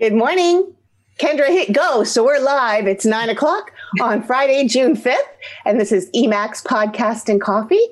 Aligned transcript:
Good 0.00 0.14
morning. 0.14 0.72
Kendra, 1.18 1.48
hit 1.48 1.74
go. 1.74 2.04
So 2.04 2.24
we're 2.24 2.40
live. 2.40 2.86
It's 2.86 3.04
nine 3.04 3.28
o'clock 3.28 3.70
on 4.00 4.22
Friday, 4.22 4.66
June 4.66 4.96
5th. 4.96 5.18
And 5.66 5.78
this 5.78 5.92
is 5.92 6.08
EMAC's 6.12 6.62
Podcast 6.62 7.28
and 7.28 7.38
Coffee. 7.38 7.86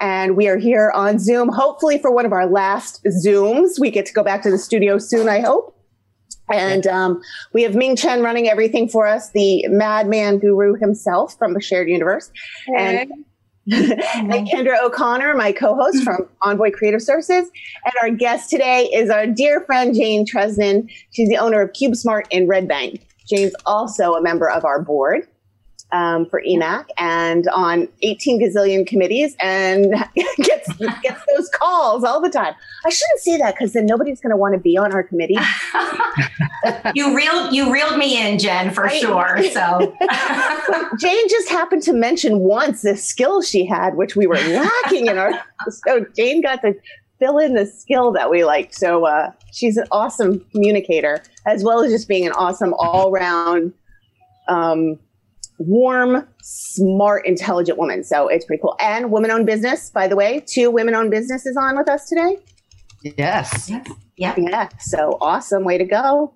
And 0.00 0.38
we 0.38 0.48
are 0.48 0.56
here 0.56 0.90
on 0.94 1.18
Zoom, 1.18 1.50
hopefully 1.50 1.98
for 1.98 2.10
one 2.10 2.24
of 2.24 2.32
our 2.32 2.46
last 2.46 3.04
Zooms. 3.22 3.78
We 3.78 3.90
get 3.90 4.06
to 4.06 4.14
go 4.14 4.22
back 4.22 4.40
to 4.44 4.50
the 4.50 4.56
studio 4.56 4.96
soon, 4.96 5.28
I 5.28 5.40
hope. 5.40 5.76
And 6.50 6.86
um, 6.86 7.20
we 7.52 7.62
have 7.64 7.74
Ming 7.74 7.94
Chen 7.94 8.22
running 8.22 8.48
everything 8.48 8.88
for 8.88 9.06
us, 9.06 9.28
the 9.32 9.68
madman 9.68 10.38
guru 10.38 10.76
himself 10.76 11.36
from 11.36 11.52
the 11.52 11.60
shared 11.60 11.90
universe. 11.90 12.32
Hey. 12.68 13.02
And 13.02 13.12
Mm-hmm. 13.68 14.32
and 14.32 14.48
Kendra 14.48 14.82
O'Connor, 14.82 15.34
my 15.34 15.52
co-host 15.52 16.02
from 16.02 16.28
Envoy 16.42 16.70
Creative 16.70 17.02
Services. 17.02 17.50
And 17.84 17.94
our 18.02 18.10
guest 18.10 18.50
today 18.50 18.90
is 18.92 19.10
our 19.10 19.26
dear 19.26 19.60
friend 19.62 19.94
Jane 19.94 20.26
Tresnan. 20.26 20.90
She's 21.10 21.28
the 21.28 21.36
owner 21.36 21.60
of 21.60 21.72
CubeSmart 21.72 22.24
in 22.30 22.48
Red 22.48 22.66
Bank. 22.66 23.06
Jane's 23.28 23.54
also 23.66 24.14
a 24.14 24.22
member 24.22 24.50
of 24.50 24.64
our 24.64 24.82
board 24.82 25.28
um, 25.92 26.26
for 26.26 26.42
EMAC 26.46 26.86
and 26.98 27.48
on 27.48 27.88
18 28.02 28.40
gazillion 28.40 28.86
committees 28.86 29.36
and 29.40 29.92
gets 30.36 30.72
gets 31.02 31.22
those 31.34 31.48
calls 31.50 32.04
all 32.04 32.20
the 32.20 32.30
time. 32.30 32.54
I 32.84 32.90
shouldn't 32.90 33.20
say 33.20 33.36
that 33.38 33.54
because 33.54 33.72
then 33.72 33.86
nobody's 33.86 34.20
going 34.20 34.30
to 34.30 34.36
want 34.36 34.54
to 34.54 34.60
be 34.60 34.76
on 34.76 34.92
our 34.92 35.02
committee. 35.02 35.38
you 36.94 37.16
reeled 37.16 37.52
you 37.52 37.72
reeled 37.72 37.98
me 37.98 38.20
in, 38.20 38.38
Jen, 38.38 38.72
for 38.72 38.88
sure. 38.88 39.42
So 39.52 39.96
Jane 40.98 41.28
just 41.28 41.48
happened 41.48 41.82
to 41.84 41.92
mention 41.92 42.40
once 42.40 42.82
the 42.82 42.96
skill 42.96 43.42
she 43.42 43.66
had, 43.66 43.96
which 43.96 44.16
we 44.16 44.26
were 44.26 44.36
lacking 44.36 45.06
in 45.06 45.18
our. 45.18 45.32
So 45.68 46.06
Jane 46.16 46.42
got 46.42 46.62
to 46.62 46.74
fill 47.20 47.38
in 47.38 47.54
the 47.54 47.66
skill 47.66 48.12
that 48.12 48.30
we 48.30 48.44
liked. 48.44 48.74
So 48.74 49.04
uh, 49.04 49.30
she's 49.52 49.76
an 49.76 49.84
awesome 49.92 50.44
communicator, 50.52 51.22
as 51.46 51.62
well 51.62 51.82
as 51.82 51.92
just 51.92 52.08
being 52.08 52.26
an 52.26 52.32
awesome 52.32 52.74
all 52.78 53.12
round, 53.12 53.72
um, 54.48 54.98
warm, 55.60 56.26
smart, 56.42 57.26
intelligent 57.26 57.78
woman. 57.78 58.02
So 58.02 58.28
it's 58.28 58.44
pretty 58.44 58.60
cool. 58.62 58.76
And 58.80 59.12
women 59.12 59.30
owned 59.30 59.46
business, 59.46 59.90
by 59.90 60.08
the 60.08 60.16
way, 60.16 60.42
two 60.46 60.70
women 60.70 60.94
owned 60.94 61.10
businesses 61.10 61.56
on 61.56 61.76
with 61.76 61.88
us 61.88 62.08
today. 62.08 62.38
Yes. 63.02 63.70
yeah. 64.16 64.34
Yeah. 64.36 64.68
So 64.78 65.18
awesome. 65.20 65.64
Way 65.64 65.78
to 65.78 65.84
go. 65.84 66.34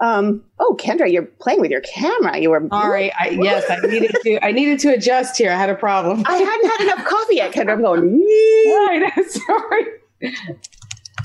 Um, 0.00 0.44
oh, 0.60 0.76
Kendra, 0.78 1.10
you're 1.10 1.24
playing 1.24 1.60
with 1.60 1.70
your 1.70 1.80
camera. 1.80 2.38
You 2.38 2.50
were 2.50 2.66
Sorry. 2.70 3.12
I, 3.14 3.30
yes, 3.30 3.64
I 3.68 3.84
needed 3.84 4.14
to. 4.22 4.44
I 4.44 4.52
needed 4.52 4.78
to 4.80 4.94
adjust 4.94 5.36
here. 5.36 5.50
I 5.50 5.56
had 5.56 5.70
a 5.70 5.74
problem. 5.74 6.22
I 6.26 6.36
hadn't 6.36 6.70
had 6.70 6.80
enough 6.82 7.04
coffee 7.04 7.36
yet, 7.36 7.52
Kendra. 7.52 7.72
I'm 7.72 7.82
going. 7.82 8.20
Right, 8.20 9.12
Sorry. 9.28 9.84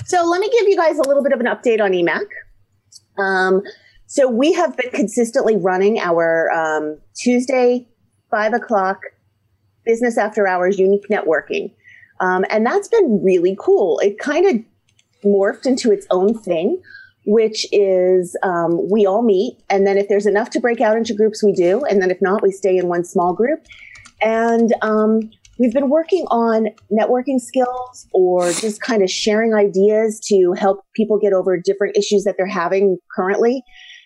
So 0.06 0.26
let 0.26 0.40
me 0.40 0.50
give 0.50 0.68
you 0.68 0.76
guys 0.76 0.98
a 0.98 1.08
little 1.08 1.22
bit 1.22 1.34
of 1.34 1.40
an 1.40 1.46
update 1.46 1.82
on 1.82 1.92
EMAC. 1.92 2.26
Um, 3.22 3.62
so 4.14 4.30
we 4.30 4.54
have 4.54 4.78
been 4.78 4.92
consistently 4.92 5.58
running 5.58 5.98
our 5.98 6.52
um, 6.52 7.00
Tuesday 7.16 7.88
five 8.30 8.54
o'clock 8.54 9.00
business 9.86 10.20
after 10.20 10.46
hours 10.48 10.78
unique 10.78 11.08
networking, 11.10 11.72
um, 12.20 12.46
and 12.52 12.64
that's 12.64 12.88
been 12.88 13.24
really 13.24 13.58
cool. 13.60 13.98
It 14.04 14.20
kind 14.20 14.46
of 14.46 14.64
morphed 15.26 15.66
into 15.66 15.92
its 15.92 16.06
own 16.12 16.38
thing, 16.38 16.80
which 17.26 17.66
is 17.72 18.38
um, 18.44 18.88
we 18.88 19.08
all 19.08 19.24
meet, 19.24 19.58
and 19.72 19.88
then 19.88 19.98
if 19.98 20.10
there's 20.10 20.28
enough 20.28 20.52
to 20.52 20.60
break 20.60 20.80
out 20.80 20.96
into 20.96 21.16
groups, 21.16 21.44
we 21.44 21.52
do, 21.52 21.84
and 21.86 22.00
then 22.00 22.12
if 22.12 22.22
not, 22.22 22.44
we 22.44 22.52
stay 22.52 22.78
in 22.78 22.90
one 22.90 23.04
small 23.04 23.34
group. 23.34 23.66
And 24.22 24.76
um, 24.84 25.32
we've 25.58 25.74
been 25.74 25.90
working 25.90 26.28
on 26.28 26.68
networking 26.92 27.40
skills 27.40 28.08
or 28.14 28.52
just 28.52 28.80
kind 28.80 29.02
of 29.02 29.10
sharing 29.10 29.56
ideas 29.56 30.20
to 30.28 30.54
help 30.54 30.86
people 30.96 31.18
get 31.18 31.34
over 31.34 31.58
different 31.58 31.98
issues 31.98 32.26
that 32.26 32.36
they're 32.38 32.46
having 32.46 33.00
currently. 33.12 33.64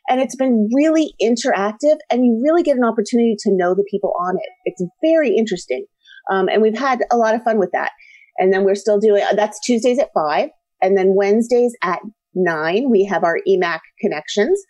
And 0.10 0.22
it's 0.22 0.36
been 0.36 0.70
really 0.74 1.14
interactive, 1.22 1.98
and 2.10 2.26
you 2.26 2.40
really 2.44 2.64
get 2.64 2.78
an 2.78 2.86
opportunity 2.86 3.36
to 3.40 3.52
know 3.52 3.76
the 3.76 3.86
people 3.90 4.14
on 4.20 4.36
it. 4.36 4.50
It's 4.66 4.84
very 5.02 5.36
interesting. 5.36 5.86
Um, 6.32 6.48
and 6.50 6.62
we've 6.62 6.78
had 6.78 7.00
a 7.12 7.18
lot 7.18 7.36
of 7.36 7.44
fun 7.44 7.60
with 7.60 7.72
that. 7.74 7.92
And 8.38 8.54
then 8.54 8.64
we're 8.64 8.76
still 8.76 9.00
doing 9.00 9.24
that's 9.36 9.60
Tuesdays 9.60 10.00
at 10.00 10.10
five. 10.14 10.50
And 10.82 10.98
then 10.98 11.16
Wednesdays 11.16 11.76
at 11.82 12.00
nine, 12.36 12.90
we 12.90 13.04
have 13.06 13.24
our 13.24 13.40
EMAC 13.48 13.80
connections, 14.00 14.62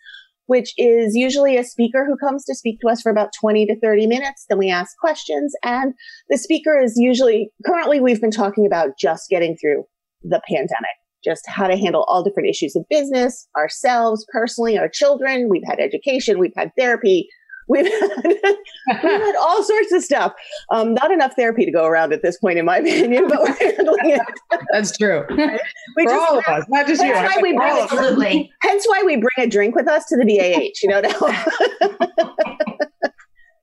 which 0.46 0.72
is 0.78 1.14
usually 1.14 1.56
a 1.56 1.64
speaker 1.64 2.06
who 2.06 2.16
comes 2.16 2.44
to 2.46 2.54
speak 2.54 2.80
to 2.80 2.88
us 2.88 3.02
for 3.02 3.10
about 3.10 3.30
20 3.38 3.66
to 3.66 3.78
30 3.80 4.06
minutes. 4.06 4.46
Then 4.48 4.58
we 4.58 4.70
ask 4.70 4.96
questions. 4.98 5.54
And 5.62 5.92
the 6.30 6.38
speaker 6.38 6.80
is 6.80 6.94
usually, 6.96 7.50
currently, 7.66 8.00
we've 8.00 8.20
been 8.20 8.30
talking 8.30 8.66
about 8.66 8.90
just 8.98 9.28
getting 9.28 9.56
through 9.60 9.84
the 10.22 10.40
pandemic, 10.48 10.96
just 11.24 11.44
how 11.48 11.66
to 11.66 11.76
handle 11.76 12.04
all 12.08 12.22
different 12.22 12.48
issues 12.48 12.76
of 12.76 12.84
business, 12.88 13.46
ourselves, 13.56 14.24
personally, 14.32 14.78
our 14.78 14.88
children. 14.88 15.48
We've 15.48 15.62
had 15.66 15.80
education, 15.80 16.38
we've 16.38 16.52
had 16.56 16.70
therapy. 16.78 17.28
We've 17.70 17.84
had, 17.86 18.10
we've 18.24 18.42
had 19.02 19.34
all 19.40 19.62
sorts 19.62 19.92
of 19.92 20.02
stuff. 20.02 20.32
Um, 20.72 20.94
not 20.94 21.10
enough 21.10 21.34
therapy 21.36 21.66
to 21.66 21.70
go 21.70 21.84
around 21.84 22.14
at 22.14 22.22
this 22.22 22.38
point, 22.38 22.58
in 22.58 22.64
my 22.64 22.78
opinion, 22.78 23.28
but 23.28 23.40
we're 23.42 23.54
handling 23.58 23.98
it. 24.10 24.22
That's 24.72 24.96
true. 24.96 25.24
We 25.96 26.04
For 26.04 26.10
just- 26.10 26.30
all 26.30 26.38
of 26.38 26.44
us, 26.46 26.64
not 26.68 26.86
just 26.86 27.02
you. 27.02 27.12
Why 27.12 27.36
we 27.42 27.54
bring 27.54 27.60
all 27.70 27.76
it- 27.78 27.84
of 27.84 27.92
us. 27.92 27.98
Absolutely. 27.98 28.50
Hence 28.62 28.86
why 28.86 29.02
we 29.04 29.16
bring 29.16 29.46
a 29.46 29.46
drink 29.46 29.74
with 29.74 29.86
us 29.88 30.04
to 30.06 30.16
the 30.16 30.24
BAH, 30.24 30.80
you 30.82 30.88
know. 30.88 31.02
To 31.02 32.08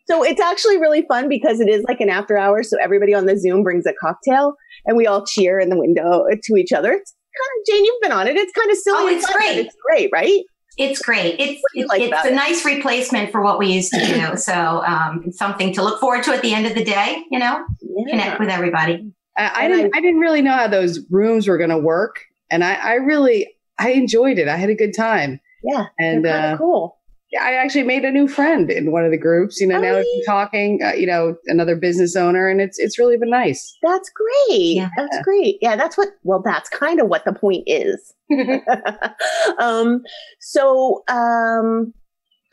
so 0.08 0.24
it's 0.24 0.40
actually 0.42 0.78
really 0.78 1.04
fun 1.08 1.28
because 1.28 1.60
it 1.60 1.68
is 1.68 1.84
like 1.88 2.00
an 2.00 2.10
after 2.10 2.38
hours. 2.38 2.70
So 2.70 2.78
everybody 2.80 3.14
on 3.16 3.26
the 3.26 3.38
Zoom 3.40 3.64
brings 3.64 3.86
a 3.88 3.94
cocktail 4.00 4.54
and 4.86 4.96
we 4.98 5.08
all 5.08 5.26
cheer 5.26 5.60
in 5.60 5.70
the 5.70 5.78
window 5.80 6.26
to 6.44 6.56
each 6.58 6.72
other. 6.72 6.92
It's 6.92 7.15
kind 7.38 7.60
of, 7.60 7.66
Jane, 7.68 7.86
you've 7.86 8.02
been 8.02 8.12
on 8.12 8.28
it. 8.28 8.36
It's 8.38 8.52
kind 8.54 8.72
of 8.72 8.78
silly. 8.78 8.98
Oh, 9.00 9.08
it's 9.08 9.26
fun, 9.26 9.38
great. 9.38 9.58
It's 9.58 9.76
great, 9.86 10.10
right? 10.14 10.42
It's 10.78 11.02
great. 11.02 11.40
It's 11.40 11.62
What 11.62 11.84
it's, 11.84 11.90
like 11.90 12.02
it's 12.02 12.26
a 12.26 12.32
it? 12.32 12.36
nice 12.36 12.66
replacement 12.66 13.32
for 13.32 13.42
what 13.42 13.60
we 13.60 13.68
used 13.72 13.94
to 13.94 14.06
do. 14.06 14.36
So 14.38 14.54
um, 14.86 15.24
it's 15.26 15.38
something 15.38 15.74
to 15.74 15.84
look 15.84 16.00
forward 16.02 16.24
to 16.26 16.34
at 16.34 16.42
the 16.42 16.54
end 16.54 16.66
of 16.66 16.76
the 16.76 16.84
day. 16.84 17.24
You 17.32 17.40
know, 17.40 17.66
connect 18.10 18.40
with 18.40 18.50
everybody. 18.50 19.12
I, 19.38 19.52
I 19.66 19.68
didn't. 19.68 19.96
I, 19.96 20.02
didn't 20.02 20.20
really 20.20 20.42
know 20.42 20.52
how 20.54 20.68
those 20.68 21.00
rooms 21.10 21.48
were 21.48 21.58
going 21.58 21.70
to 21.70 21.78
work, 21.78 22.22
and 22.50 22.64
I, 22.64 22.76
I 22.76 22.94
really, 22.96 23.54
I 23.78 23.92
enjoyed 23.92 24.38
it. 24.38 24.48
I 24.48 24.56
had 24.58 24.70
a 24.70 24.76
good 24.76 24.94
time, 24.96 25.40
Yeah. 25.64 25.88
and 26.00 26.24
kind 26.26 26.46
uh, 26.46 26.54
of 26.54 26.58
cool. 26.60 26.98
I 27.42 27.54
actually 27.56 27.84
made 27.84 28.06
a 28.06 28.12
new 28.12 28.28
friend 28.28 28.70
in 28.70 28.92
one 28.92 29.04
of 29.04 29.12
the 29.12 29.18
groups. 29.18 29.60
You 29.60 29.68
know, 29.68 29.78
Oh, 29.78 29.82
now 29.82 29.96
we've 29.96 30.04
been 30.04 30.26
talking. 30.26 30.80
Uh, 30.84 30.94
you 30.94 31.08
know, 31.08 31.36
another 31.48 31.76
business 31.76 32.16
owner, 32.16 32.48
and 32.48 32.62
it's 32.62 32.80
it's 32.80 33.00
really 33.00 33.18
been 33.18 33.32
nice. 33.32 33.78
That's 33.84 34.10
great. 34.10 34.76
Yeah. 34.76 34.90
That's 34.96 35.20
great. 35.24 35.58
Yeah, 35.62 35.76
that's 35.76 35.98
what, 35.98 36.10
well, 36.24 36.42
that's 36.44 36.70
kind 36.70 37.00
of 37.02 37.08
what 37.08 37.26
the 37.26 37.34
point 37.34 37.64
is. 37.68 38.14
um, 39.60 40.02
so 40.40 41.04
um, 41.10 41.94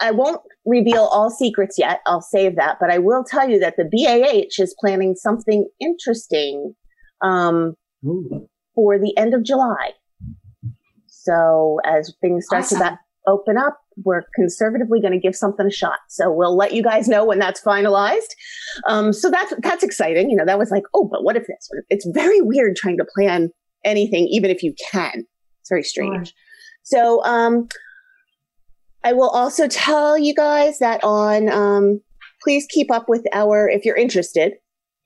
I 0.01 0.11
won't 0.11 0.41
reveal 0.67 1.05
all 1.13 1.31
secrets 1.31 1.77
yet. 1.79 2.01
I'll 2.07 2.23
save 2.23 2.57
that, 2.57 2.79
but 2.81 2.91
I 2.91 2.99
will 2.99 3.25
tell 3.25 3.49
you 3.49 3.59
that 3.61 3.77
the 3.77 3.85
BAH 3.85 4.63
is 4.63 4.75
planning 4.81 5.15
something 5.15 5.69
interesting 5.81 6.75
um, 7.23 7.75
for 8.75 8.99
the 8.99 9.17
end 9.17 9.35
of 9.35 9.45
July. 9.45 9.93
So 11.07 11.79
as 11.85 12.13
things 12.21 12.47
start 12.47 12.65
to 12.65 12.75
Awesome. 12.75 12.79
that 12.81 12.99
open 13.29 13.57
up, 13.57 13.79
we're 14.05 14.23
conservatively 14.35 15.01
going 15.01 15.13
to 15.13 15.19
give 15.19 15.35
something 15.35 15.67
a 15.67 15.71
shot. 15.71 15.99
So 16.09 16.33
we'll 16.33 16.57
let 16.57 16.73
you 16.73 16.83
guys 16.83 17.09
know 17.09 17.25
when 17.25 17.39
that's 17.39 17.61
finalized. 17.61 18.31
Um, 18.87 19.13
so 19.13 19.31
that's 19.31 19.53
that's 19.63 19.83
exciting. 19.83 20.31
You 20.31 20.37
know, 20.37 20.45
that 20.47 20.59
was 20.59 20.71
like, 20.71 20.85
oh, 20.95 21.09
but 21.11 21.25
what 21.25 21.37
if 21.37 21.47
this? 21.47 21.69
What 21.71 21.79
if- 21.81 21.85
It's 21.91 22.09
very 22.13 22.41
weird 22.41 22.77
trying 22.77 22.99
to 22.99 23.07
plan 23.15 23.51
anything, 23.85 24.29
even 24.31 24.51
if 24.51 24.63
you 24.63 24.75
can. 24.91 25.25
It's 25.61 25.69
very 25.69 25.83
strange. 25.83 26.35
So 26.83 27.23
um, 27.25 27.69
I 29.05 29.13
will 29.13 29.31
also 29.31 29.69
tell 29.69 30.19
you 30.19 30.35
guys 30.35 30.79
that 30.79 31.01
on 31.03 31.49
um, 31.49 32.01
please 32.43 32.67
keep 32.69 32.91
up 32.91 33.09
with 33.09 33.25
our 33.33 33.69
if 33.69 33.85
you're 33.85 33.97
interested 33.97 34.55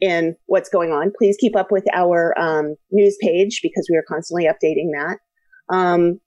in 0.00 0.36
what's 0.46 0.68
going 0.68 0.90
on. 0.92 1.12
Please 1.16 1.36
keep 1.38 1.56
up 1.56 1.70
with 1.70 1.84
our 1.94 2.38
um, 2.38 2.76
news 2.90 3.16
page 3.22 3.60
because 3.62 3.88
we 3.90 3.96
are 3.96 4.04
constantly 4.08 4.44
updating 4.44 4.90
that. 4.92 5.18
Um, 5.74 6.20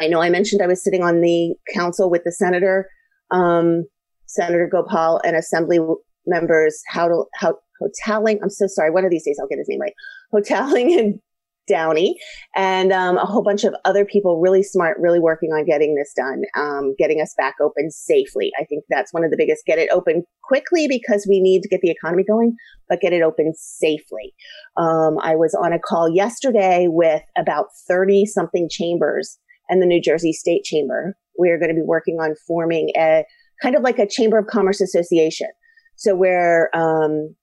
I 0.00 0.08
know 0.08 0.20
I 0.20 0.30
mentioned 0.30 0.62
I 0.62 0.66
was 0.66 0.82
sitting 0.82 1.02
on 1.02 1.20
the 1.20 1.54
council 1.72 2.10
with 2.10 2.22
the 2.24 2.32
senator, 2.32 2.88
um, 3.30 3.84
Senator 4.26 4.68
Gopal, 4.70 5.20
and 5.24 5.36
Assembly 5.36 5.78
members. 6.26 6.80
How 6.88 7.08
to 7.08 7.24
how 7.34 7.58
Houghtaling. 7.82 8.38
I'm 8.42 8.50
so 8.50 8.66
sorry. 8.66 8.90
One 8.90 9.04
of 9.04 9.10
these 9.10 9.24
days 9.24 9.38
I'll 9.40 9.48
get 9.48 9.58
his 9.58 9.68
name 9.68 9.80
right. 9.80 9.92
Houghtaling 10.32 10.98
and 10.98 11.20
Downey, 11.68 12.16
and 12.54 12.92
um, 12.92 13.18
a 13.18 13.24
whole 13.24 13.42
bunch 13.42 13.64
of 13.64 13.74
other 13.84 14.04
people, 14.04 14.40
really 14.40 14.62
smart, 14.62 14.98
really 15.00 15.18
working 15.18 15.50
on 15.50 15.64
getting 15.64 15.96
this 15.96 16.12
done, 16.16 16.42
um, 16.56 16.94
getting 16.96 17.20
us 17.20 17.34
back 17.36 17.56
open 17.60 17.90
safely. 17.90 18.52
I 18.60 18.64
think 18.64 18.84
that's 18.88 19.12
one 19.12 19.24
of 19.24 19.32
the 19.32 19.36
biggest. 19.36 19.66
Get 19.66 19.80
it 19.80 19.90
open 19.92 20.22
quickly 20.44 20.86
because 20.88 21.26
we 21.28 21.40
need 21.40 21.62
to 21.62 21.68
get 21.68 21.80
the 21.80 21.90
economy 21.90 22.22
going, 22.22 22.54
but 22.88 23.00
get 23.00 23.12
it 23.12 23.22
open 23.22 23.52
safely. 23.56 24.32
Um, 24.76 25.18
I 25.20 25.34
was 25.34 25.56
on 25.60 25.72
a 25.72 25.80
call 25.80 26.08
yesterday 26.08 26.86
with 26.88 27.22
about 27.36 27.66
30 27.88 28.26
something 28.26 28.68
chambers 28.70 29.36
and 29.68 29.82
the 29.82 29.86
New 29.86 30.00
Jersey 30.00 30.32
State 30.32 30.64
Chamber. 30.64 31.16
We're 31.38 31.58
going 31.58 31.68
to 31.68 31.74
be 31.74 31.84
working 31.84 32.16
on 32.16 32.34
forming 32.46 32.90
a 32.96 33.24
kind 33.62 33.74
of 33.74 33.82
like 33.82 33.98
a 33.98 34.06
Chamber 34.06 34.38
of 34.38 34.46
Commerce 34.46 34.80
Association. 34.80 35.48
So 35.96 36.14
where 36.14 36.74
um, 36.76 37.34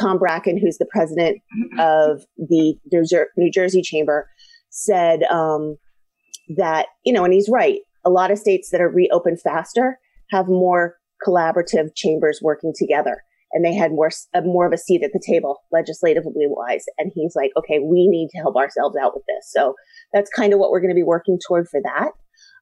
Tom 0.00 0.18
Bracken, 0.18 0.58
who's 0.58 0.78
the 0.78 0.86
president 0.90 1.38
of 1.78 2.22
the 2.36 2.74
New 3.36 3.50
Jersey 3.50 3.82
Chamber, 3.82 4.28
said 4.70 5.22
um, 5.24 5.76
that 6.56 6.86
you 7.04 7.12
know, 7.12 7.24
and 7.24 7.32
he's 7.32 7.48
right. 7.48 7.80
a 8.04 8.10
lot 8.10 8.30
of 8.30 8.38
states 8.38 8.70
that 8.70 8.80
are 8.80 8.88
reopened 8.88 9.40
faster 9.40 9.98
have 10.30 10.46
more 10.48 10.96
collaborative 11.26 11.94
chambers 11.94 12.40
working 12.42 12.72
together 12.76 13.22
and 13.52 13.64
they 13.64 13.74
had 13.74 13.92
more 13.92 14.10
more 14.44 14.66
of 14.66 14.72
a 14.72 14.78
seat 14.78 15.02
at 15.02 15.12
the 15.12 15.22
table 15.24 15.58
legislatively 15.72 16.46
wise. 16.46 16.84
And 16.98 17.12
he's 17.14 17.34
like 17.36 17.50
okay 17.56 17.78
we 17.78 18.08
need 18.08 18.28
to 18.30 18.38
help 18.38 18.56
ourselves 18.56 18.96
out 19.02 19.14
with 19.14 19.24
this. 19.28 19.50
So 19.50 19.74
that's 20.12 20.30
kind 20.30 20.52
of 20.52 20.58
what 20.58 20.70
we're 20.70 20.80
going 20.80 20.90
to 20.90 20.94
be 20.94 21.02
working 21.02 21.38
toward 21.46 21.68
for 21.68 21.80
that. 21.82 22.12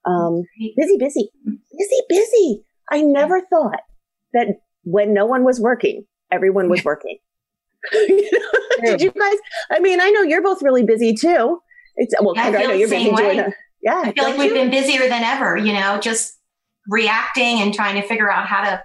Um, 0.05 0.43
busy 0.77 0.97
busy 0.99 1.31
busy 1.45 2.01
busy. 2.09 2.65
I 2.91 3.03
never 3.03 3.41
thought 3.41 3.81
that 4.33 4.49
when 4.85 5.13
no 5.15 5.27
one 5.27 5.45
was 5.45 5.61
working 5.61 6.05
everyone 6.31 6.69
was 6.69 6.85
working. 6.85 7.19
You 7.93 8.31
know? 8.33 8.91
did 8.91 9.01
you 9.01 9.11
guys 9.11 9.37
i 9.71 9.81
mean 9.81 10.03
i 10.03 10.11
know 10.11 10.21
you're 10.21 10.43
both 10.43 10.63
really 10.63 10.83
busy 10.83 11.15
too. 11.15 11.61
It's 11.97 12.15
well 12.21 12.35
yeah, 12.37 12.45
I, 12.45 12.49
I 12.49 12.63
know 12.65 12.73
you're 12.73 12.89
busy 12.91 13.11
way. 13.11 13.17
doing 13.17 13.39
it 13.39 13.55
yeah 13.83 14.03
i 14.05 14.13
feel 14.13 14.25
like 14.25 14.39
we've 14.39 14.53
been 14.53 14.71
busier 14.71 15.09
than 15.09 15.23
ever 15.23 15.57
you 15.57 15.73
know 15.73 15.99
just 15.99 16.39
reacting 16.89 17.61
and 17.61 17.73
trying 17.73 18.01
to 18.01 18.07
figure 18.07 18.31
out 18.31 18.47
how 18.47 18.63
to 18.63 18.83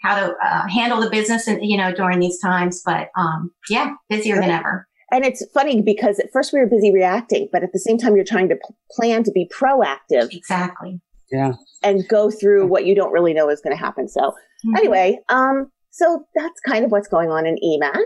how 0.00 0.18
to 0.18 0.34
uh, 0.44 0.66
handle 0.68 1.00
the 1.00 1.10
business 1.10 1.46
and 1.46 1.60
you 1.62 1.76
know 1.76 1.92
during 1.94 2.18
these 2.18 2.40
times 2.40 2.82
but 2.84 3.08
um, 3.16 3.50
yeah 3.68 3.94
busier 4.08 4.36
right. 4.36 4.42
than 4.42 4.50
ever. 4.50 4.86
And 5.12 5.24
it's 5.24 5.44
funny 5.52 5.82
because 5.82 6.20
at 6.20 6.30
first 6.32 6.52
we 6.52 6.60
were 6.60 6.66
busy 6.66 6.92
reacting 6.92 7.48
but 7.52 7.62
at 7.62 7.72
the 7.72 7.78
same 7.78 7.98
time 7.98 8.16
you're 8.16 8.24
trying 8.24 8.48
to 8.48 8.56
p- 8.56 8.74
plan 8.92 9.22
to 9.24 9.32
be 9.32 9.48
proactive. 9.48 10.32
Exactly. 10.34 11.00
Yeah. 11.30 11.54
And 11.82 12.06
go 12.08 12.30
through 12.30 12.66
what 12.66 12.86
you 12.86 12.94
don't 12.94 13.12
really 13.12 13.34
know 13.34 13.48
is 13.48 13.60
going 13.60 13.76
to 13.76 13.82
happen. 13.82 14.08
So 14.08 14.20
mm-hmm. 14.20 14.76
anyway 14.76 15.18
um 15.28 15.70
so 15.90 16.24
that's 16.34 16.60
kind 16.66 16.84
of 16.84 16.92
what's 16.92 17.08
going 17.08 17.30
on 17.30 17.46
in 17.46 17.56
emac 17.56 18.04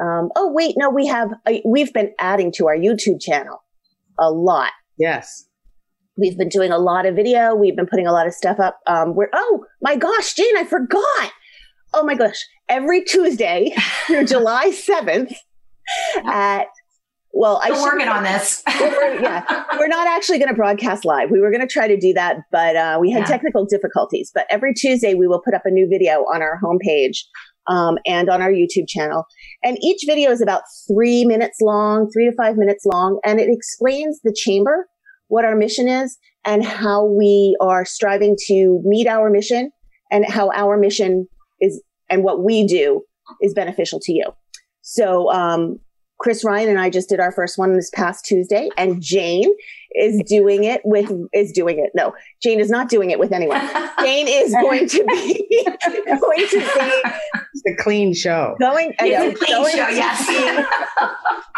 um, 0.00 0.30
oh 0.36 0.50
wait 0.52 0.74
no 0.76 0.88
we 0.90 1.06
have 1.06 1.30
uh, 1.46 1.54
we've 1.64 1.92
been 1.92 2.12
adding 2.18 2.50
to 2.52 2.66
our 2.66 2.76
youtube 2.76 3.20
channel 3.20 3.62
a 4.18 4.30
lot. 4.30 4.70
Yes 4.98 5.46
We've 6.16 6.38
been 6.38 6.48
doing 6.48 6.70
a 6.70 6.78
lot 6.78 7.06
of 7.06 7.16
video. 7.16 7.54
We've 7.54 7.74
been 7.74 7.86
putting 7.86 8.06
a 8.06 8.12
lot 8.12 8.26
of 8.26 8.34
stuff 8.34 8.60
up. 8.60 8.78
Um, 8.86 9.14
we're, 9.14 9.30
oh 9.32 9.64
my 9.82 9.96
gosh, 9.96 10.34
Jane, 10.34 10.56
I 10.56 10.64
forgot. 10.64 11.32
Oh 11.92 12.04
my 12.04 12.14
gosh. 12.14 12.44
Every 12.68 13.02
Tuesday 13.02 13.74
through 14.06 14.26
July 14.26 14.70
7th 14.70 15.34
at, 16.24 16.66
well, 17.32 17.60
Still 17.62 17.76
I 17.76 17.82
working 17.82 18.08
on 18.08 18.22
this. 18.22 18.62
we're, 18.80 19.20
yeah, 19.20 19.64
we're 19.76 19.88
not 19.88 20.06
actually 20.06 20.38
going 20.38 20.50
to 20.50 20.54
broadcast 20.54 21.04
live. 21.04 21.30
We 21.32 21.40
were 21.40 21.50
going 21.50 21.66
to 21.66 21.72
try 21.72 21.88
to 21.88 21.96
do 21.96 22.12
that, 22.12 22.36
but 22.52 22.76
uh, 22.76 22.98
we 23.00 23.10
had 23.10 23.20
yeah. 23.20 23.26
technical 23.26 23.66
difficulties. 23.66 24.30
But 24.32 24.46
every 24.50 24.72
Tuesday, 24.72 25.14
we 25.14 25.26
will 25.26 25.42
put 25.44 25.52
up 25.52 25.62
a 25.64 25.70
new 25.70 25.88
video 25.90 26.20
on 26.32 26.42
our 26.42 26.60
homepage 26.62 27.18
um, 27.66 27.98
and 28.06 28.28
on 28.28 28.40
our 28.40 28.52
YouTube 28.52 28.86
channel. 28.86 29.24
And 29.64 29.78
each 29.82 30.02
video 30.06 30.30
is 30.30 30.40
about 30.40 30.62
three 30.86 31.24
minutes 31.24 31.58
long, 31.60 32.08
three 32.12 32.30
to 32.30 32.36
five 32.36 32.56
minutes 32.56 32.84
long, 32.86 33.18
and 33.24 33.40
it 33.40 33.48
explains 33.50 34.20
the 34.22 34.32
chamber 34.32 34.86
what 35.28 35.44
our 35.44 35.56
mission 35.56 35.88
is 35.88 36.18
and 36.44 36.64
how 36.64 37.04
we 37.04 37.56
are 37.60 37.84
striving 37.84 38.36
to 38.46 38.80
meet 38.84 39.06
our 39.06 39.30
mission 39.30 39.70
and 40.10 40.24
how 40.26 40.50
our 40.52 40.76
mission 40.76 41.26
is 41.60 41.82
and 42.10 42.22
what 42.22 42.42
we 42.42 42.66
do 42.66 43.02
is 43.40 43.54
beneficial 43.54 43.98
to 44.00 44.12
you. 44.12 44.26
So, 44.82 45.32
um, 45.32 45.80
Chris 46.20 46.44
Ryan 46.44 46.68
and 46.70 46.78
I 46.78 46.90
just 46.90 47.08
did 47.08 47.20
our 47.20 47.32
first 47.32 47.58
one 47.58 47.74
this 47.74 47.90
past 47.90 48.24
Tuesday, 48.24 48.68
and 48.76 49.02
Jane 49.02 49.50
is 49.94 50.22
doing 50.26 50.64
it 50.64 50.80
with 50.84 51.10
is 51.32 51.52
doing 51.52 51.78
it. 51.78 51.90
No, 51.94 52.14
Jane 52.42 52.60
is 52.60 52.70
not 52.70 52.88
doing 52.88 53.10
it 53.10 53.18
with 53.18 53.32
anyone. 53.32 53.60
Jane 54.00 54.28
is 54.28 54.52
going 54.52 54.88
to 54.88 55.04
be 55.04 55.46
going 55.64 56.48
to 56.48 56.58
be 56.58 57.10
it's 57.54 57.62
a 57.68 57.82
clean 57.82 58.14
show. 58.14 58.56
Going, 58.60 58.94
it's 58.98 59.42
a 59.42 59.44
clean 59.44 59.70
show, 59.70 59.88
yes 59.88 60.26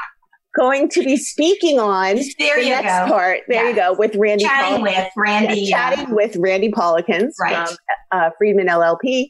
going 0.58 0.88
to 0.90 1.02
be 1.02 1.16
speaking 1.16 1.78
on 1.78 2.16
there 2.38 2.62
the 2.62 2.68
next 2.68 3.08
go. 3.08 3.12
part. 3.12 3.40
There 3.48 3.64
yes. 3.64 3.76
you 3.76 3.82
go 3.82 3.94
with 3.98 4.16
Randy. 4.16 4.44
Chatting 4.44 4.82
with 4.82 5.08
Randy. 5.16 5.60
Yeah, 5.62 5.94
chatting 5.94 6.14
with 6.14 6.36
Randy 6.36 6.70
Pollikins 6.70 7.32
right. 7.40 7.68
from 7.68 7.76
uh, 8.12 8.30
Friedman 8.38 8.66
LLP. 8.68 9.28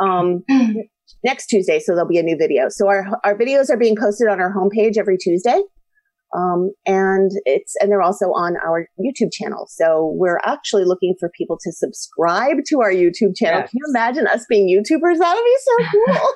Um, 0.00 0.44
next 1.24 1.46
Tuesday, 1.46 1.78
so 1.78 1.92
there'll 1.92 2.08
be 2.08 2.18
a 2.18 2.22
new 2.22 2.36
video. 2.36 2.68
So 2.68 2.88
our 2.88 3.06
our 3.24 3.36
videos 3.36 3.70
are 3.70 3.76
being 3.76 3.96
posted 3.98 4.28
on 4.28 4.40
our 4.40 4.52
homepage 4.52 4.96
every 4.98 5.16
Tuesday. 5.16 5.60
Um, 6.36 6.72
and 6.84 7.30
it's 7.44 7.74
and 7.80 7.92
they're 7.92 8.02
also 8.02 8.26
on 8.26 8.56
our 8.66 8.88
YouTube 8.98 9.32
channel. 9.32 9.66
So 9.68 10.12
we're 10.16 10.40
actually 10.44 10.84
looking 10.84 11.14
for 11.20 11.30
people 11.36 11.56
to 11.62 11.70
subscribe 11.70 12.56
to 12.70 12.80
our 12.80 12.90
YouTube 12.90 13.36
channel. 13.36 13.60
Yes. 13.60 13.70
Can 13.70 13.78
you 13.78 13.84
imagine 13.94 14.26
us 14.26 14.44
being 14.48 14.66
YouTubers? 14.66 15.18
That 15.18 15.34
would 15.34 15.44
be 15.44 15.56
so 15.60 16.12
cool 16.20 16.34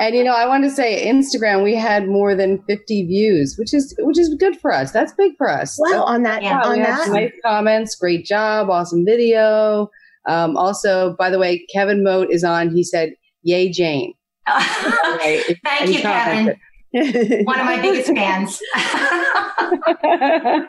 and 0.00 0.14
you 0.14 0.24
know, 0.24 0.34
I 0.34 0.46
want 0.46 0.64
to 0.64 0.70
say 0.70 1.06
Instagram, 1.06 1.62
we 1.62 1.74
had 1.74 2.08
more 2.08 2.34
than 2.34 2.62
50 2.64 3.06
views, 3.06 3.56
which 3.58 3.72
is 3.74 3.94
which 4.00 4.18
is 4.18 4.34
good 4.34 4.58
for 4.60 4.72
us. 4.72 4.92
That's 4.92 5.12
big 5.12 5.36
for 5.36 5.48
us. 5.48 5.78
Well, 5.80 6.04
on 6.04 6.22
that, 6.24 6.42
yeah, 6.42 6.60
on 6.62 6.78
that, 6.78 7.08
nice 7.08 7.32
comments, 7.44 7.94
great 7.94 8.24
job, 8.24 8.70
awesome 8.70 9.04
video. 9.04 9.90
Um, 10.26 10.56
also, 10.56 11.16
by 11.18 11.30
the 11.30 11.38
way, 11.38 11.64
Kevin 11.72 12.04
Moat 12.04 12.28
is 12.30 12.44
on. 12.44 12.74
He 12.74 12.84
said, 12.84 13.14
"Yay, 13.42 13.70
Jane." 13.70 14.12
right. 14.48 15.42
Thank 15.64 15.90
you, 15.90 16.00
Kevin. 16.00 16.56
One 17.44 17.60
of 17.60 17.66
my 17.66 17.80
biggest 17.80 18.08
fans. 18.14 18.60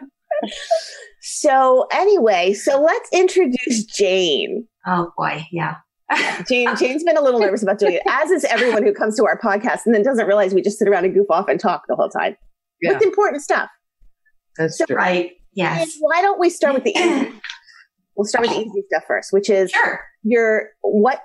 so 1.22 1.88
anyway, 1.92 2.54
so 2.54 2.82
let's 2.82 3.10
introduce 3.14 3.86
Jane. 3.86 4.68
Oh 4.86 5.12
boy, 5.18 5.46
yeah. 5.52 5.76
Jane, 6.48 6.76
Jane's 6.76 7.04
been 7.04 7.18
a 7.18 7.22
little 7.22 7.40
nervous 7.40 7.64
about 7.64 7.80
doing 7.80 7.94
it, 7.94 8.02
as 8.08 8.32
is 8.32 8.44
everyone 8.46 8.84
who 8.84 8.94
comes 8.94 9.16
to 9.18 9.26
our 9.26 9.40
podcast 9.40 9.86
and 9.86 9.94
then 9.94 10.04
doesn't 10.04 10.26
realize 10.26 10.54
we 10.54 10.62
just 10.62 10.80
sit 10.80 10.88
around 10.88 11.06
and 11.06 11.14
goof 11.14 11.28
off 11.30 11.48
and 11.48 11.60
talk 11.60 11.84
the 11.88 11.96
whole 11.96 12.10
time 12.10 12.36
yeah. 12.82 12.94
with 12.94 13.04
important 13.04 13.42
stuff. 13.42 13.70
That's 14.58 14.78
so, 14.78 14.86
true. 14.86 14.96
Right. 14.96 15.32
Yes. 15.54 15.96
Why 16.00 16.22
don't 16.22 16.40
we 16.40 16.50
start 16.50 16.74
with 16.74 16.84
the 16.84 16.92
easy? 16.98 17.32
we'll 18.20 18.26
start 18.26 18.48
with 18.48 18.56
the 18.56 18.62
easy 18.62 18.84
stuff 18.88 19.04
first, 19.08 19.32
which 19.32 19.50
is 19.50 19.72
sure. 19.72 20.02
your 20.24 20.70
what 20.82 21.22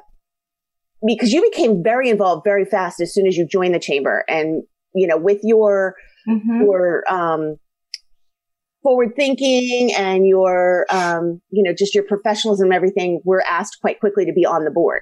because 1.06 1.32
you 1.32 1.42
became 1.42 1.82
very 1.82 2.08
involved 2.08 2.44
very 2.44 2.64
fast 2.64 3.00
as 3.00 3.12
soon 3.12 3.26
as 3.26 3.36
you 3.36 3.46
joined 3.46 3.74
the 3.74 3.78
chamber 3.78 4.24
and 4.28 4.62
you 4.94 5.06
know 5.06 5.18
with 5.18 5.40
your 5.42 5.96
mm-hmm. 6.26 6.62
your 6.62 7.04
um 7.12 7.56
forward 8.84 9.16
thinking 9.16 9.92
and 9.96 10.28
your, 10.28 10.86
um, 10.90 11.40
you 11.50 11.64
know, 11.64 11.74
just 11.76 11.92
your 11.94 12.04
professionalism 12.04 12.66
and 12.66 12.74
everything, 12.74 13.20
we're 13.24 13.40
asked 13.40 13.78
quite 13.80 13.98
quickly 13.98 14.24
to 14.26 14.32
be 14.32 14.46
on 14.46 14.64
the 14.64 14.70
board. 14.70 15.00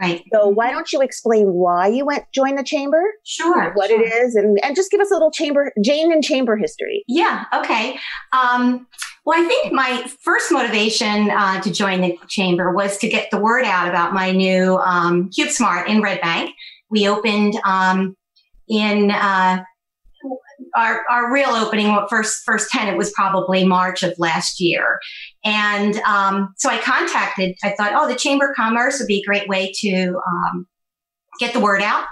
Right. 0.00 0.24
So 0.32 0.48
why 0.48 0.72
don't 0.72 0.92
you 0.92 1.00
explain 1.00 1.52
why 1.52 1.86
you 1.86 2.04
went 2.04 2.24
join 2.34 2.56
the 2.56 2.64
chamber? 2.64 3.00
Sure. 3.24 3.72
What 3.74 3.90
sure. 3.90 4.02
it 4.02 4.12
is, 4.12 4.34
and 4.34 4.58
and 4.64 4.74
just 4.74 4.90
give 4.90 5.00
us 5.00 5.12
a 5.12 5.14
little 5.14 5.30
chamber 5.30 5.72
Jane 5.84 6.10
and 6.10 6.24
chamber 6.24 6.56
history. 6.56 7.04
Yeah. 7.06 7.44
Okay. 7.54 8.00
Um, 8.32 8.88
well, 9.24 9.40
I 9.40 9.46
think 9.46 9.72
my 9.72 10.04
first 10.20 10.50
motivation 10.50 11.30
uh, 11.30 11.60
to 11.60 11.70
join 11.70 12.00
the 12.00 12.18
chamber 12.26 12.74
was 12.74 12.98
to 12.98 13.08
get 13.08 13.30
the 13.30 13.38
word 13.38 13.64
out 13.64 13.88
about 13.88 14.12
my 14.12 14.32
new 14.32 14.76
um, 14.78 15.30
CubeSmart 15.30 15.86
in 15.86 16.02
Red 16.02 16.20
Bank. 16.20 16.52
We 16.90 17.06
opened 17.06 17.54
um, 17.64 18.16
in 18.68 19.12
uh, 19.12 19.62
our, 20.76 21.02
our 21.10 21.32
real 21.32 21.50
opening, 21.50 21.96
first 22.08 22.42
first 22.44 22.70
tenant 22.70 22.98
was 22.98 23.12
probably 23.12 23.64
March 23.66 24.02
of 24.02 24.14
last 24.18 24.60
year, 24.60 24.98
and 25.44 25.96
um, 25.98 26.54
so 26.56 26.68
I 26.68 26.78
contacted. 26.78 27.56
I 27.62 27.70
thought, 27.70 27.92
oh, 27.94 28.08
the 28.08 28.14
Chamber 28.14 28.50
of 28.50 28.56
Commerce 28.56 28.98
would 28.98 29.08
be 29.08 29.20
a 29.20 29.26
great 29.26 29.48
way 29.48 29.72
to 29.80 30.20
um, 30.26 30.66
get 31.38 31.52
the 31.52 31.60
word 31.60 31.82
out, 31.82 32.04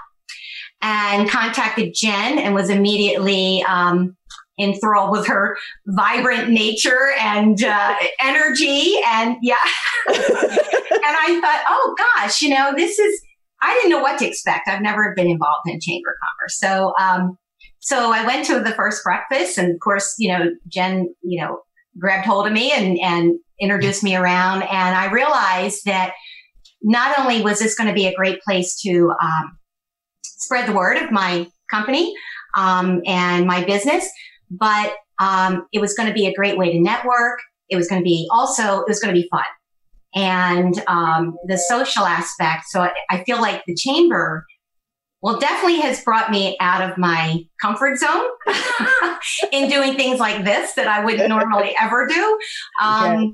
and 0.81 1.29
contacted 1.29 1.93
Jen 1.93 2.37
and 2.39 2.53
was 2.53 2.69
immediately 2.69 3.63
um, 3.63 4.15
enthralled 4.59 5.11
with 5.11 5.27
her 5.27 5.57
vibrant 5.87 6.49
nature 6.49 7.11
and 7.19 7.63
uh, 7.63 7.95
energy, 8.21 8.95
and 9.07 9.37
yeah, 9.41 9.55
and 10.07 10.15
I 10.17 11.39
thought, 11.41 11.63
oh 11.67 11.95
gosh, 11.97 12.41
you 12.41 12.49
know, 12.49 12.73
this 12.75 12.99
is. 12.99 13.21
I 13.63 13.75
didn't 13.75 13.91
know 13.91 14.01
what 14.01 14.17
to 14.17 14.27
expect. 14.27 14.67
I've 14.67 14.81
never 14.81 15.13
been 15.15 15.27
involved 15.27 15.67
in 15.67 15.79
chamber 15.79 16.09
of 16.09 16.15
commerce, 16.27 16.57
so 16.57 16.93
um, 16.99 17.37
so 17.81 18.13
I 18.13 18.25
went 18.25 18.45
to 18.45 18.59
the 18.59 18.71
first 18.71 19.03
breakfast 19.03 19.57
and 19.57 19.73
of 19.73 19.79
course, 19.79 20.13
you 20.19 20.31
know, 20.31 20.51
Jen, 20.67 21.13
you 21.23 21.41
know, 21.41 21.61
grabbed 21.99 22.27
hold 22.27 22.45
of 22.45 22.53
me 22.53 22.71
and, 22.71 22.97
and 22.99 23.39
introduced 23.59 24.03
me 24.03 24.15
around. 24.15 24.61
And 24.61 24.95
I 24.95 25.11
realized 25.11 25.85
that 25.85 26.13
not 26.83 27.17
only 27.19 27.41
was 27.41 27.59
this 27.59 27.75
going 27.75 27.87
to 27.87 27.93
be 27.93 28.05
a 28.05 28.13
great 28.13 28.39
place 28.41 28.79
to 28.81 29.11
um, 29.21 29.57
spread 30.23 30.69
the 30.69 30.73
word 30.73 30.97
of 30.97 31.11
my 31.11 31.47
company 31.71 32.13
um, 32.55 33.01
and 33.07 33.47
my 33.47 33.63
business, 33.65 34.07
but 34.51 34.93
um, 35.19 35.65
it 35.73 35.81
was 35.81 35.95
going 35.95 36.07
to 36.07 36.13
be 36.13 36.27
a 36.27 36.33
great 36.33 36.57
way 36.57 36.71
to 36.71 36.79
network. 36.79 37.39
It 37.69 37.77
was 37.77 37.87
going 37.87 38.01
to 38.01 38.05
be 38.05 38.27
also, 38.31 38.81
it 38.81 38.87
was 38.87 38.99
going 38.99 39.13
to 39.13 39.19
be 39.19 39.27
fun. 39.29 39.43
And 40.13 40.83
um, 40.87 41.35
the 41.47 41.57
social 41.57 42.03
aspect. 42.03 42.65
So 42.69 42.81
I, 42.81 42.91
I 43.09 43.23
feel 43.23 43.41
like 43.41 43.63
the 43.65 43.75
chamber 43.75 44.45
well, 45.21 45.39
definitely 45.39 45.81
has 45.81 46.03
brought 46.03 46.31
me 46.31 46.57
out 46.59 46.89
of 46.89 46.97
my 46.97 47.43
comfort 47.61 47.97
zone 47.99 48.25
in 49.51 49.69
doing 49.69 49.95
things 49.95 50.19
like 50.19 50.43
this 50.43 50.73
that 50.73 50.87
I 50.87 51.05
wouldn't 51.05 51.29
normally 51.29 51.75
ever 51.79 52.07
do. 52.07 52.39
Um, 52.81 53.13
okay. 53.13 53.31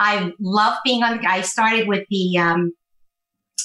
I 0.00 0.32
love 0.40 0.78
being 0.84 1.02
on. 1.02 1.24
I 1.26 1.42
started 1.42 1.86
with 1.86 2.06
the, 2.10 2.38
um, 2.38 2.72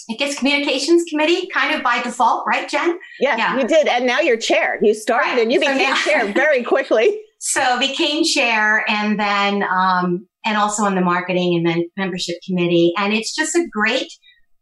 I 0.10 0.16
guess, 0.16 0.38
communications 0.38 1.04
committee, 1.10 1.48
kind 1.48 1.76
of 1.76 1.84
by 1.84 2.02
default, 2.02 2.46
right, 2.48 2.70
Jen? 2.70 3.00
Yeah, 3.20 3.38
yeah. 3.38 3.58
you 3.58 3.68
did, 3.68 3.88
and 3.88 4.06
now 4.06 4.20
you're 4.20 4.38
chair. 4.38 4.80
You 4.82 4.94
started 4.94 5.30
right. 5.30 5.40
and 5.40 5.52
you 5.52 5.60
became 5.60 5.78
so 5.78 5.84
now, 5.84 5.96
chair 5.96 6.34
very 6.34 6.64
quickly. 6.74 7.20
so 7.40 7.80
became 7.80 8.24
chair 8.24 8.84
and 8.88 9.20
then, 9.20 9.64
um, 9.64 10.28
and 10.46 10.58
also 10.58 10.84
on 10.84 10.96
the 10.96 11.02
marketing 11.02 11.56
and 11.56 11.66
then 11.66 11.90
membership 11.98 12.36
committee. 12.46 12.94
And 12.98 13.14
it's 13.14 13.34
just 13.34 13.56
a 13.56 13.66
great, 13.72 14.08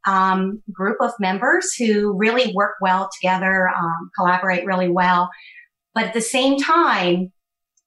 um, 0.06 0.62
group 0.72 0.98
of 1.02 1.12
members 1.20 1.74
who 1.74 2.14
really 2.18 2.54
work 2.54 2.76
well 2.82 3.10
together, 3.20 3.70
um, 3.70 4.10
collaborate 4.18 4.66
really 4.66 4.90
well. 4.90 5.30
But 5.94 6.06
at 6.06 6.14
the 6.14 6.22
same 6.22 6.58
time, 6.58 7.32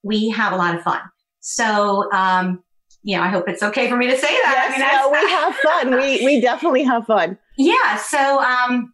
we 0.03 0.29
have 0.31 0.53
a 0.53 0.57
lot 0.57 0.75
of 0.75 0.83
fun. 0.83 1.01
So, 1.41 2.11
um, 2.13 2.63
you 3.03 3.17
know, 3.17 3.23
I 3.23 3.29
hope 3.29 3.49
it's 3.49 3.63
okay 3.63 3.89
for 3.89 3.97
me 3.97 4.07
to 4.07 4.17
say 4.17 4.23
that. 4.23 4.71
Yes, 4.71 4.75
I 4.75 4.79
mean, 4.79 5.13
no, 5.13 5.21
we 5.21 5.31
have 5.31 5.55
fun. 5.57 6.01
We 6.01 6.25
we 6.25 6.41
definitely 6.41 6.85
have 6.85 7.07
fun. 7.07 7.39
Yeah. 7.59 7.97
So, 7.97 8.41
um, 8.41 8.93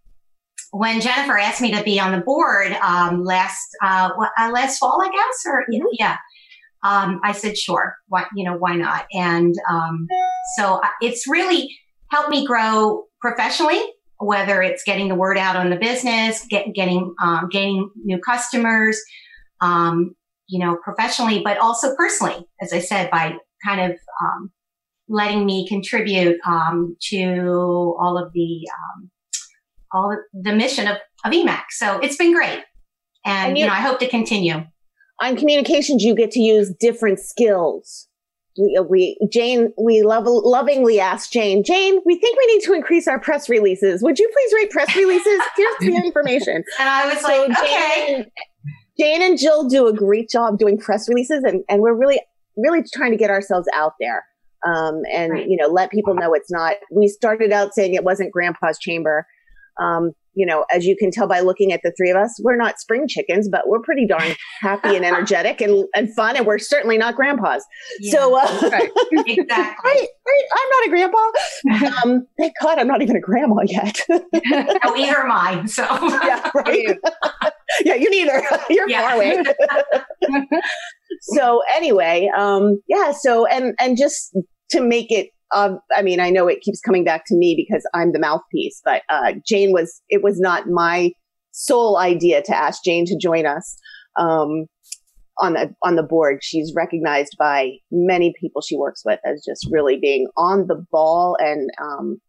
when 0.73 1.01
Jennifer 1.01 1.39
asked 1.39 1.61
me 1.61 1.73
to 1.75 1.83
be 1.83 1.99
on 1.99 2.13
the 2.13 2.21
board 2.21 2.73
um, 2.83 3.25
last 3.25 3.69
uh, 3.83 4.11
uh, 4.39 4.51
last 4.51 4.79
fall, 4.79 5.01
I 5.03 5.11
guess, 5.11 5.43
or 5.47 5.65
mm-hmm. 5.73 5.87
yeah, 5.99 6.17
um, 6.83 7.21
I 7.25 7.33
said 7.33 7.57
sure. 7.57 7.97
Why 8.09 8.27
you 8.35 8.45
know 8.45 8.57
why 8.57 8.77
not? 8.77 9.07
And 9.13 9.55
um, 9.69 10.07
so 10.57 10.77
uh, 10.77 10.89
it's 11.03 11.29
really 11.29 11.77
helped 12.11 12.31
me 12.31 12.47
grow 12.47 13.05
professionally. 13.21 13.81
Whether 14.19 14.61
it's 14.61 14.85
getting 14.85 15.09
the 15.09 15.15
word 15.15 15.39
out 15.39 15.57
on 15.57 15.71
the 15.71 15.77
business, 15.77 16.45
get, 16.51 16.75
getting 16.75 17.15
um, 17.23 17.49
gaining 17.51 17.91
new 18.05 18.19
customers, 18.19 19.01
um, 19.63 20.15
you 20.47 20.59
know, 20.59 20.77
professionally, 20.85 21.41
but 21.43 21.57
also 21.57 21.95
personally, 21.97 22.47
as 22.61 22.75
I 22.75 22.81
said, 22.81 23.11
by 23.11 23.37
kind 23.65 23.93
of 23.93 23.99
um, 24.23 24.51
letting 25.09 25.47
me 25.47 25.67
contribute 25.67 26.37
to 27.01 27.97
all 27.99 28.19
of 28.19 28.33
the 28.35 28.69
all 29.93 30.17
the 30.33 30.53
mission 30.53 30.87
of, 30.87 30.99
of 31.25 31.33
EMAC. 31.33 31.63
So 31.71 31.99
it's 31.99 32.17
been 32.17 32.33
great. 32.33 32.63
And, 33.25 33.51
and 33.51 33.59
you, 33.59 33.67
know, 33.67 33.73
I 33.73 33.81
hope 33.81 33.99
to 34.01 34.09
continue. 34.09 34.65
On 35.23 35.37
communications, 35.37 36.03
you 36.03 36.15
get 36.15 36.31
to 36.33 36.41
use 36.41 36.73
different 36.79 37.21
skills. 37.21 38.09
We, 38.59 38.77
uh, 38.79 38.83
we 38.83 39.19
Jane, 39.31 39.73
we 39.79 40.03
love, 40.03 40.25
lovingly 40.27 40.99
asked 40.99 41.33
Jane, 41.33 41.63
Jane, 41.65 42.01
we 42.05 42.19
think 42.19 42.37
we 42.37 42.55
need 42.55 42.63
to 42.65 42.73
increase 42.73 43.07
our 43.07 43.21
press 43.21 43.49
releases. 43.49 44.03
Would 44.03 44.19
you 44.19 44.29
please 44.33 44.53
write 44.55 44.71
press 44.71 44.95
releases? 44.97 45.41
Here's 45.57 45.77
the 45.81 45.97
information. 46.05 46.65
And 46.79 46.89
I 46.89 47.13
was 47.13 47.21
so 47.21 47.47
like, 47.47 47.59
okay. 47.59 48.07
Jane, 48.07 48.27
Jane 48.99 49.23
and 49.23 49.39
Jill 49.39 49.69
do 49.69 49.87
a 49.87 49.93
great 49.93 50.29
job 50.29 50.59
doing 50.59 50.79
press 50.79 51.09
releases, 51.09 51.43
and, 51.45 51.65
and 51.69 51.81
we're 51.81 51.95
really, 51.95 52.21
really 52.57 52.83
trying 52.93 53.13
to 53.13 53.17
get 53.17 53.31
ourselves 53.31 53.67
out 53.75 53.95
there. 54.01 54.25
Um, 54.67 55.01
and 55.11 55.33
right. 55.33 55.49
you 55.49 55.57
know, 55.57 55.69
let 55.69 55.91
people 55.91 56.15
know 56.15 56.35
it's 56.35 56.51
not. 56.51 56.75
We 56.93 57.09
started 57.09 57.51
out 57.51 57.73
saying 57.73 57.95
it 57.95 58.05
wasn't 58.05 58.31
Grandpa's 58.31 58.79
chamber, 58.79 59.27
um, 59.81 60.13
you 60.35 60.47
know, 60.47 60.65
as 60.73 60.85
you 60.85 60.97
can 60.97 61.11
tell 61.11 61.27
by 61.27 61.41
looking 61.41 61.73
at 61.73 61.81
the 61.83 61.93
three 61.97 62.11
of 62.11 62.17
us, 62.17 62.41
we're 62.43 62.57
not 62.57 62.79
spring 62.79 63.07
chickens, 63.09 63.49
but 63.51 63.63
we're 63.67 63.81
pretty 63.81 64.07
darn 64.07 64.35
happy 64.61 64.97
and 64.97 65.05
energetic 65.05 65.61
and, 65.61 65.87
and 65.95 66.15
fun. 66.15 66.37
And 66.37 66.47
we're 66.47 66.59
certainly 66.59 66.99
not 66.99 67.17
grandpas. 67.17 67.65
Yeah, 68.01 68.13
so, 68.13 68.37
uh, 68.37 68.71
right. 68.71 68.91
exactly. 69.27 69.91
right, 69.91 70.09
right, 70.27 70.45
I'm 70.53 70.69
not 70.71 70.87
a 70.87 70.89
grandpa. 70.89 71.19
Um, 72.05 72.27
thank 72.39 72.53
God 72.63 72.79
I'm 72.79 72.87
not 72.87 73.03
even 73.03 73.17
a 73.17 73.21
grandma 73.21 73.63
yet. 73.67 74.01
oh, 74.11 74.97
either 74.97 75.19
am 75.19 75.33
I. 75.33 75.65
So, 75.67 75.83
yeah, 75.83 76.51
right. 76.55 76.97
yeah, 77.85 77.95
you 77.95 78.11
neither. 78.11 78.43
You're 78.69 78.89
yeah. 78.89 79.09
far 79.09 79.17
away. 79.17 79.43
so 81.21 81.63
anyway, 81.75 82.31
um, 82.37 82.81
yeah. 82.89 83.13
So, 83.13 83.47
and, 83.47 83.75
and 83.81 83.97
just 83.97 84.37
to 84.71 84.81
make 84.81 85.11
it 85.11 85.31
um, 85.53 85.81
I 85.97 86.03
mean, 86.03 86.21
I 86.21 86.31
know 86.31 86.47
it 86.47 86.61
keeps 86.61 86.81
coming 86.81 87.05
back 87.05 87.25
to 87.27 87.37
me 87.37 87.55
because 87.57 87.87
I'm 87.95 88.13
the 88.13 88.19
mouthpiece, 88.19 88.81
but 88.85 89.03
uh, 89.09 89.33
Jane 89.47 89.73
was, 89.73 90.01
it 90.09 90.23
was 90.23 90.39
not 90.39 90.69
my 90.69 91.13
sole 91.53 91.99
idea 91.99 92.43
to 92.43 92.57
ask 92.57 92.83
Jane 92.85 93.05
to 93.07 93.19
join 93.19 93.47
us 93.47 93.77
um, 94.19 94.67
on 95.39 95.55
the 95.55 95.75
on 95.83 95.97
the 95.97 96.03
board. 96.03 96.39
She's 96.43 96.73
recognized 96.75 97.37
by 97.39 97.73
many 97.91 98.35
people 98.41 98.63
she 98.63 98.77
works 98.77 99.03
with 99.05 99.21
as 99.25 99.45
just 99.45 99.67
really 99.71 99.99
being 99.99 100.29
on 100.37 100.67
the 100.67 100.85
ball 100.93 101.37
and 101.41 101.71
um, 101.83 102.21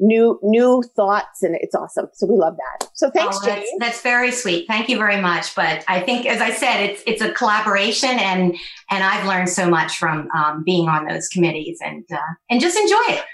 new 0.00 0.38
new 0.42 0.82
thoughts 0.96 1.42
and 1.42 1.54
it's 1.60 1.74
awesome. 1.74 2.08
So 2.14 2.26
we 2.26 2.36
love 2.36 2.56
that. 2.56 2.88
So 2.94 3.10
thanks 3.10 3.38
oh, 3.40 3.46
that's, 3.46 3.70
that's, 3.78 4.00
very 4.00 4.32
sweet. 4.32 4.66
Thank 4.66 4.88
you 4.88 4.96
very 4.96 5.20
much. 5.20 5.54
But 5.54 5.84
i 5.88 6.00
think 6.00 6.26
as 6.26 6.40
i 6.40 6.50
said 6.50 6.80
it's 6.80 7.02
it's 7.06 7.22
a 7.22 7.32
collaboration 7.32 8.10
and 8.10 8.56
and 8.90 9.04
i've 9.04 9.26
learned 9.26 9.48
so 9.48 9.68
much 9.68 9.98
from 9.98 10.28
um, 10.34 10.64
being 10.64 10.88
on 10.88 11.04
those 11.04 11.28
committees 11.28 11.78
and 11.84 12.04
uh, 12.12 12.32
and 12.48 12.60
just 12.60 12.78
enjoy 12.78 13.14
it. 13.14 13.24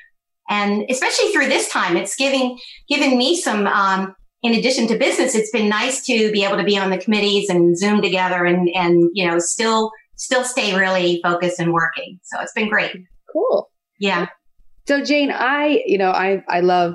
And 0.48 0.84
especially 0.90 1.32
through 1.32 1.46
this 1.46 1.68
time 1.68 1.96
it's 1.96 2.16
giving 2.16 2.58
giving 2.88 3.16
me 3.16 3.40
some 3.40 3.66
um, 3.66 4.14
in 4.42 4.54
addition 4.54 4.88
to 4.88 4.98
business 4.98 5.34
it's 5.34 5.50
been 5.50 5.68
nice 5.68 6.04
to 6.06 6.32
be 6.32 6.44
able 6.44 6.56
to 6.56 6.64
be 6.64 6.76
on 6.76 6.90
the 6.90 6.98
committees 6.98 7.48
and 7.48 7.78
zoom 7.78 8.02
together 8.02 8.44
and 8.44 8.68
and 8.74 9.10
you 9.14 9.26
know 9.26 9.38
still 9.38 9.92
still 10.16 10.44
stay 10.44 10.76
really 10.76 11.20
focused 11.22 11.60
and 11.60 11.72
working. 11.72 12.18
So 12.24 12.40
it's 12.40 12.52
been 12.52 12.68
great. 12.68 12.96
Cool. 13.32 13.70
Yeah 14.00 14.26
so 14.86 15.02
Jane, 15.02 15.30
I, 15.30 15.82
you 15.86 15.98
know, 15.98 16.10
I, 16.10 16.42
I 16.48 16.60
love, 16.60 16.94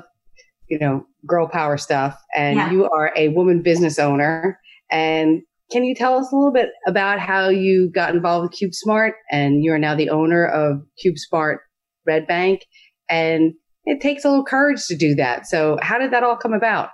you 0.68 0.78
know, 0.78 1.04
girl 1.26 1.48
power 1.48 1.76
stuff 1.76 2.18
and 2.34 2.56
yeah. 2.56 2.70
you 2.70 2.88
are 2.88 3.12
a 3.16 3.28
woman 3.28 3.62
business 3.62 3.98
owner. 3.98 4.58
And 4.90 5.42
can 5.70 5.84
you 5.84 5.94
tell 5.94 6.18
us 6.18 6.30
a 6.32 6.36
little 6.36 6.52
bit 6.52 6.70
about 6.86 7.18
how 7.18 7.48
you 7.48 7.90
got 7.94 8.14
involved 8.14 8.50
with 8.50 8.72
CubeSmart 8.72 9.12
and 9.30 9.62
you're 9.62 9.78
now 9.78 9.94
the 9.94 10.10
owner 10.10 10.46
of 10.46 10.82
CubeSmart 11.04 11.58
Red 12.06 12.26
Bank? 12.26 12.66
And 13.08 13.54
it 13.84 14.00
takes 14.00 14.24
a 14.24 14.28
little 14.28 14.44
courage 14.44 14.86
to 14.86 14.96
do 14.96 15.14
that. 15.16 15.46
So 15.46 15.78
how 15.80 15.98
did 15.98 16.12
that 16.12 16.22
all 16.22 16.36
come 16.36 16.52
about? 16.52 16.90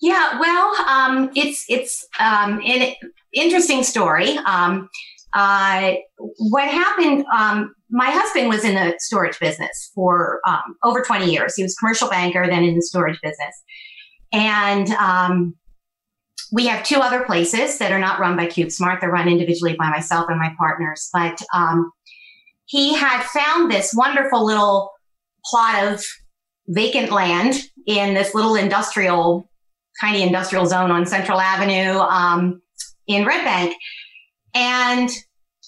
Yeah, 0.00 0.38
well, 0.38 0.74
um, 0.86 1.30
it's 1.34 1.64
it's 1.68 2.06
um, 2.20 2.60
an 2.64 2.94
interesting 3.34 3.82
story. 3.82 4.38
Um, 4.38 4.88
uh, 5.34 5.94
what 6.18 6.68
happened? 6.68 7.24
Um, 7.36 7.74
my 7.90 8.10
husband 8.10 8.48
was 8.48 8.64
in 8.64 8.74
the 8.74 8.94
storage 8.98 9.38
business 9.38 9.90
for 9.94 10.40
um, 10.46 10.76
over 10.84 11.02
20 11.02 11.30
years. 11.30 11.54
He 11.54 11.62
was 11.62 11.74
commercial 11.74 12.08
banker, 12.08 12.46
then 12.46 12.64
in 12.64 12.76
the 12.76 12.82
storage 12.82 13.20
business. 13.22 13.62
And 14.32 14.90
um, 14.90 15.54
we 16.52 16.66
have 16.66 16.84
two 16.84 17.00
other 17.00 17.24
places 17.24 17.78
that 17.78 17.92
are 17.92 17.98
not 17.98 18.20
run 18.20 18.36
by 18.36 18.46
CubeSmart. 18.46 19.00
They're 19.00 19.10
run 19.10 19.28
individually 19.28 19.76
by 19.78 19.90
myself 19.90 20.26
and 20.28 20.38
my 20.38 20.54
partners. 20.58 21.08
But 21.12 21.40
um, 21.54 21.92
he 22.66 22.94
had 22.94 23.22
found 23.24 23.70
this 23.70 23.92
wonderful 23.94 24.44
little 24.44 24.90
plot 25.44 25.84
of 25.84 26.04
vacant 26.68 27.10
land 27.10 27.54
in 27.86 28.14
this 28.14 28.34
little 28.34 28.54
industrial, 28.54 29.50
tiny 30.00 30.22
industrial 30.22 30.66
zone 30.66 30.90
on 30.90 31.06
Central 31.06 31.40
Avenue 31.40 31.98
um, 32.00 32.60
in 33.06 33.24
Red 33.24 33.44
Bank. 33.44 33.74
And 34.58 35.08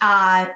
uh, 0.00 0.48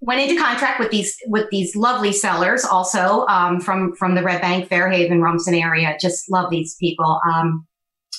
went 0.00 0.20
into 0.20 0.40
contract 0.40 0.80
with 0.80 0.90
these 0.90 1.16
with 1.26 1.48
these 1.50 1.76
lovely 1.76 2.12
sellers 2.12 2.64
also 2.64 3.24
um, 3.26 3.60
from 3.60 3.94
from 3.94 4.14
the 4.14 4.22
Red 4.22 4.40
Bank, 4.40 4.68
Fair 4.68 4.90
Haven, 4.90 5.22
Rumson 5.22 5.54
area. 5.54 5.96
Just 6.00 6.30
love 6.30 6.50
these 6.50 6.76
people. 6.80 7.20
Um, 7.32 7.66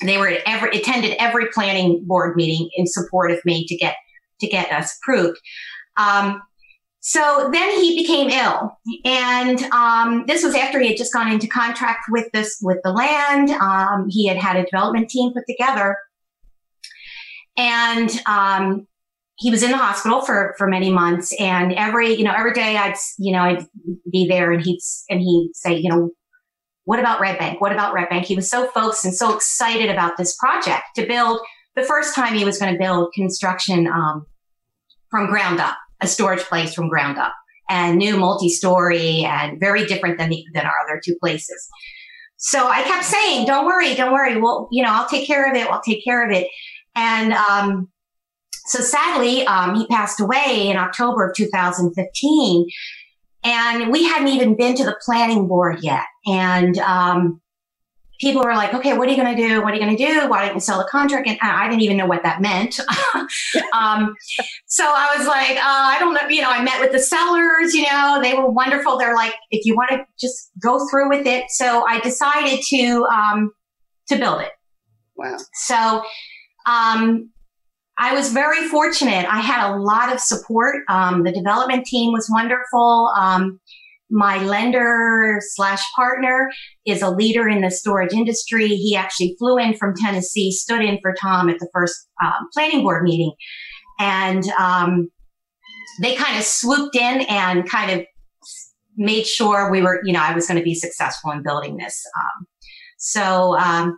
they 0.02 0.18
were 0.18 0.28
at 0.28 0.42
every 0.46 0.78
attended 0.78 1.16
every 1.20 1.48
planning 1.48 2.04
board 2.06 2.36
meeting 2.36 2.70
in 2.76 2.88
support 2.88 3.32
of 3.32 3.44
me 3.46 3.66
to 3.68 3.76
get 3.76 3.96
to 4.42 4.48
get 4.48 4.72
us 4.72 4.98
approved. 5.02 5.40
Um, 5.98 6.42
so 7.00 7.50
then 7.54 7.72
he 7.80 8.02
became 8.02 8.30
ill, 8.30 8.78
and 9.06 9.62
um, 9.72 10.26
this 10.28 10.44
was 10.44 10.56
after 10.56 10.80
he 10.80 10.90
had 10.90 10.98
just 10.98 11.14
gone 11.14 11.32
into 11.32 11.48
contract 11.48 12.06
with 12.10 12.30
this 12.34 12.60
with 12.62 12.80
the 12.84 12.92
land. 12.92 13.50
Um, 13.50 14.08
he 14.10 14.28
had 14.28 14.38
had 14.38 14.58
a 14.58 14.66
development 14.66 15.10
team 15.10 15.34
put 15.34 15.44
together, 15.48 15.98
and 17.56 18.10
um, 18.26 18.88
he 19.38 19.52
was 19.52 19.64
in 19.64 19.72
the 19.72 19.78
hospital 19.78 20.22
for 20.22 20.56
for 20.58 20.68
many 20.68 20.92
months 20.92 21.34
and 21.40 21.74
every 21.74 22.14
you 22.16 22.24
know 22.24 22.34
every 22.36 22.54
day 22.54 22.78
i'd 22.78 22.96
you 23.20 23.32
know 23.32 23.42
i'd 23.42 23.66
be 24.12 24.28
there 24.28 24.52
and 24.52 24.64
he'd 24.64 24.80
and 25.10 25.20
he'd 25.20 25.52
say 25.54 25.76
you 25.76 25.90
know 25.90 26.12
what 26.88 27.00
about 27.00 27.20
red 27.20 27.38
bank? 27.38 27.60
What 27.60 27.74
about 27.74 27.94
red 27.94 28.08
bank? 28.08 28.28
He 28.28 28.36
was 28.38 28.50
so 28.50 28.68
focused 28.68 29.04
and 29.04 29.14
so 29.14 29.36
excited 29.36 29.90
about 29.90 30.16
this 30.16 30.38
project 30.38 30.84
to 30.96 31.06
build 31.06 31.42
the 31.76 31.84
first 31.84 32.16
time 32.16 32.34
he 32.34 32.46
was 32.46 32.58
going 32.58 32.72
to 32.72 32.80
build 32.80 33.12
construction 33.14 33.88
um, 33.88 34.26
from 35.12 35.28
ground 35.28 35.60
up 35.60 35.76
a 36.00 36.08
storage 36.08 36.40
place 36.40 36.74
from 36.74 36.88
ground 36.88 37.18
up 37.18 37.34
and 37.68 37.98
new 37.98 38.16
multi-story 38.16 39.26
and 39.26 39.60
very 39.60 39.86
different 39.86 40.18
than 40.18 40.30
the, 40.30 40.46
than 40.54 40.66
our 40.66 40.76
other 40.86 41.02
two 41.04 41.18
places. 41.20 41.68
So 42.38 42.70
i 42.70 42.84
kept 42.84 43.04
saying 43.04 43.46
don't 43.46 43.66
worry 43.66 43.94
don't 43.94 44.14
worry. 44.14 44.40
Well 44.40 44.70
you 44.72 44.82
know 44.82 44.90
i'll 44.94 45.10
take 45.10 45.28
care 45.28 45.52
of 45.52 45.58
it 45.58 45.68
i'll 45.68 45.82
take 45.82 46.06
care 46.06 46.26
of 46.26 46.32
it. 46.32 46.48
And 46.96 47.34
um, 47.34 47.90
so 48.68 48.82
sadly, 48.82 49.46
um, 49.48 49.76
he 49.76 49.88
passed 49.88 50.20
away 50.20 50.68
in 50.68 50.78
October 50.78 51.28
of 51.28 51.36
2015. 51.36 52.68
And 53.44 53.92
we 53.92 54.04
hadn't 54.04 54.28
even 54.28 54.58
been 54.58 54.76
to 54.76 54.84
the 54.84 54.98
planning 55.02 55.48
board 55.48 55.78
yet. 55.82 56.04
And 56.26 56.78
um, 56.80 57.40
people 58.20 58.42
were 58.42 58.56
like, 58.56 58.74
okay, 58.74 58.98
what 58.98 59.08
are 59.08 59.12
you 59.12 59.18
going 59.18 59.36
to 59.36 59.48
do? 59.48 59.62
What 59.62 59.72
are 59.72 59.76
you 59.76 59.82
going 59.82 59.96
to 59.96 60.06
do? 60.06 60.30
Why 60.30 60.42
didn't 60.42 60.56
you 60.56 60.62
sell 60.62 60.80
the 60.80 60.88
contract? 60.90 61.30
And 61.30 61.38
I 61.42 61.70
didn't 61.70 61.82
even 61.82 61.96
know 61.96 62.08
what 62.08 62.24
that 62.24 62.42
meant. 62.42 62.80
um, 63.74 64.16
so 64.66 64.84
I 64.84 65.16
was 65.18 65.28
like, 65.28 65.52
uh, 65.52 65.62
I 65.64 65.98
don't 66.00 66.14
know. 66.14 66.28
You 66.28 66.42
know, 66.42 66.50
I 66.50 66.62
met 66.62 66.82
with 66.82 66.92
the 66.92 67.00
sellers, 67.00 67.74
you 67.74 67.84
know, 67.84 68.20
they 68.22 68.34
were 68.34 68.50
wonderful. 68.50 68.98
They're 68.98 69.16
like, 69.16 69.34
if 69.50 69.66
you 69.66 69.76
want 69.76 69.92
to 69.92 70.06
just 70.20 70.52
go 70.62 70.88
through 70.90 71.10
with 71.10 71.26
it. 71.26 71.46
So 71.50 71.86
I 71.88 72.00
decided 72.02 72.60
to, 72.70 73.06
um, 73.06 73.52
to 74.10 74.18
build 74.18 74.42
it. 74.42 74.52
Wow. 75.16 75.38
So, 75.54 76.04
um, 76.70 77.30
I 78.00 78.14
was 78.14 78.32
very 78.32 78.68
fortunate. 78.68 79.26
I 79.26 79.40
had 79.40 79.72
a 79.72 79.78
lot 79.78 80.14
of 80.14 80.20
support. 80.20 80.84
Um, 80.88 81.24
the 81.24 81.32
development 81.32 81.86
team 81.86 82.14
was 82.14 82.30
wonderful. 82.32 83.12
Um, 83.18 83.60
my 84.10 84.42
lender 84.44 85.40
slash 85.42 85.84
partner 85.96 86.50
is 86.86 87.02
a 87.02 87.10
leader 87.10 87.50
in 87.50 87.62
the 87.62 87.72
storage 87.72 88.14
industry. 88.14 88.68
He 88.68 88.96
actually 88.96 89.36
flew 89.38 89.58
in 89.58 89.76
from 89.76 89.96
Tennessee, 89.96 90.52
stood 90.52 90.82
in 90.82 91.00
for 91.02 91.14
Tom 91.20 91.50
at 91.50 91.60
the 91.60 91.68
first 91.74 92.08
um, 92.24 92.48
planning 92.54 92.84
board 92.84 93.04
meeting, 93.04 93.34
and 94.00 94.48
um, 94.60 95.10
they 96.02 96.16
kind 96.16 96.38
of 96.38 96.44
swooped 96.44 96.96
in 96.96 97.22
and 97.22 97.68
kind 97.68 98.00
of 98.00 98.06
made 98.96 99.28
sure 99.28 99.70
we 99.70 99.82
were, 99.82 100.02
you 100.04 100.14
know, 100.14 100.22
I 100.22 100.34
was 100.34 100.48
going 100.48 100.58
to 100.58 100.64
be 100.64 100.76
successful 100.76 101.32
in 101.32 101.44
building 101.44 101.78
this. 101.78 102.02
Um, 102.18 102.48
so, 102.98 103.58
um, 103.58 103.98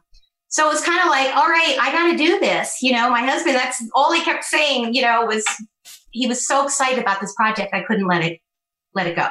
so 0.50 0.66
it 0.66 0.74
was 0.74 0.84
kind 0.84 1.00
of 1.00 1.08
like, 1.10 1.36
all 1.36 1.48
right, 1.48 1.78
I 1.80 1.92
got 1.92 2.12
to 2.12 2.18
do 2.18 2.40
this. 2.40 2.82
You 2.82 2.94
know, 2.94 3.10
my 3.10 3.22
husband, 3.22 3.56
that's 3.56 3.84
all 3.94 4.12
he 4.12 4.24
kept 4.24 4.44
saying, 4.44 4.96
you 4.96 5.04
know, 5.04 5.26
was 5.26 5.46
he 6.12 6.28
was 6.28 6.46
so 6.46 6.66
excited 6.66 7.00
about 7.00 7.22
this 7.22 7.34
project. 7.36 7.74
I 7.74 7.82
couldn't 7.82 8.08
let 8.08 8.24
it, 8.24 8.40
let 8.96 9.06
it 9.06 9.16
go. 9.16 9.28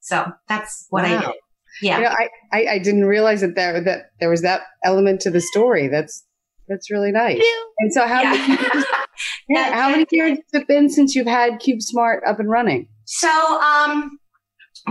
So 0.00 0.26
that's 0.48 0.86
what 0.90 1.04
wow. 1.04 1.16
I 1.16 1.20
did. 1.20 1.34
Yeah. 1.82 1.96
You 1.96 2.04
know, 2.04 2.10
I, 2.10 2.28
I, 2.52 2.66
I, 2.74 2.78
didn't 2.78 3.06
realize 3.06 3.40
that 3.40 3.54
there, 3.54 3.80
that 3.82 4.10
there 4.18 4.28
was 4.28 4.42
that 4.42 4.62
element 4.84 5.20
to 5.22 5.30
the 5.30 5.40
story. 5.40 5.88
That's, 5.88 6.26
that's 6.68 6.90
really 6.90 7.10
nice. 7.10 7.42
And 7.78 7.92
so 7.92 8.06
how 8.06 8.20
yeah. 8.20 8.30
many, 8.32 8.84
yeah, 9.48 9.74
how 9.80 9.90
many 9.90 10.04
years 10.10 10.38
has 10.52 10.62
it 10.62 10.68
been 10.68 10.90
since 10.90 11.14
you've 11.14 11.26
had 11.26 11.54
CubeSmart 11.54 12.18
up 12.26 12.38
and 12.38 12.50
running? 12.50 12.88
So, 13.06 13.28
um, 13.28 14.18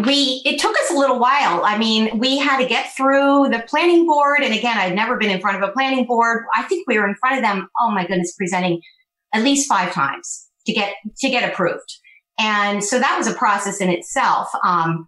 we 0.05 0.41
it 0.45 0.59
took 0.59 0.75
us 0.75 0.91
a 0.91 0.97
little 0.97 1.19
while. 1.19 1.63
I 1.63 1.77
mean 1.77 2.19
we 2.19 2.37
had 2.37 2.59
to 2.59 2.65
get 2.65 2.95
through 2.95 3.49
the 3.49 3.63
planning 3.67 4.05
board 4.05 4.41
and 4.43 4.53
again 4.53 4.77
i'd 4.77 4.95
never 4.95 5.17
been 5.17 5.31
in 5.31 5.41
front 5.41 5.61
of 5.61 5.67
a 5.67 5.71
planning 5.71 6.05
board. 6.05 6.45
I 6.55 6.63
think 6.63 6.87
we 6.87 6.97
were 6.97 7.07
in 7.07 7.15
front 7.15 7.37
of 7.37 7.41
them 7.41 7.67
oh 7.81 7.91
my 7.91 8.05
goodness 8.05 8.33
presenting 8.37 8.81
at 9.33 9.43
least 9.43 9.67
five 9.67 9.93
times 9.93 10.47
to 10.65 10.73
get 10.73 10.93
to 11.17 11.29
get 11.29 11.49
approved. 11.51 11.97
And 12.39 12.83
so 12.83 12.99
that 12.99 13.17
was 13.17 13.27
a 13.27 13.33
process 13.33 13.81
in 13.81 13.89
itself. 13.89 14.49
Um, 14.63 15.07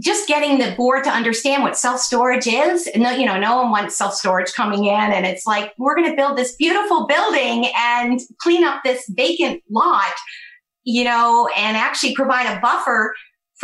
just 0.00 0.26
getting 0.26 0.58
the 0.58 0.74
board 0.76 1.04
to 1.04 1.10
understand 1.10 1.62
what 1.62 1.76
self 1.76 2.00
storage 2.00 2.46
is. 2.46 2.88
No, 2.96 3.10
you 3.10 3.24
know, 3.24 3.38
no 3.38 3.56
one 3.56 3.70
wants 3.70 3.96
self 3.96 4.14
storage 4.14 4.52
coming 4.52 4.84
in, 4.84 5.12
and 5.12 5.24
it's 5.24 5.46
like 5.46 5.72
we're 5.78 5.94
going 5.94 6.10
to 6.10 6.16
build 6.16 6.36
this 6.36 6.54
beautiful 6.56 7.06
building 7.06 7.70
and 7.76 8.20
clean 8.38 8.64
up 8.64 8.82
this 8.84 9.04
vacant 9.10 9.62
lot, 9.70 10.12
you 10.82 11.04
know, 11.04 11.48
and 11.56 11.76
actually 11.76 12.14
provide 12.14 12.46
a 12.46 12.60
buffer 12.60 13.14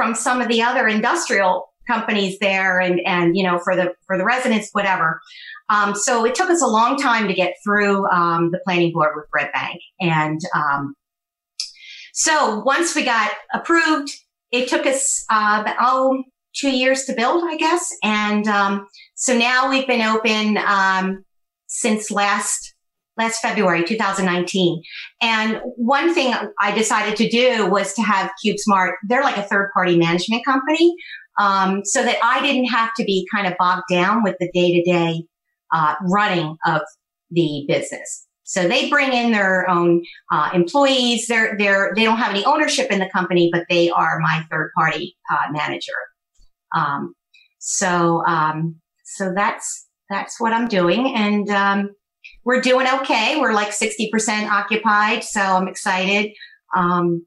from 0.01 0.15
some 0.15 0.41
of 0.41 0.49
the 0.49 0.63
other 0.63 0.89
industrial 0.89 1.71
companies 1.87 2.39
there 2.39 2.81
and, 2.81 3.03
and, 3.05 3.37
you 3.37 3.43
know, 3.43 3.59
for 3.59 3.77
the, 3.77 3.93
for 4.07 4.17
the 4.17 4.25
residents, 4.25 4.71
whatever. 4.73 5.21
Um, 5.69 5.95
so 5.95 6.25
it 6.25 6.35
took 6.35 6.49
us 6.49 6.63
a 6.63 6.67
long 6.67 6.97
time 6.97 7.29
to 7.29 7.35
get 7.35 7.53
through, 7.63 8.09
um, 8.09 8.51
the 8.51 8.61
planning 8.65 8.95
board 8.95 9.11
with 9.15 9.27
Red 9.35 9.53
Bank. 9.53 9.79
And, 10.01 10.41
um, 10.55 10.95
so 12.15 12.61
once 12.61 12.97
we 12.97 13.05
got 13.05 13.31
approved, 13.53 14.11
it 14.51 14.71
took 14.71 14.87
us, 14.87 15.23
uh, 15.29 15.71
oh, 15.79 16.25
two 16.57 16.71
years 16.71 17.05
to 17.05 17.13
build, 17.13 17.45
I 17.45 17.59
guess. 17.59 17.87
And, 18.03 18.49
um, 18.49 18.87
so 19.17 19.37
now 19.37 19.69
we've 19.69 19.87
been 19.87 20.01
open, 20.01 20.57
um, 20.57 21.27
since 21.67 22.11
last 22.11 22.70
last 23.21 23.41
February 23.41 23.85
2019. 23.85 24.83
And 25.23 25.61
one 25.77 26.15
thing 26.15 26.35
I 26.59 26.73
decided 26.73 27.17
to 27.17 27.29
do 27.29 27.67
was 27.67 27.95
to 27.95 28.03
have 28.03 28.33
CubeSmart, 28.45 28.93
they're 29.09 29.23
like 29.23 29.37
a 29.37 29.43
third 29.43 29.71
party 29.75 29.97
management 29.97 30.45
company, 30.45 30.95
um, 31.39 31.83
so 31.85 32.03
that 32.03 32.17
I 32.25 32.43
didn't 32.43 32.67
have 32.67 32.91
to 32.97 33.05
be 33.05 33.27
kind 33.33 33.47
of 33.47 33.55
bogged 33.59 33.85
down 33.91 34.23
with 34.23 34.37
the 34.41 34.51
day 34.53 34.73
to 34.73 34.91
day 34.91 35.23
running 36.09 36.57
of 36.67 36.83
the 37.31 37.65
business. 37.69 38.27
So 38.51 38.67
they 38.67 38.91
bring 38.91 39.13
in 39.13 39.31
their 39.31 39.71
own 39.71 40.03
uh, 40.33 40.51
employees. 40.53 41.29
They're, 41.29 41.57
they're, 41.57 41.93
they 41.95 42.03
don't 42.03 42.19
have 42.19 42.31
any 42.35 42.45
ownership 42.45 42.91
in 42.91 42.99
the 42.99 43.09
company, 43.09 43.49
but 43.53 43.65
they 43.71 43.91
are 43.91 44.19
my 44.19 44.45
third 44.51 44.73
party 44.77 45.17
uh, 45.33 45.53
manager. 45.53 45.93
Um, 46.75 47.15
so, 47.61 48.27
um, 48.27 48.81
so 49.05 49.33
that's, 49.33 49.87
that's 50.09 50.41
what 50.41 50.53
I'm 50.53 50.67
doing. 50.67 51.15
And, 51.15 51.49
um, 51.49 51.91
we're 52.45 52.61
doing 52.61 52.87
okay. 53.01 53.39
We're 53.41 53.53
like 53.53 53.71
60% 53.71 54.51
occupied. 54.51 55.25
So 55.25 55.41
I'm 55.41 55.69
excited. 55.69 56.33
Um, 56.75 57.27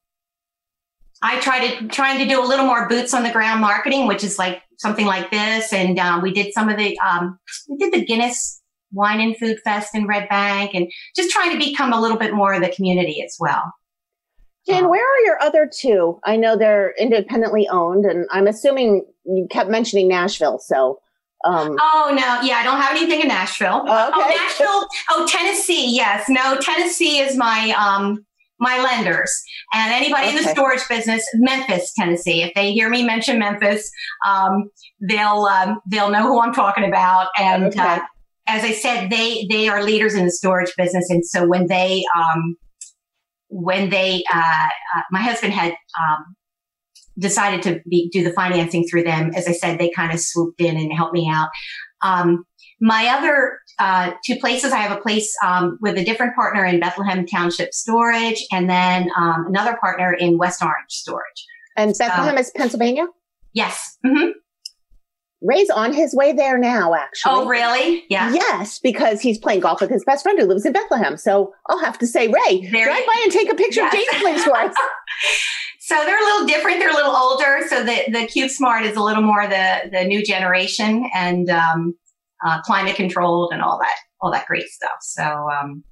I 1.21 1.39
try 1.39 1.67
to 1.67 1.87
trying 1.87 2.19
to 2.19 2.27
do 2.27 2.43
a 2.43 2.45
little 2.45 2.65
more 2.65 2.87
boots 2.89 3.13
on 3.13 3.23
the 3.23 3.31
ground 3.31 3.61
marketing, 3.61 4.07
which 4.07 4.23
is 4.23 4.37
like 4.37 4.61
something 4.77 5.05
like 5.05 5.31
this. 5.31 5.71
And 5.71 5.97
um, 5.97 6.21
we 6.21 6.33
did 6.33 6.53
some 6.53 6.67
of 6.67 6.77
the 6.77 6.99
um, 6.99 7.39
we 7.69 7.77
did 7.77 7.93
the 7.93 8.05
Guinness 8.05 8.61
Wine 8.91 9.21
and 9.21 9.37
Food 9.37 9.57
Fest 9.63 9.95
in 9.95 10.05
Red 10.05 10.27
Bank, 10.27 10.71
and 10.73 10.91
just 11.15 11.31
trying 11.31 11.51
to 11.53 11.57
become 11.57 11.93
a 11.93 12.01
little 12.01 12.17
bit 12.17 12.33
more 12.33 12.53
of 12.53 12.61
the 12.61 12.69
community 12.69 13.23
as 13.23 13.37
well. 13.39 13.73
Jan, 14.67 14.89
where 14.89 15.01
are 15.01 15.25
your 15.25 15.41
other 15.41 15.69
two? 15.73 16.19
I 16.25 16.35
know 16.35 16.57
they're 16.57 16.93
independently 16.99 17.67
owned, 17.69 18.05
and 18.05 18.25
I'm 18.31 18.47
assuming 18.47 19.05
you 19.25 19.47
kept 19.49 19.69
mentioning 19.69 20.09
Nashville. 20.09 20.59
So 20.59 20.99
um, 21.43 21.75
oh 21.79 22.11
no, 22.15 22.41
yeah, 22.47 22.57
I 22.57 22.63
don't 22.63 22.81
have 22.81 22.95
anything 22.95 23.21
in 23.21 23.27
Nashville. 23.27 23.83
Oh, 23.85 24.07
okay. 24.07 24.13
oh, 24.15 24.29
Nashville. 24.29 24.87
Oh, 25.11 25.27
Tennessee. 25.27 25.95
Yes, 25.95 26.29
no, 26.29 26.57
Tennessee 26.59 27.19
is 27.19 27.35
my 27.35 27.73
um 27.77 28.25
my 28.59 28.81
lenders 28.81 29.31
and 29.73 29.93
anybody 29.93 30.27
okay. 30.27 30.37
in 30.37 30.43
the 30.43 30.49
storage 30.49 30.87
business. 30.87 31.27
Memphis, 31.35 31.93
Tennessee. 31.93 32.43
If 32.43 32.53
they 32.53 32.71
hear 32.71 32.89
me 32.89 33.03
mention 33.03 33.39
Memphis, 33.39 33.91
um, 34.25 34.69
they'll 35.01 35.45
um, 35.45 35.79
they'll 35.89 36.09
know 36.09 36.23
who 36.23 36.39
I'm 36.39 36.53
talking 36.53 36.85
about. 36.85 37.27
And 37.37 37.65
okay. 37.65 37.79
uh, 37.79 37.99
as 38.47 38.63
I 38.63 38.71
said, 38.71 39.09
they 39.09 39.45
they 39.49 39.67
are 39.67 39.83
leaders 39.83 40.15
in 40.15 40.25
the 40.25 40.31
storage 40.31 40.73
business, 40.77 41.09
and 41.09 41.25
so 41.25 41.47
when 41.47 41.67
they 41.67 42.03
um, 42.17 42.55
when 43.49 43.89
they 43.89 44.23
uh, 44.33 44.67
uh, 44.95 45.01
my 45.11 45.21
husband 45.21 45.53
had 45.53 45.71
um, 45.71 46.35
decided 47.17 47.61
to 47.63 47.81
be, 47.89 48.09
do 48.09 48.23
the 48.23 48.31
financing 48.31 48.87
through 48.87 49.03
them. 49.03 49.31
As 49.35 49.47
I 49.47 49.51
said, 49.51 49.79
they 49.79 49.89
kind 49.89 50.11
of 50.11 50.19
swooped 50.19 50.61
in 50.61 50.77
and 50.77 50.91
helped 50.91 51.13
me 51.13 51.29
out. 51.29 51.49
Um, 52.01 52.45
my 52.81 53.07
other 53.07 53.59
uh, 53.79 54.11
two 54.25 54.35
places, 54.37 54.71
I 54.71 54.77
have 54.77 54.97
a 54.97 55.01
place 55.01 55.33
um, 55.45 55.77
with 55.81 55.97
a 55.97 56.03
different 56.03 56.35
partner 56.35 56.65
in 56.65 56.79
Bethlehem 56.79 57.25
Township 57.25 57.73
Storage, 57.73 58.45
and 58.51 58.69
then 58.69 59.09
um, 59.17 59.45
another 59.47 59.77
partner 59.79 60.13
in 60.13 60.37
West 60.37 60.61
Orange 60.61 60.89
Storage. 60.89 61.45
And 61.77 61.95
Bethlehem 61.97 62.37
is 62.37 62.51
Pennsylvania. 62.55 63.07
Yes. 63.53 63.97
Mm-hmm. 64.05 64.31
Ray's 65.41 65.69
on 65.69 65.93
his 65.93 66.15
way 66.15 66.31
there 66.31 66.57
now, 66.57 66.93
actually. 66.93 67.33
Oh, 67.33 67.47
really? 67.47 68.05
Yeah. 68.09 68.33
Yes, 68.33 68.79
because 68.79 69.19
he's 69.19 69.37
playing 69.37 69.59
golf 69.59 69.81
with 69.81 69.89
his 69.89 70.03
best 70.05 70.23
friend 70.23 70.39
who 70.39 70.45
lives 70.45 70.65
in 70.65 70.71
Bethlehem. 70.71 71.17
So 71.17 71.53
I'll 71.67 71.79
have 71.79 71.97
to 71.99 72.07
say, 72.07 72.27
Ray, 72.27 72.61
drive 72.61 73.05
by 73.05 73.21
and 73.23 73.31
take 73.31 73.51
a 73.51 73.55
picture 73.55 73.81
yes. 73.81 73.93
of 73.93 73.99
Jane's 73.99 74.21
place 74.21 74.43
for 74.45 74.55
us. 74.55 74.75
So 75.85 75.95
they're 75.95 76.17
a 76.17 76.23
little 76.23 76.47
different. 76.47 76.79
They're 76.79 76.91
a 76.91 76.95
little 76.95 77.13
older. 77.13 77.59
So 77.67 77.83
the, 77.83 78.03
the 78.07 78.19
CubeSmart 78.19 78.83
is 78.83 78.95
a 78.95 79.03
little 79.03 79.21
more 79.21 79.45
the, 79.47 79.89
the 79.91 80.05
new 80.05 80.23
generation 80.23 81.09
and 81.13 81.49
um, 81.49 81.93
uh, 82.45 82.61
climate 82.61 82.95
controlled 82.95 83.51
and 83.51 83.61
all 83.61 83.77
that, 83.79 83.95
all 84.21 84.31
that 84.31 84.45
great 84.45 84.69
stuff. 84.69 84.99
So, 85.01 85.23
um, 85.23 85.83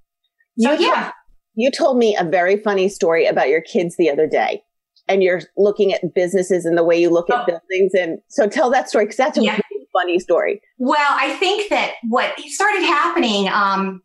so 0.58 0.72
you 0.72 0.86
yeah. 0.86 1.02
Told, 1.02 1.14
you 1.56 1.72
told 1.72 1.98
me 1.98 2.16
a 2.18 2.24
very 2.24 2.56
funny 2.56 2.88
story 2.88 3.26
about 3.26 3.50
your 3.50 3.60
kids 3.60 3.98
the 3.98 4.10
other 4.10 4.28
day 4.28 4.64
and 5.10 5.22
you're 5.22 5.42
looking 5.58 5.92
at 5.92 6.14
businesses 6.16 6.64
and 6.64 6.78
the 6.78 6.86
way 6.86 6.98
you 6.98 7.10
look 7.10 7.30
at 7.30 7.42
oh. 7.42 7.46
buildings. 7.46 7.94
And 7.94 8.20
so 8.30 8.48
tell 8.48 8.70
that 8.70 8.88
story 8.88 9.04
because 9.04 9.18
that's 9.18 9.38
a 9.38 9.44
yeah. 9.44 9.60
really 9.74 9.88
funny 9.92 10.20
story. 10.20 10.62
Well, 10.78 10.96
I 10.98 11.32
think 11.34 11.70
that 11.70 11.96
what 12.08 12.40
started 12.40 12.84
happening, 12.84 13.50
um, 13.50 14.02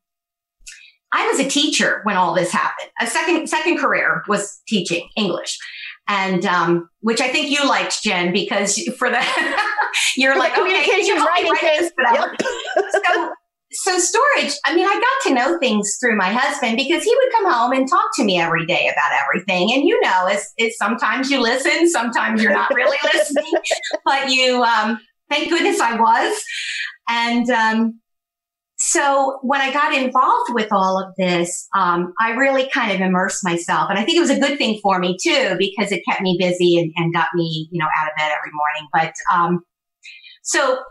I 1.16 1.26
was 1.29 1.40
a 1.40 1.48
teacher 1.48 2.00
when 2.05 2.16
all 2.16 2.35
this 2.35 2.52
happened. 2.52 2.90
A 3.00 3.07
second 3.07 3.48
second 3.48 3.79
career 3.79 4.22
was 4.29 4.61
teaching 4.68 5.09
English, 5.16 5.59
and 6.09 6.44
um, 6.44 6.90
which 7.00 7.22
I 7.22 7.29
think 7.29 7.50
you 7.50 7.66
liked, 7.66 8.02
Jen, 8.02 8.33
because 8.35 8.79
for 8.98 9.09
the 9.09 9.24
you're 10.16 10.35
for 10.35 10.38
like 10.38 10.55
the 10.55 10.61
communication 10.61 11.16
okay, 11.16 11.24
writing 11.24 11.55
this, 11.62 11.90
Yep. 12.12 12.42
so, 12.92 13.31
so 13.72 13.98
storage. 13.98 14.52
I 14.66 14.76
mean, 14.76 14.87
I 14.87 14.92
got 14.92 15.29
to 15.29 15.35
know 15.35 15.59
things 15.59 15.96
through 15.98 16.16
my 16.16 16.29
husband 16.31 16.76
because 16.76 17.02
he 17.02 17.14
would 17.16 17.33
come 17.33 17.50
home 17.50 17.72
and 17.72 17.88
talk 17.88 18.11
to 18.16 18.24
me 18.24 18.38
every 18.38 18.66
day 18.66 18.88
about 18.92 19.18
everything. 19.24 19.72
And 19.72 19.85
you 19.88 19.98
know, 20.02 20.26
it's, 20.26 20.52
it's 20.59 20.76
sometimes 20.76 21.31
you 21.31 21.40
listen, 21.40 21.88
sometimes 21.88 22.42
you're 22.42 22.52
not 22.52 22.74
really 22.74 22.98
listening, 23.14 23.52
but 24.05 24.31
you. 24.31 24.62
Um, 24.62 25.00
thank 25.31 25.48
goodness 25.48 25.81
I 25.81 25.96
was, 25.98 26.42
and. 27.09 27.48
Um, 27.48 28.00
so 28.79 29.39
when 29.43 29.61
I 29.61 29.73
got 29.73 29.95
involved 29.95 30.53
with 30.53 30.71
all 30.71 31.03
of 31.03 31.15
this, 31.17 31.67
um, 31.75 32.12
I 32.21 32.33
really 32.33 32.69
kind 32.73 32.93
of 32.93 33.01
immersed 33.01 33.43
myself. 33.43 33.89
And 33.89 33.99
I 33.99 34.05
think 34.05 34.19
it 34.19 34.21
was 34.21 34.31
a 34.31 34.39
good 34.39 34.59
thing 34.59 34.79
for 34.83 34.99
me 34.99 35.17
too, 35.23 35.57
because 35.59 35.93
it 35.93 36.03
kept 36.09 36.21
me 36.21 36.37
busy 36.39 36.79
and, 36.79 36.93
and 36.97 37.12
got 37.12 37.29
me, 37.35 37.69
you 37.71 37.79
know, 37.79 37.87
out 37.99 38.09
of 38.09 38.17
bed 38.17 38.33
every 38.37 38.53
morning. 38.53 38.89
But, 38.93 39.15
um, 39.35 39.61
so 40.43 40.83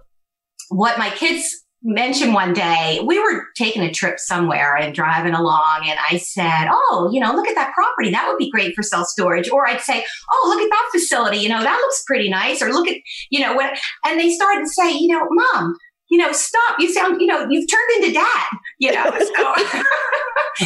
what 0.70 0.98
my 0.98 1.10
kids 1.12 1.66
mentioned 1.86 2.34
one 2.34 2.52
day, 2.52 3.00
we 3.06 3.20
were 3.20 3.44
taking 3.56 3.84
a 3.84 3.92
trip 3.92 4.20
somewhere 4.20 4.76
and 4.76 4.96
driving 4.96 5.36
along 5.36 5.82
and 5.86 6.00
I 6.00 6.18
said, 6.18 6.68
Oh, 6.72 7.10
you 7.14 7.20
know, 7.20 7.34
look 7.34 7.48
at 7.48 7.54
that 7.56 7.74
property. 7.76 8.10
That 8.10 8.28
would 8.28 8.40
be 8.40 8.50
great 8.50 8.76
for 8.76 8.82
self 8.82 9.06
storage. 9.08 9.50
Or 9.50 9.68
I'd 9.68 9.82
say, 9.82 10.04
Oh, 10.32 10.48
look 10.50 10.62
at 10.62 10.70
that 10.70 10.90
facility. 10.92 11.38
You 11.38 11.50
know, 11.50 11.62
that 11.62 11.80
looks 11.80 12.04
pretty 12.08 12.30
nice. 12.30 12.62
Or 12.62 12.74
look 12.74 12.88
at, 12.88 12.98
you 13.30 13.40
know, 13.40 13.54
what, 13.54 13.78
and 14.04 14.20
they 14.20 14.32
started 14.32 14.62
to 14.62 14.70
say, 14.70 14.94
you 14.94 15.10
know, 15.10 15.28
mom, 15.30 15.76
you 16.10 16.18
know, 16.18 16.32
stop. 16.32 16.80
You 16.80 16.92
sound, 16.92 17.22
you 17.22 17.28
know, 17.28 17.48
you've 17.50 17.70
turned 17.70 18.04
into 18.04 18.14
dad, 18.14 18.58
you 18.80 18.92
know. 18.92 19.12
So, 19.36 20.66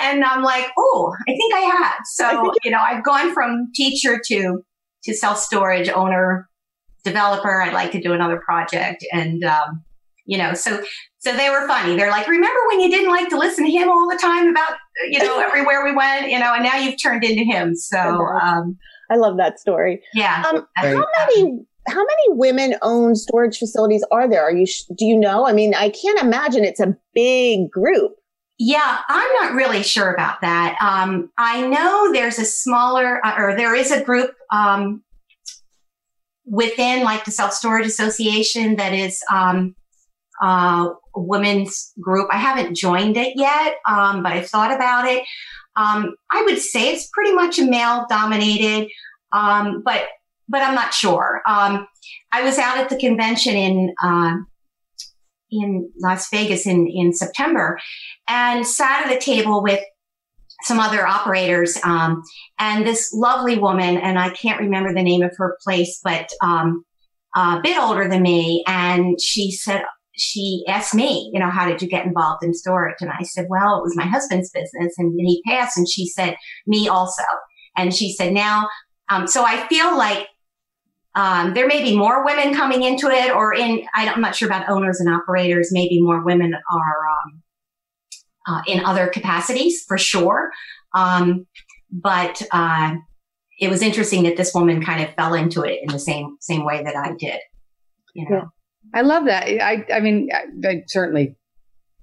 and 0.00 0.24
I'm 0.24 0.42
like, 0.42 0.66
oh, 0.76 1.12
I 1.28 1.32
think 1.32 1.54
I 1.54 1.60
have. 1.60 1.98
So, 2.04 2.52
you 2.64 2.70
know, 2.70 2.78
I've 2.80 3.04
gone 3.04 3.32
from 3.32 3.68
teacher 3.74 4.20
to 4.26 4.62
to 5.04 5.14
self 5.14 5.38
storage 5.38 5.88
owner, 5.88 6.48
developer. 7.04 7.62
I'd 7.62 7.72
like 7.72 7.92
to 7.92 8.00
do 8.00 8.12
another 8.12 8.40
project, 8.44 9.04
and 9.12 9.44
um, 9.44 9.82
you 10.26 10.38
know, 10.38 10.54
so 10.54 10.82
so 11.18 11.36
they 11.36 11.50
were 11.50 11.66
funny. 11.66 11.96
They're 11.96 12.10
like, 12.10 12.28
remember 12.28 12.60
when 12.68 12.80
you 12.80 12.90
didn't 12.90 13.10
like 13.10 13.28
to 13.30 13.38
listen 13.38 13.64
to 13.64 13.70
him 13.70 13.90
all 13.90 14.08
the 14.08 14.18
time 14.18 14.48
about, 14.48 14.74
you 15.10 15.18
know, 15.18 15.40
everywhere 15.46 15.84
we 15.84 15.94
went, 15.94 16.30
you 16.30 16.38
know, 16.38 16.54
and 16.54 16.62
now 16.62 16.76
you've 16.76 17.00
turned 17.02 17.24
into 17.24 17.42
him. 17.44 17.74
So, 17.74 17.98
um, 17.98 18.76
I 19.10 19.16
love 19.16 19.36
that 19.38 19.58
story. 19.58 20.00
Yeah. 20.14 20.44
Um, 20.48 20.66
how 20.76 21.06
many 21.34 21.60
how 21.88 22.00
many 22.00 22.38
women 22.38 22.76
owned 22.82 23.18
storage 23.18 23.58
facilities 23.58 24.04
are 24.10 24.28
there? 24.28 24.42
Are 24.42 24.54
you 24.54 24.66
do 24.96 25.04
you 25.04 25.16
know? 25.18 25.46
I 25.46 25.52
mean, 25.52 25.74
I 25.74 25.90
can't 25.90 26.20
imagine 26.20 26.64
it's 26.64 26.80
a 26.80 26.96
big 27.14 27.70
group. 27.70 28.12
Yeah, 28.58 28.98
I'm 29.08 29.32
not 29.40 29.54
really 29.54 29.84
sure 29.84 30.12
about 30.12 30.40
that. 30.40 30.76
Um, 30.80 31.30
I 31.38 31.64
know 31.66 32.12
there's 32.12 32.40
a 32.40 32.44
smaller, 32.44 33.24
uh, 33.24 33.34
or 33.38 33.56
there 33.56 33.72
is 33.72 33.92
a 33.92 34.02
group 34.02 34.32
um, 34.52 35.04
within, 36.44 37.04
like 37.04 37.24
the 37.24 37.30
Self 37.30 37.52
Storage 37.52 37.86
Association, 37.86 38.74
that 38.76 38.92
is 38.92 39.22
um, 39.32 39.76
uh, 40.42 40.90
women's 41.14 41.92
group. 42.00 42.28
I 42.32 42.38
haven't 42.38 42.74
joined 42.74 43.16
it 43.16 43.34
yet, 43.36 43.76
um, 43.88 44.24
but 44.24 44.32
I've 44.32 44.48
thought 44.48 44.74
about 44.74 45.06
it. 45.06 45.22
Um, 45.76 46.16
I 46.32 46.42
would 46.42 46.58
say 46.58 46.92
it's 46.92 47.08
pretty 47.12 47.32
much 47.32 47.60
a 47.60 47.64
male 47.64 48.06
dominated, 48.08 48.88
um, 49.30 49.82
but 49.84 50.02
but 50.48 50.62
I'm 50.62 50.74
not 50.74 50.94
sure. 50.94 51.42
Um, 51.46 51.86
I 52.32 52.42
was 52.42 52.58
out 52.58 52.78
at 52.78 52.88
the 52.88 52.96
convention 52.96 53.54
in 53.54 53.94
uh, 54.02 54.36
in 55.50 55.90
Las 56.00 56.28
Vegas 56.30 56.66
in 56.66 56.86
in 56.86 57.12
September, 57.12 57.78
and 58.28 58.66
sat 58.66 59.06
at 59.06 59.16
a 59.16 59.20
table 59.20 59.62
with 59.62 59.80
some 60.62 60.80
other 60.80 61.06
operators, 61.06 61.78
um, 61.84 62.22
and 62.58 62.86
this 62.86 63.12
lovely 63.12 63.58
woman, 63.58 63.96
and 63.96 64.18
I 64.18 64.30
can't 64.30 64.60
remember 64.60 64.92
the 64.92 65.02
name 65.02 65.22
of 65.22 65.32
her 65.36 65.56
place, 65.62 66.00
but 66.02 66.30
um, 66.42 66.84
a 67.36 67.60
bit 67.62 67.78
older 67.78 68.08
than 68.08 68.22
me, 68.22 68.64
and 68.66 69.20
she 69.20 69.50
said. 69.52 69.82
She 70.20 70.64
asked 70.66 70.96
me, 70.96 71.30
you 71.32 71.38
know, 71.38 71.48
how 71.48 71.68
did 71.68 71.80
you 71.80 71.86
get 71.86 72.04
involved 72.04 72.42
in 72.42 72.52
storage? 72.52 72.96
And 72.98 73.08
I 73.08 73.22
said, 73.22 73.46
well, 73.48 73.78
it 73.78 73.84
was 73.84 73.94
my 73.94 74.04
husband's 74.04 74.50
business 74.50 74.92
and 74.98 75.14
he 75.16 75.40
passed. 75.46 75.78
And 75.78 75.88
she 75.88 76.08
said, 76.08 76.34
me 76.66 76.88
also. 76.88 77.22
And 77.76 77.94
she 77.94 78.12
said, 78.12 78.32
now, 78.32 78.68
um, 79.10 79.28
so 79.28 79.44
I 79.44 79.68
feel 79.68 79.96
like 79.96 80.26
um, 81.18 81.52
there 81.52 81.66
may 81.66 81.82
be 81.82 81.96
more 81.96 82.24
women 82.24 82.54
coming 82.54 82.84
into 82.84 83.08
it, 83.08 83.34
or 83.34 83.52
in 83.52 83.84
I'm 83.92 84.20
not 84.20 84.36
sure 84.36 84.46
about 84.46 84.68
owners 84.68 85.00
and 85.00 85.12
operators. 85.12 85.70
Maybe 85.72 86.00
more 86.00 86.24
women 86.24 86.54
are 86.54 87.08
um, 87.08 87.42
uh, 88.46 88.62
in 88.68 88.84
other 88.84 89.08
capacities 89.08 89.82
for 89.88 89.98
sure. 89.98 90.50
Um, 90.94 91.48
but 91.90 92.40
uh, 92.52 92.94
it 93.58 93.68
was 93.68 93.82
interesting 93.82 94.22
that 94.22 94.36
this 94.36 94.54
woman 94.54 94.80
kind 94.80 95.02
of 95.02 95.12
fell 95.16 95.34
into 95.34 95.62
it 95.62 95.80
in 95.82 95.88
the 95.88 95.98
same 95.98 96.36
same 96.40 96.64
way 96.64 96.84
that 96.84 96.94
I 96.94 97.14
did. 97.18 97.40
You 98.14 98.30
know, 98.30 98.36
yeah. 98.36 98.44
I 98.94 99.02
love 99.02 99.24
that. 99.24 99.48
I 99.48 99.84
I 99.92 99.98
mean, 99.98 100.28
I, 100.32 100.68
I 100.68 100.82
certainly 100.86 101.34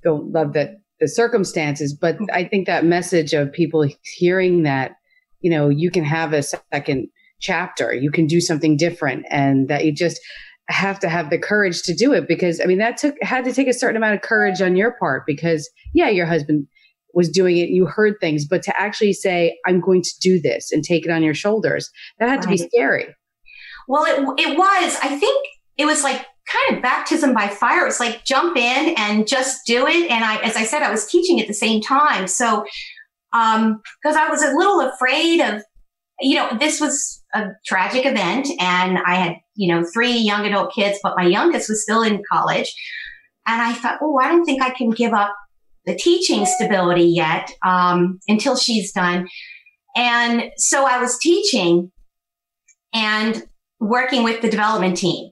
don't 0.03 0.33
love 0.33 0.51
that 0.53 0.71
the 0.99 1.07
circumstances, 1.07 1.93
but 1.93 2.17
I 2.33 2.43
think 2.43 2.67
that 2.67 2.83
message 2.83 3.31
of 3.31 3.53
people 3.53 3.87
hearing 4.17 4.63
that, 4.63 4.97
you 5.39 5.51
know, 5.51 5.69
you 5.69 5.89
can 5.89 6.03
have 6.03 6.33
a 6.33 6.43
second 6.43 7.07
chapter. 7.45 7.93
You 7.93 8.11
can 8.11 8.25
do 8.25 8.41
something 8.41 8.75
different 8.75 9.25
and 9.29 9.67
that 9.67 9.85
you 9.85 9.91
just 9.91 10.19
have 10.67 10.99
to 10.99 11.09
have 11.09 11.29
the 11.29 11.37
courage 11.37 11.83
to 11.83 11.93
do 11.93 12.11
it 12.11 12.27
because 12.27 12.59
I 12.59 12.65
mean 12.65 12.79
that 12.79 12.97
took 12.97 13.15
had 13.21 13.45
to 13.45 13.53
take 13.53 13.67
a 13.67 13.73
certain 13.73 13.97
amount 13.97 14.15
of 14.15 14.21
courage 14.21 14.61
on 14.61 14.75
your 14.75 14.95
part 14.99 15.23
because 15.27 15.69
yeah, 15.93 16.09
your 16.09 16.25
husband 16.25 16.67
was 17.13 17.29
doing 17.29 17.57
it, 17.57 17.69
you 17.69 17.85
heard 17.85 18.15
things, 18.19 18.45
but 18.45 18.61
to 18.63 18.77
actually 18.79 19.13
say, 19.13 19.57
I'm 19.65 19.79
going 19.79 20.01
to 20.01 20.11
do 20.21 20.41
this 20.41 20.71
and 20.71 20.83
take 20.83 21.05
it 21.05 21.11
on 21.11 21.23
your 21.23 21.33
shoulders, 21.33 21.89
that 22.19 22.27
had 22.27 22.35
right. 22.35 22.41
to 22.43 22.49
be 22.49 22.57
scary. 22.57 23.15
Well, 23.87 24.03
it, 24.03 24.19
it 24.37 24.57
was. 24.57 24.97
I 25.01 25.17
think 25.17 25.47
it 25.77 25.85
was 25.85 26.03
like 26.03 26.17
kind 26.17 26.75
of 26.75 26.83
baptism 26.83 27.33
by 27.33 27.47
fire. 27.47 27.83
It 27.83 27.85
was 27.85 28.01
like 28.01 28.25
jump 28.25 28.57
in 28.57 28.95
and 28.97 29.25
just 29.25 29.65
do 29.65 29.87
it. 29.87 30.11
And 30.11 30.25
I, 30.25 30.41
as 30.41 30.57
I 30.57 30.65
said, 30.65 30.81
I 30.81 30.91
was 30.91 31.05
teaching 31.05 31.39
at 31.39 31.47
the 31.47 31.53
same 31.53 31.81
time. 31.81 32.27
So, 32.27 32.65
um, 33.31 33.81
cause 34.05 34.15
I 34.17 34.29
was 34.29 34.43
a 34.43 34.53
little 34.53 34.81
afraid 34.81 35.39
of 35.39 35.63
you 36.19 36.35
know, 36.35 36.49
this 36.59 36.79
was 36.79 37.23
a 37.35 37.49
tragic 37.65 38.05
event 38.05 38.47
and 38.59 38.97
I 39.05 39.15
had, 39.15 39.35
you 39.55 39.73
know, 39.73 39.85
three 39.93 40.13
young 40.13 40.45
adult 40.45 40.73
kids, 40.73 40.99
but 41.03 41.15
my 41.17 41.25
youngest 41.25 41.69
was 41.69 41.83
still 41.83 42.01
in 42.01 42.23
college. 42.31 42.73
And 43.45 43.61
I 43.61 43.73
thought, 43.73 43.99
oh, 44.01 44.17
I 44.19 44.29
don't 44.29 44.45
think 44.45 44.61
I 44.61 44.71
can 44.71 44.89
give 44.89 45.13
up 45.13 45.35
the 45.85 45.95
teaching 45.95 46.45
stability 46.45 47.03
yet 47.03 47.51
um, 47.63 48.19
until 48.27 48.55
she's 48.55 48.91
done. 48.91 49.27
And 49.95 50.51
so 50.57 50.85
I 50.85 50.99
was 50.99 51.19
teaching 51.19 51.91
and 52.93 53.43
working 53.79 54.23
with 54.23 54.41
the 54.41 54.49
development 54.49 54.97
team 54.97 55.31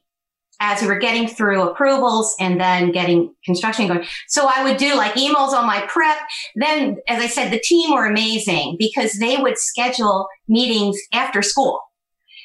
as 0.59 0.81
we 0.81 0.87
were 0.87 0.99
getting 0.99 1.27
through 1.27 1.61
approvals 1.61 2.35
and 2.39 2.59
then 2.59 2.91
getting 2.91 3.33
construction 3.43 3.87
going. 3.87 4.05
So 4.27 4.47
I 4.47 4.63
would 4.63 4.77
do 4.77 4.95
like 4.95 5.13
emails 5.15 5.51
on 5.51 5.65
my 5.65 5.85
prep. 5.87 6.17
Then, 6.55 6.97
as 7.09 7.21
I 7.21 7.27
said, 7.27 7.51
the 7.51 7.59
team 7.59 7.91
were 7.91 8.05
amazing 8.05 8.77
because 8.79 9.13
they 9.13 9.37
would 9.37 9.57
schedule 9.57 10.27
meetings 10.47 10.97
after 11.11 11.41
school. 11.41 11.81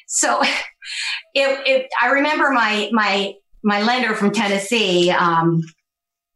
So 0.09 0.41
it, 1.33 1.61
it, 1.65 1.87
I 2.01 2.09
remember 2.09 2.51
my, 2.51 2.89
my, 2.91 3.35
my 3.63 3.81
lender 3.81 4.13
from 4.15 4.31
Tennessee, 4.31 5.11
um, 5.11 5.61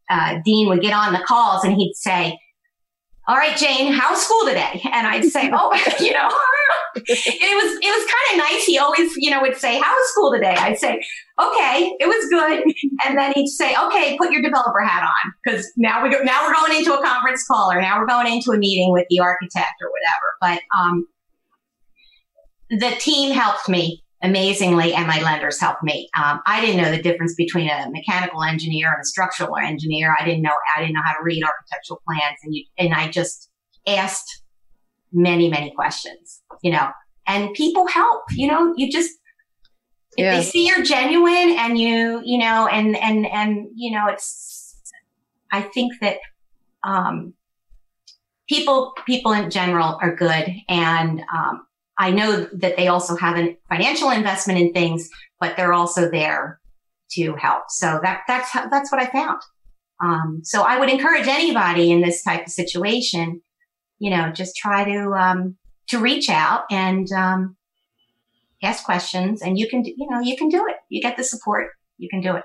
uh, 0.08 0.38
Dean 0.44 0.68
would 0.68 0.80
get 0.80 0.94
on 0.94 1.12
the 1.12 1.20
calls 1.20 1.64
and 1.64 1.74
he'd 1.74 1.94
say, 1.94 2.38
all 3.26 3.36
right, 3.36 3.56
Jane, 3.56 3.90
how's 3.90 4.22
school 4.22 4.46
today? 4.46 4.82
And 4.92 5.06
I'd 5.06 5.24
say, 5.24 5.50
oh, 5.52 5.72
you 6.00 6.12
know, 6.12 6.28
it 6.96 7.06
was, 7.06 7.78
it 7.82 7.88
was 7.88 8.12
kind 8.12 8.32
of 8.32 8.50
nice. 8.50 8.64
He 8.64 8.78
always, 8.78 9.16
you 9.16 9.30
know, 9.30 9.40
would 9.40 9.56
say, 9.56 9.78
how 9.80 9.94
was 9.94 10.10
school 10.10 10.30
today? 10.30 10.54
I'd 10.54 10.78
say, 10.78 11.02
okay, 11.40 11.96
it 12.00 12.06
was 12.06 12.28
good. 12.28 12.62
And 13.06 13.16
then 13.16 13.32
he'd 13.34 13.48
say, 13.48 13.74
okay, 13.74 14.18
put 14.18 14.30
your 14.30 14.42
developer 14.42 14.80
hat 14.80 15.02
on. 15.02 15.32
Cause 15.48 15.72
now 15.78 16.02
we 16.02 16.10
go, 16.10 16.18
now 16.22 16.46
we're 16.46 16.52
going 16.52 16.78
into 16.78 16.92
a 16.92 17.02
conference 17.02 17.46
call 17.46 17.72
or 17.72 17.80
now 17.80 17.98
we're 17.98 18.06
going 18.06 18.30
into 18.30 18.52
a 18.52 18.58
meeting 18.58 18.92
with 18.92 19.06
the 19.08 19.20
architect 19.20 19.72
or 19.80 19.90
whatever. 19.90 20.60
But, 20.60 20.78
um, 20.78 21.08
the 22.78 22.94
team 22.98 23.32
helped 23.32 23.68
me 23.68 24.02
amazingly, 24.22 24.94
and 24.94 25.06
my 25.06 25.20
lenders 25.22 25.60
helped 25.60 25.82
me. 25.82 26.08
Um, 26.16 26.40
I 26.46 26.60
didn't 26.60 26.82
know 26.82 26.90
the 26.90 27.02
difference 27.02 27.34
between 27.34 27.68
a 27.68 27.90
mechanical 27.90 28.42
engineer 28.42 28.90
and 28.92 29.00
a 29.02 29.04
structural 29.04 29.56
engineer. 29.56 30.16
I 30.18 30.24
didn't 30.24 30.42
know 30.42 30.54
I 30.76 30.80
didn't 30.80 30.94
know 30.94 31.02
how 31.04 31.12
to 31.12 31.22
read 31.22 31.44
architectural 31.44 32.00
plans, 32.06 32.38
and 32.42 32.54
you 32.54 32.64
and 32.78 32.94
I 32.94 33.10
just 33.10 33.50
asked 33.86 34.42
many 35.12 35.48
many 35.48 35.70
questions, 35.72 36.42
you 36.62 36.72
know. 36.72 36.90
And 37.26 37.54
people 37.54 37.86
help, 37.86 38.22
you 38.32 38.48
know. 38.48 38.74
You 38.76 38.90
just 38.90 39.12
if 40.16 40.24
yeah. 40.24 40.36
they 40.36 40.42
see 40.42 40.66
you're 40.66 40.82
genuine 40.82 41.56
and 41.58 41.78
you 41.78 42.22
you 42.24 42.38
know 42.38 42.66
and 42.66 42.96
and 42.96 43.26
and 43.26 43.68
you 43.74 43.92
know 43.92 44.06
it's 44.08 44.64
I 45.52 45.62
think 45.62 45.92
that 46.00 46.18
um, 46.82 47.34
people 48.48 48.92
people 49.06 49.32
in 49.32 49.50
general 49.50 49.98
are 50.00 50.14
good 50.14 50.48
and 50.68 51.22
um, 51.32 51.66
I 51.98 52.10
know 52.10 52.48
that 52.52 52.76
they 52.76 52.88
also 52.88 53.16
have 53.16 53.36
a 53.36 53.56
financial 53.68 54.10
investment 54.10 54.58
in 54.58 54.72
things, 54.72 55.08
but 55.40 55.56
they're 55.56 55.72
also 55.72 56.10
there 56.10 56.60
to 57.12 57.34
help. 57.34 57.64
So 57.68 58.00
that, 58.02 58.22
that's, 58.26 58.52
that's 58.52 58.90
what 58.90 59.00
I 59.00 59.06
found. 59.06 59.40
Um, 60.02 60.40
so 60.42 60.62
I 60.62 60.78
would 60.78 60.90
encourage 60.90 61.28
anybody 61.28 61.92
in 61.92 62.00
this 62.00 62.22
type 62.22 62.46
of 62.46 62.52
situation, 62.52 63.40
you 63.98 64.10
know, 64.10 64.32
just 64.32 64.56
try 64.56 64.84
to, 64.84 65.12
um, 65.12 65.56
to 65.88 65.98
reach 65.98 66.28
out 66.28 66.64
and, 66.70 67.10
um, 67.12 67.56
ask 68.62 68.84
questions 68.84 69.42
and 69.42 69.58
you 69.58 69.68
can, 69.68 69.84
you 69.84 70.08
know, 70.10 70.20
you 70.20 70.36
can 70.36 70.48
do 70.48 70.66
it. 70.68 70.76
You 70.88 71.00
get 71.00 71.16
the 71.16 71.24
support. 71.24 71.70
You 71.98 72.08
can 72.08 72.20
do 72.20 72.34
it 72.34 72.44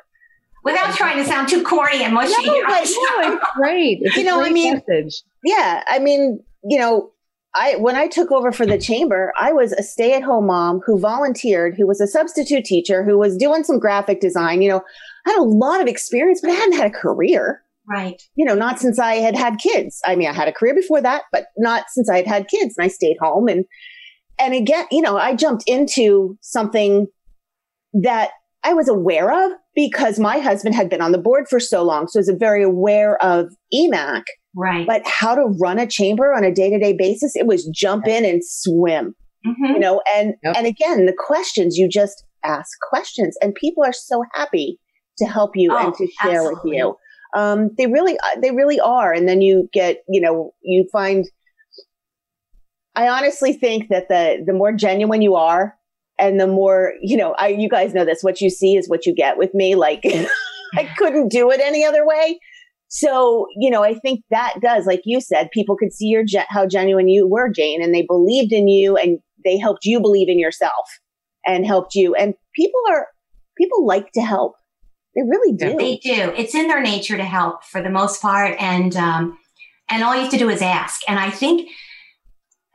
without 0.63 0.95
trying 0.95 1.17
to 1.17 1.25
sound 1.25 1.49
too 1.49 1.63
corny 1.63 2.03
and 2.03 2.13
mushy. 2.13 2.45
No, 2.45 2.61
but, 2.67 2.69
no, 2.69 3.33
it's 3.33 3.45
great. 3.55 3.99
It's 4.01 4.15
you 4.17 4.23
know, 4.23 4.41
I 4.41 4.49
mean, 4.49 4.81
message. 4.87 5.23
yeah, 5.43 5.83
I 5.87 5.99
mean, 5.99 6.43
you 6.63 6.77
know, 6.77 7.11
I 7.55 7.75
when 7.77 7.95
I 7.95 8.07
took 8.07 8.31
over 8.31 8.51
for 8.51 8.65
the 8.65 8.77
chamber, 8.77 9.33
I 9.39 9.51
was 9.51 9.71
a 9.73 9.83
stay-at-home 9.83 10.47
mom 10.47 10.81
who 10.85 10.99
volunteered, 10.99 11.75
who 11.75 11.87
was 11.87 11.99
a 11.99 12.07
substitute 12.07 12.65
teacher, 12.65 13.03
who 13.03 13.17
was 13.17 13.35
doing 13.37 13.63
some 13.63 13.79
graphic 13.79 14.21
design. 14.21 14.61
You 14.61 14.69
know, 14.69 14.81
I 15.25 15.31
had 15.31 15.39
a 15.39 15.43
lot 15.43 15.81
of 15.81 15.87
experience, 15.87 16.41
but 16.41 16.51
I 16.51 16.55
hadn't 16.55 16.77
had 16.77 16.87
a 16.87 16.95
career. 16.95 17.63
Right. 17.87 18.21
You 18.35 18.45
know, 18.45 18.53
not 18.53 18.79
since 18.79 18.99
I 18.99 19.15
had 19.15 19.35
had 19.35 19.57
kids. 19.57 19.99
I 20.05 20.15
mean, 20.15 20.27
I 20.27 20.33
had 20.33 20.47
a 20.47 20.53
career 20.53 20.75
before 20.75 21.01
that, 21.01 21.23
but 21.31 21.45
not 21.57 21.85
since 21.89 22.07
I 22.07 22.17
had 22.17 22.27
had 22.27 22.47
kids. 22.47 22.75
And 22.77 22.85
I 22.85 22.87
stayed 22.87 23.17
home 23.19 23.47
and 23.47 23.65
and 24.39 24.53
again, 24.53 24.85
you 24.89 25.01
know, 25.01 25.17
I 25.17 25.35
jumped 25.35 25.63
into 25.67 26.37
something 26.41 27.07
that 27.93 28.29
I 28.63 28.73
was 28.73 28.87
aware 28.87 29.31
of 29.31 29.51
because 29.75 30.17
my 30.17 30.39
husband 30.39 30.75
had 30.75 30.89
been 30.89 31.01
on 31.01 31.11
the 31.11 31.17
board 31.17 31.47
for 31.49 31.59
so 31.59 31.83
long. 31.83 32.07
So 32.07 32.19
I 32.19 32.21
was 32.21 32.31
very 32.39 32.63
aware 32.63 33.21
of 33.23 33.47
EMAC 33.73 34.23
Right. 34.59 34.85
But 34.85 35.03
how 35.05 35.35
to 35.35 35.45
run 35.61 35.79
a 35.79 35.87
chamber 35.87 36.33
on 36.33 36.43
a 36.43 36.53
day 36.53 36.69
to 36.69 36.77
day 36.77 36.91
basis, 36.91 37.33
it 37.35 37.47
was 37.47 37.65
jump 37.67 38.07
in 38.07 38.25
and 38.25 38.41
swim. 38.43 39.15
Mm-hmm. 39.47 39.65
You 39.65 39.79
know, 39.79 40.01
and 40.13 40.33
yep. 40.43 40.57
and 40.57 40.67
again, 40.67 41.05
the 41.05 41.15
questions 41.17 41.77
you 41.77 41.87
just 41.87 42.25
ask 42.43 42.69
questions, 42.89 43.37
and 43.41 43.55
people 43.55 43.85
are 43.85 43.93
so 43.93 44.21
happy 44.33 44.77
to 45.17 45.25
help 45.25 45.51
you 45.55 45.71
Oh, 45.71 45.77
and 45.77 45.95
to 45.95 46.07
share 46.21 46.43
with 46.43 46.59
you. 46.65 46.95
Um, 47.37 47.69
they 47.77 47.87
really, 47.87 48.17
they 48.41 48.51
really 48.51 48.81
are. 48.81 49.13
And 49.13 49.29
then 49.29 49.39
you 49.39 49.69
get, 49.71 50.03
you 50.09 50.19
know, 50.19 50.51
you 50.61 50.85
find. 50.91 51.25
I 52.95 53.07
honestly 53.07 53.53
think 53.53 53.87
that 53.89 54.09
the 54.09 54.43
the 54.45 54.51
more 54.51 54.73
genuine 54.73 55.21
you 55.21 55.35
are, 55.35 55.75
and 56.17 56.37
the 56.37 56.47
more 56.47 56.95
you 57.01 57.15
know, 57.15 57.33
I 57.37 57.47
you 57.47 57.69
guys 57.69 57.93
know 57.93 58.03
this. 58.03 58.23
What 58.23 58.41
you 58.41 58.49
see 58.49 58.75
is 58.75 58.89
what 58.89 59.05
you 59.05 59.15
get 59.15 59.37
with 59.37 59.53
me. 59.53 59.75
Like 59.75 60.03
I 60.75 60.83
couldn't 60.97 61.29
do 61.29 61.49
it 61.49 61.61
any 61.61 61.85
other 61.85 62.05
way. 62.05 62.41
So 62.89 63.47
you 63.55 63.69
know, 63.69 63.83
I 63.83 63.93
think 63.93 64.21
that 64.29 64.55
does, 64.61 64.85
like 64.85 65.01
you 65.05 65.21
said, 65.21 65.49
people 65.51 65.77
could 65.77 65.93
see 65.93 66.07
your 66.07 66.23
ge- 66.25 66.47
how 66.49 66.65
genuine 66.65 67.07
you 67.07 67.27
were, 67.27 67.49
Jane, 67.49 67.81
and 67.81 67.93
they 67.93 68.01
believed 68.01 68.51
in 68.51 68.67
you, 68.67 68.97
and 68.97 69.19
they 69.43 69.57
helped 69.57 69.85
you 69.85 69.99
believe 70.01 70.27
in 70.27 70.39
yourself, 70.39 70.89
and 71.45 71.65
helped 71.65 71.95
you. 71.95 72.15
And 72.15 72.33
people 72.55 72.81
are 72.89 73.07
people 73.57 73.85
like 73.85 74.11
to 74.13 74.21
help. 74.21 74.55
They 75.15 75.21
really 75.21 75.55
do. 75.55 75.77
They 75.77 75.97
do. 75.97 76.33
It's 76.35 76.55
in 76.55 76.67
their 76.67 76.81
nature 76.81 77.17
to 77.17 77.25
help 77.25 77.63
for 77.63 77.81
the 77.81 77.89
most 77.89 78.21
part, 78.21 78.55
and 78.59 78.95
um, 78.95 79.37
and 79.89 80.03
all 80.03 80.15
you 80.15 80.21
have 80.21 80.31
to 80.31 80.37
do 80.37 80.49
is 80.49 80.61
ask. 80.61 81.01
And 81.07 81.19
I 81.19 81.29
think 81.29 81.69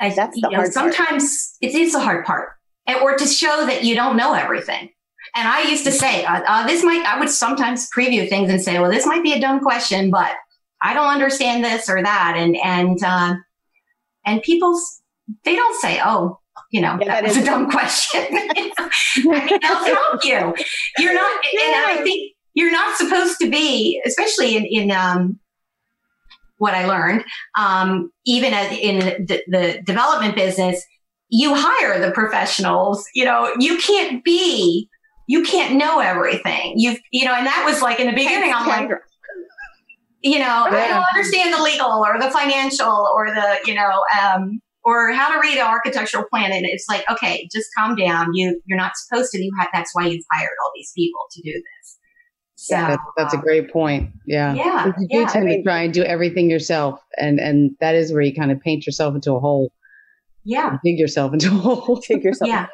I, 0.00 0.11
That's 0.11 0.40
the 0.40 0.48
know, 0.48 0.57
hard 0.57 0.72
part. 0.74 0.94
sometimes 0.94 1.57
it 1.61 1.74
is 1.74 1.92
the 1.92 2.00
hard 2.00 2.24
part, 2.24 2.50
or 3.00 3.16
to 3.16 3.27
show 3.27 3.66
that 3.66 3.85
you 3.85 3.94
don't 3.94 4.16
know 4.16 4.35
everything. 4.35 4.90
And 5.37 5.49
I 5.49 5.62
used 5.62 5.85
to 5.85 5.92
say, 5.92 6.25
uh, 6.25 6.42
uh, 6.47 6.66
this 6.66 6.85
might. 6.85 7.05
I 7.05 7.18
would 7.18 7.31
sometimes 7.31 7.88
preview 7.97 8.29
things 8.29 8.51
and 8.51 8.62
say, 8.62 8.79
well, 8.79 8.90
this 8.90 9.07
might 9.07 9.23
be 9.23 9.33
a 9.33 9.40
dumb 9.40 9.61
question, 9.61 10.11
but 10.11 10.33
I 10.81 10.94
don't 10.94 11.09
understand 11.09 11.64
this 11.64 11.88
or 11.88 12.03
that, 12.03 12.35
and 12.37 12.57
and 12.57 13.03
uh, 13.03 13.35
and 14.25 14.42
people 14.42 14.79
they 15.44 15.57
don't 15.57 15.81
say, 15.81 16.01
oh. 16.05 16.38
You 16.70 16.81
know, 16.81 16.99
Yeah, 17.01 17.20
that, 17.20 17.25
that 17.25 17.42
a 17.42 17.44
dumb 17.44 17.70
question. 17.70 18.20
I 18.31 19.23
mean, 19.23 19.59
they'll 19.61 19.94
help 19.94 20.25
you. 20.25 20.55
You're 20.99 21.14
not, 21.14 21.44
and 21.44 21.87
I 21.87 22.01
think 22.03 22.33
you're 22.55 22.73
not 22.73 22.97
supposed 22.97 23.38
to 23.40 23.51
be, 23.51 24.01
especially 24.05 24.57
in, 24.57 24.64
in 24.64 24.90
um, 24.90 25.38
what 26.59 26.75
I 26.75 26.87
learned, 26.87 27.25
um, 27.59 28.11
even 28.25 28.55
as 28.55 28.77
in 28.79 28.99
the, 29.27 29.42
the 29.49 29.83
development 29.85 30.35
business, 30.35 30.83
you 31.29 31.55
hire 31.55 32.01
the 32.01 32.12
professionals. 32.12 33.05
You 33.14 33.25
know, 33.25 33.53
you 33.59 33.79
can't 33.79 34.25
be, 34.25 34.88
you 35.26 35.42
can't 35.42 35.76
know 35.76 36.00
everything. 36.00 36.74
You've, 36.76 36.98
you 37.10 37.24
know, 37.24 37.34
and 37.34 37.46
that 37.46 37.64
was 37.66 37.80
like 37.82 38.00
in 38.00 38.06
the 38.06 38.12
beginning, 38.14 38.52
I'm 38.54 38.66
like, 38.68 38.90
you 40.22 40.38
know, 40.38 40.66
I 40.70 40.88
don't 40.88 41.04
understand 41.14 41.52
the 41.52 41.62
legal 41.62 41.87
or 42.06 42.18
the 42.20 42.30
financial 42.30 43.08
or 43.14 43.26
the, 43.28 43.58
you 43.66 43.74
know, 43.74 44.04
um, 44.22 44.60
or 44.82 45.12
how 45.12 45.32
to 45.34 45.40
read 45.40 45.58
an 45.58 45.66
architectural 45.66 46.24
plan. 46.30 46.52
And 46.52 46.64
it's 46.66 46.87
like, 46.88 47.04
okay, 47.10 47.48
just 47.52 47.68
calm 47.76 47.94
down. 47.96 48.28
You, 48.34 48.60
you're 48.66 48.78
not 48.78 48.92
supposed 48.96 49.32
to. 49.32 49.42
You 49.42 49.50
have, 49.58 49.68
that's 49.72 49.90
why 49.94 50.06
you've 50.06 50.24
hired 50.32 50.50
all 50.62 50.70
these 50.74 50.92
people 50.96 51.20
to 51.32 51.42
do 51.42 51.52
this. 51.52 51.98
So 52.56 52.76
That, 52.76 52.98
that's 53.16 53.34
a 53.34 53.37
um, 53.38 53.42
great 53.42 53.70
point. 53.70 54.10
Yeah. 54.26 54.54
yeah, 54.54 54.87
You 54.87 54.92
do 55.08 55.18
yeah. 55.18 55.26
tend 55.26 55.44
I 55.44 55.48
mean- 55.48 55.58
to 55.58 55.62
try 55.64 55.82
and 55.82 55.92
do 55.92 56.02
everything 56.02 56.48
yourself, 56.50 57.00
and 57.18 57.38
and 57.38 57.72
that 57.80 57.94
is 57.94 58.12
where 58.12 58.22
you 58.22 58.34
kind 58.34 58.50
of 58.52 58.60
paint 58.60 58.87
yourself 58.87 59.14
into 59.14 59.32
a 59.34 59.40
hole, 59.40 59.70
yeah, 60.44 60.78
dig 60.84 60.98
yourself 60.98 61.34
into 61.34 61.48
a 61.48 61.50
hole. 61.58 62.00
Take 62.02 62.24
yourself. 62.24 62.48
yeah, 62.48 62.66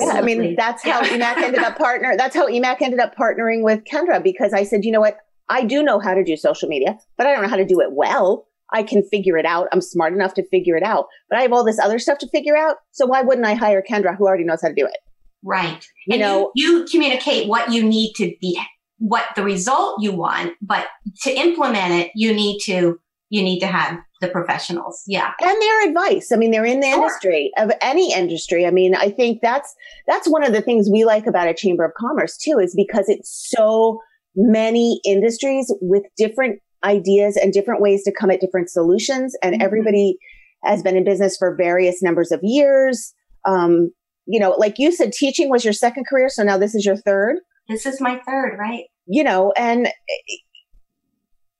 Yeah. 0.00 0.12
I 0.12 0.22
mean, 0.22 0.54
that's 0.56 0.82
how. 0.84 1.02
EMAC 1.02 1.36
ended 1.38 1.62
up 1.62 1.76
partner. 1.78 2.14
That's 2.16 2.34
how 2.34 2.48
EMAC 2.48 2.82
ended 2.82 3.00
up 3.00 3.14
partnering 3.16 3.62
with 3.62 3.84
Kendra 3.84 4.22
because 4.22 4.52
I 4.52 4.64
said, 4.64 4.84
you 4.84 4.92
know 4.92 5.00
what? 5.00 5.18
I 5.48 5.64
do 5.64 5.82
know 5.82 5.98
how 5.98 6.14
to 6.14 6.24
do 6.24 6.36
social 6.36 6.68
media, 6.68 6.96
but 7.18 7.26
I 7.26 7.32
don't 7.32 7.42
know 7.42 7.48
how 7.48 7.56
to 7.56 7.66
do 7.66 7.80
it 7.80 7.92
well. 7.92 8.46
I 8.72 8.82
can 8.82 9.02
figure 9.02 9.36
it 9.36 9.44
out. 9.44 9.68
I'm 9.72 9.80
smart 9.82 10.14
enough 10.14 10.34
to 10.34 10.48
figure 10.48 10.76
it 10.76 10.82
out, 10.82 11.06
but 11.28 11.38
I 11.38 11.42
have 11.42 11.52
all 11.52 11.64
this 11.64 11.78
other 11.78 11.98
stuff 11.98 12.18
to 12.18 12.28
figure 12.28 12.56
out. 12.56 12.76
So 12.92 13.06
why 13.06 13.20
wouldn't 13.22 13.46
I 13.46 13.54
hire 13.54 13.82
Kendra 13.88 14.16
who 14.16 14.26
already 14.26 14.44
knows 14.44 14.62
how 14.62 14.68
to 14.68 14.74
do 14.74 14.86
it? 14.86 14.96
right. 15.44 15.86
You 16.06 16.14
and 16.14 16.20
know- 16.22 16.50
you, 16.54 16.78
you 16.78 16.84
communicate 16.86 17.48
what 17.48 17.70
you 17.70 17.82
need 17.84 18.14
to 18.14 18.34
be, 18.40 18.58
what 18.98 19.26
the 19.36 19.42
result 19.44 20.02
you 20.02 20.12
want, 20.12 20.54
but 20.62 20.86
to 21.22 21.30
implement 21.30 21.92
it, 21.92 22.10
you 22.14 22.32
need 22.34 22.60
to, 22.64 22.98
you 23.30 23.42
need 23.42 23.58
to 23.60 23.66
have 23.66 23.98
the 24.20 24.28
professionals. 24.28 25.02
Yeah. 25.06 25.32
and 25.40 25.62
their 25.62 25.88
advice. 25.88 26.30
I 26.32 26.36
mean, 26.36 26.50
they're 26.50 26.64
in 26.64 26.80
the 26.80 26.86
Sure. 26.86 27.02
industry 27.02 27.50
of 27.58 27.72
any 27.80 28.12
industry. 28.14 28.64
I 28.66 28.70
mean, 28.70 28.94
I 28.94 29.10
think 29.10 29.40
that's 29.42 29.74
that's 30.06 30.28
one 30.28 30.44
of 30.44 30.52
the 30.52 30.60
things 30.62 30.88
we 30.90 31.04
like 31.04 31.26
about 31.26 31.48
a 31.48 31.54
chamber 31.54 31.84
of 31.84 31.92
commerce 31.94 32.36
too, 32.36 32.58
is 32.58 32.74
because 32.76 33.08
it's 33.08 33.30
so 33.56 33.98
many 34.36 35.00
industries 35.06 35.72
with 35.80 36.02
different 36.16 36.60
ideas 36.84 37.36
and 37.36 37.52
different 37.52 37.80
ways 37.80 38.02
to 38.04 38.12
come 38.12 38.30
at 38.30 38.40
different 38.40 38.68
solutions, 38.70 39.34
and 39.42 39.54
Mhm. 39.56 39.62
everybody 39.64 40.16
has 40.64 40.82
been 40.82 40.96
in 40.96 41.04
business 41.04 41.36
for 41.36 41.54
various 41.56 42.02
numbers 42.02 42.30
of 42.32 42.40
years. 42.42 43.14
Um, 43.46 43.90
you 44.26 44.40
know, 44.40 44.50
like 44.52 44.78
you 44.78 44.90
said, 44.92 45.12
teaching 45.12 45.50
was 45.50 45.64
your 45.64 45.72
second 45.74 46.06
career, 46.06 46.28
so 46.28 46.42
now 46.42 46.56
this 46.56 46.74
is 46.74 46.84
your 46.86 46.96
third 46.96 47.36
This 47.68 47.84
is 47.86 48.00
my 48.00 48.20
third, 48.26 48.56
right? 48.58 48.84
you 49.06 49.22
know, 49.22 49.52
and 49.56 49.88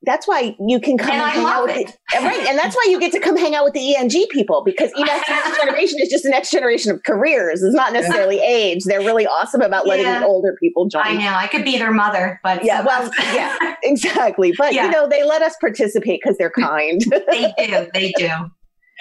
that's 0.06 0.26
why 0.28 0.56
you 0.66 0.80
can 0.80 0.96
come 0.98 1.10
And 1.10 1.20
and, 1.20 1.22
I 1.22 1.30
hang 1.30 1.46
out 1.46 1.66
with 1.66 1.76
it. 1.76 1.86
the, 2.12 2.18
right, 2.24 2.46
and 2.48 2.58
that's 2.58 2.74
why 2.76 2.86
you 2.88 2.98
get 3.00 3.12
to 3.12 3.20
come 3.20 3.36
hang 3.36 3.54
out 3.54 3.64
with 3.64 3.74
the 3.74 3.96
ENG 3.96 4.10
people 4.30 4.62
because 4.64 4.90
ENG's 4.96 5.06
next 5.28 5.58
generation 5.60 5.98
is 6.00 6.08
just 6.08 6.24
the 6.24 6.30
next 6.30 6.50
generation 6.50 6.92
of 6.92 7.02
careers. 7.04 7.62
It's 7.62 7.74
not 7.74 7.92
necessarily 7.92 8.38
age. 8.40 8.84
They're 8.84 9.00
really 9.00 9.26
awesome 9.26 9.60
about 9.62 9.86
letting 9.86 10.06
Yeah. 10.06 10.24
older 10.24 10.56
people 10.60 10.88
join. 10.88 11.02
I 11.04 11.14
know. 11.14 11.34
I 11.34 11.46
could 11.46 11.64
be 11.64 11.78
their 11.78 11.92
mother, 11.92 12.40
but 12.42 12.64
Yeah, 12.64 12.84
well, 12.84 13.10
yeah. 13.34 13.74
Exactly, 13.82 14.52
but 14.56 14.72
Yeah. 14.74 14.86
you 14.86 14.90
know 14.90 15.08
they 15.08 15.24
let 15.24 15.42
us 15.42 15.54
participate 15.60 16.20
because 16.22 16.36
they're 16.38 16.50
kind. 16.50 17.00
they 17.28 17.52
do. 17.58 17.86
They 17.92 18.12
do. 18.16 18.28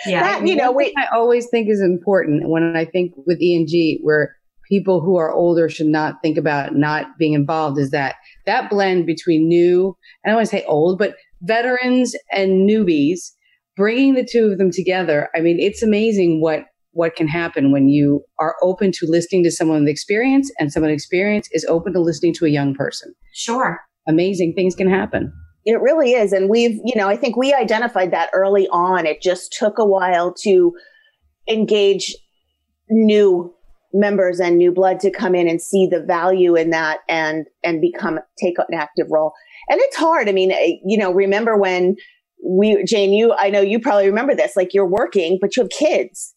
Yeah. 0.08 0.24
That, 0.24 0.48
you 0.48 0.56
know, 0.56 0.72
we 0.72 0.94
I 0.98 1.06
always 1.16 1.48
think 1.50 1.70
is 1.70 1.82
important 1.82 2.50
when 2.50 2.76
I 2.76 2.86
think 2.86 3.14
with 3.26 3.40
ENG, 3.42 4.00
where 4.02 4.36
people 4.70 5.02
who 5.02 5.18
are 5.18 5.32
older 5.32 5.70
should 5.70 5.88
not 5.88 6.16
think 6.24 6.38
about 6.38 6.76
not 6.76 7.06
being 7.20 7.34
involved, 7.34 7.78
is 7.78 7.92
that 7.92 8.16
that 8.46 8.70
blend 8.70 9.06
between 9.06 9.48
new, 9.48 9.96
and 10.24 10.30
I 10.30 10.30
don't 10.30 10.38
want 10.38 10.50
to 10.50 10.58
say 10.58 10.66
old, 10.66 10.98
but 10.98 11.16
veterans 11.42 12.16
and 12.32 12.70
newbies, 12.70 13.20
bringing 13.76 14.16
the 14.16 14.28
two 14.30 14.52
of 14.52 14.58
them 14.58 14.72
together. 14.72 15.30
I 15.36 15.42
mean, 15.42 15.60
it's 15.60 15.84
amazing 15.84 16.42
what 16.42 16.66
what 16.94 17.16
can 17.16 17.28
happen 17.28 17.72
when 17.72 17.90
you 17.90 18.24
are 18.40 18.56
open 18.62 18.92
to 18.92 19.08
listening 19.08 19.44
to 19.44 19.52
someone 19.52 19.80
with 19.80 19.90
experience 19.90 20.52
and 20.60 20.72
someone 20.72 20.92
with 20.92 20.98
experience 20.98 21.50
is 21.52 21.66
open 21.66 21.92
to 21.94 22.00
listening 22.00 22.34
to 22.36 22.46
a 22.46 22.50
young 22.50 22.76
person. 22.76 23.14
Sure. 23.34 23.80
Amazing 24.08 24.54
things 24.54 24.76
can 24.76 24.88
happen. 24.88 25.34
It 25.66 25.82
really 25.82 26.12
is. 26.12 26.34
And 26.34 26.50
we've, 26.50 26.80
you 26.86 26.96
know, 26.96 27.10
I 27.10 27.18
think 27.18 27.36
we 27.36 27.52
identified 27.52 28.12
that 28.12 28.30
early 28.34 28.68
on. 28.68 29.08
It 29.08 29.24
just 29.24 29.54
took 29.54 29.80
a 29.80 29.86
while 29.86 30.34
to 30.44 30.74
engage 31.48 32.16
new 32.90 33.54
members 33.94 34.40
and 34.40 34.58
new 34.58 34.72
blood 34.72 35.00
to 35.02 35.12
come 35.12 35.36
in 35.36 35.48
and 35.48 35.62
see 35.62 35.88
the 35.90 36.02
value 36.02 36.56
in 36.56 36.72
that 36.72 37.00
and 37.08 37.46
and 37.64 37.80
become 37.80 38.20
take 38.42 38.58
an 38.58 38.74
active 38.74 39.08
role. 39.12 39.34
And 39.70 39.80
it's 39.82 39.96
hard. 39.96 40.28
I 40.28 40.32
mean, 40.32 40.52
eh, 40.52 40.78
you 40.86 40.98
know, 40.98 41.12
remember 41.12 41.58
when 41.58 41.96
we 42.46 42.84
Jane, 42.86 43.14
you 43.14 43.34
I 43.34 43.50
know 43.50 43.62
you 43.62 43.80
probably 43.80 44.08
remember 44.08 44.36
this, 44.36 44.56
like 44.56 44.74
you're 44.74 44.90
working, 44.90 45.38
but 45.40 45.56
you 45.56 45.64
have 45.64 45.70
kids, 45.70 46.34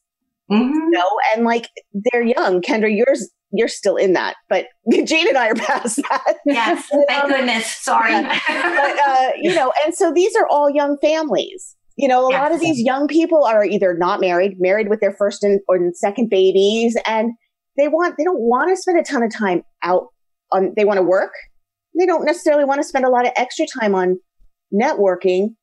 hmm 0.49 0.61
you 0.61 0.91
know, 0.91 1.09
and 1.35 1.45
like 1.45 1.69
they're 2.13 2.23
young. 2.23 2.61
Kendra, 2.61 2.95
yours 2.95 3.31
you're 3.53 3.69
still 3.69 3.97
in 3.97 4.13
that, 4.13 4.37
but 4.49 4.67
Jane 5.05 5.29
and 5.29 5.39
I 5.39 5.51
are 5.51 5.55
past 5.55 5.97
that. 5.97 6.37
Yes. 6.45 6.89
Thank 7.09 7.29
goodness. 7.29 7.67
Sorry. 7.67 8.13
but 8.13 8.99
uh, 9.09 9.31
you 9.41 9.55
know, 9.55 9.73
and 9.85 9.95
so 9.95 10.13
these 10.13 10.35
are 10.37 10.47
all 10.49 10.71
young 10.71 10.99
families. 11.01 11.75
You 11.97 12.09
know, 12.09 12.29
a 12.29 12.29
lot 12.29 12.53
of 12.53 12.61
these 12.61 12.79
young 12.79 13.09
people 13.09 13.43
are 13.45 13.65
either 13.65 13.97
not 13.97 14.21
married, 14.21 14.57
married 14.59 14.91
with 14.91 15.01
their 15.01 15.15
first 15.15 15.43
and 15.43 15.61
or 15.67 15.79
second 15.95 16.29
babies, 16.29 16.95
and 17.07 17.33
they 17.77 17.89
want 17.89 18.17
they 18.17 18.25
don't 18.25 18.41
want 18.41 18.71
to 18.71 18.77
spend 18.77 18.99
a 18.99 19.03
ton 19.03 19.23
of 19.23 19.33
time 19.33 19.63
out 19.83 20.09
on. 20.53 20.73
They 20.77 20.85
want 20.85 20.99
to 20.99 21.03
work. 21.03 21.33
They 21.99 22.07
don't 22.07 22.25
necessarily 22.25 22.65
want 22.65 22.81
to 22.81 22.85
spend 22.85 23.05
a 23.05 23.11
lot 23.11 23.27
of 23.27 23.33
extra 23.37 23.67
time 23.67 23.95
on 23.95 24.19
networking. 24.73 25.55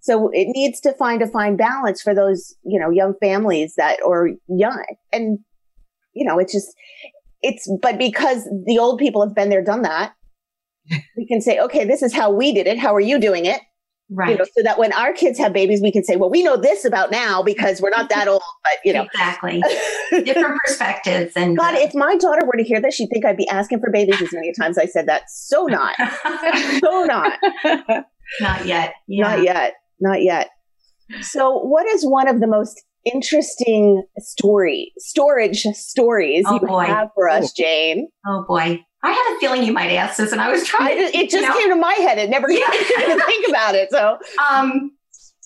So 0.00 0.30
it 0.32 0.48
needs 0.48 0.80
to 0.80 0.92
find 0.94 1.20
a 1.20 1.26
fine 1.26 1.56
balance 1.56 2.00
for 2.00 2.14
those 2.14 2.54
you 2.64 2.78
know 2.80 2.90
young 2.90 3.14
families 3.20 3.74
that 3.76 3.98
or 4.04 4.30
young 4.48 4.84
and 5.12 5.38
you 6.14 6.26
know 6.26 6.38
it's 6.38 6.52
just 6.52 6.74
it's 7.42 7.70
but 7.80 7.98
because 7.98 8.48
the 8.66 8.78
old 8.78 8.98
people 8.98 9.24
have 9.24 9.34
been 9.34 9.50
there 9.50 9.64
done 9.64 9.82
that 9.82 10.12
we 11.16 11.26
can 11.26 11.40
say 11.40 11.58
okay 11.58 11.84
this 11.84 12.02
is 12.02 12.14
how 12.14 12.30
we 12.30 12.52
did 12.52 12.66
it 12.66 12.78
how 12.78 12.94
are 12.94 13.00
you 13.00 13.18
doing 13.18 13.46
it 13.46 13.60
right. 14.10 14.30
you 14.32 14.36
know 14.38 14.44
so 14.44 14.62
that 14.62 14.78
when 14.78 14.92
our 14.92 15.12
kids 15.12 15.38
have 15.38 15.52
babies 15.52 15.80
we 15.82 15.90
can 15.92 16.04
say 16.04 16.16
well 16.16 16.30
we 16.30 16.42
know 16.42 16.56
this 16.56 16.84
about 16.84 17.10
now 17.10 17.42
because 17.42 17.80
we're 17.80 17.90
not 17.90 18.08
that 18.08 18.28
old 18.28 18.42
but 18.62 18.78
you 18.84 18.92
know 18.92 19.02
Exactly. 19.04 19.62
Different 20.10 20.58
perspectives 20.66 21.32
and 21.36 21.56
god 21.56 21.74
uh, 21.74 21.78
if 21.80 21.94
my 21.94 22.16
daughter 22.16 22.44
were 22.46 22.56
to 22.56 22.64
hear 22.64 22.80
this 22.80 22.94
she'd 22.94 23.08
think 23.12 23.24
i'd 23.24 23.36
be 23.36 23.48
asking 23.48 23.80
for 23.80 23.90
babies 23.90 24.20
as 24.20 24.32
many 24.32 24.52
times 24.52 24.78
i 24.78 24.84
said 24.86 25.06
that 25.08 25.22
so 25.28 25.64
not 25.66 25.94
so 26.80 27.04
not 27.04 27.38
not 28.40 28.66
yet. 28.66 28.94
Yeah. 29.08 29.22
not 29.28 29.42
yet 29.42 29.74
not 30.00 30.22
yet 30.22 30.48
so 31.22 31.58
what 31.58 31.86
is 31.86 32.04
one 32.04 32.28
of 32.28 32.40
the 32.40 32.46
most 32.46 32.82
interesting 33.04 34.02
story 34.18 34.92
storage 34.98 35.62
stories 35.72 36.44
Oh, 36.46 36.54
you 36.60 36.66
boy. 36.66 36.84
have 36.84 37.08
for 37.14 37.28
us 37.28 37.46
oh. 37.50 37.52
jane 37.56 38.08
Oh 38.26 38.44
boy. 38.46 38.84
I 39.02 39.10
had 39.12 39.36
a 39.36 39.40
feeling 39.40 39.62
you 39.62 39.72
might 39.72 39.90
ask 39.92 40.16
this 40.18 40.32
and 40.32 40.40
I 40.40 40.50
was 40.50 40.66
trying 40.66 40.96
to, 40.96 41.16
it 41.16 41.30
just 41.30 41.46
know, 41.46 41.54
came 41.54 41.70
to 41.70 41.76
my 41.76 41.94
head 41.94 42.18
it 42.18 42.30
never 42.30 42.50
Yeah. 42.50 42.70
came 42.70 43.18
to 43.18 43.24
think 43.24 43.48
about 43.48 43.74
it 43.74 43.90
so 43.90 44.18
um, 44.50 44.92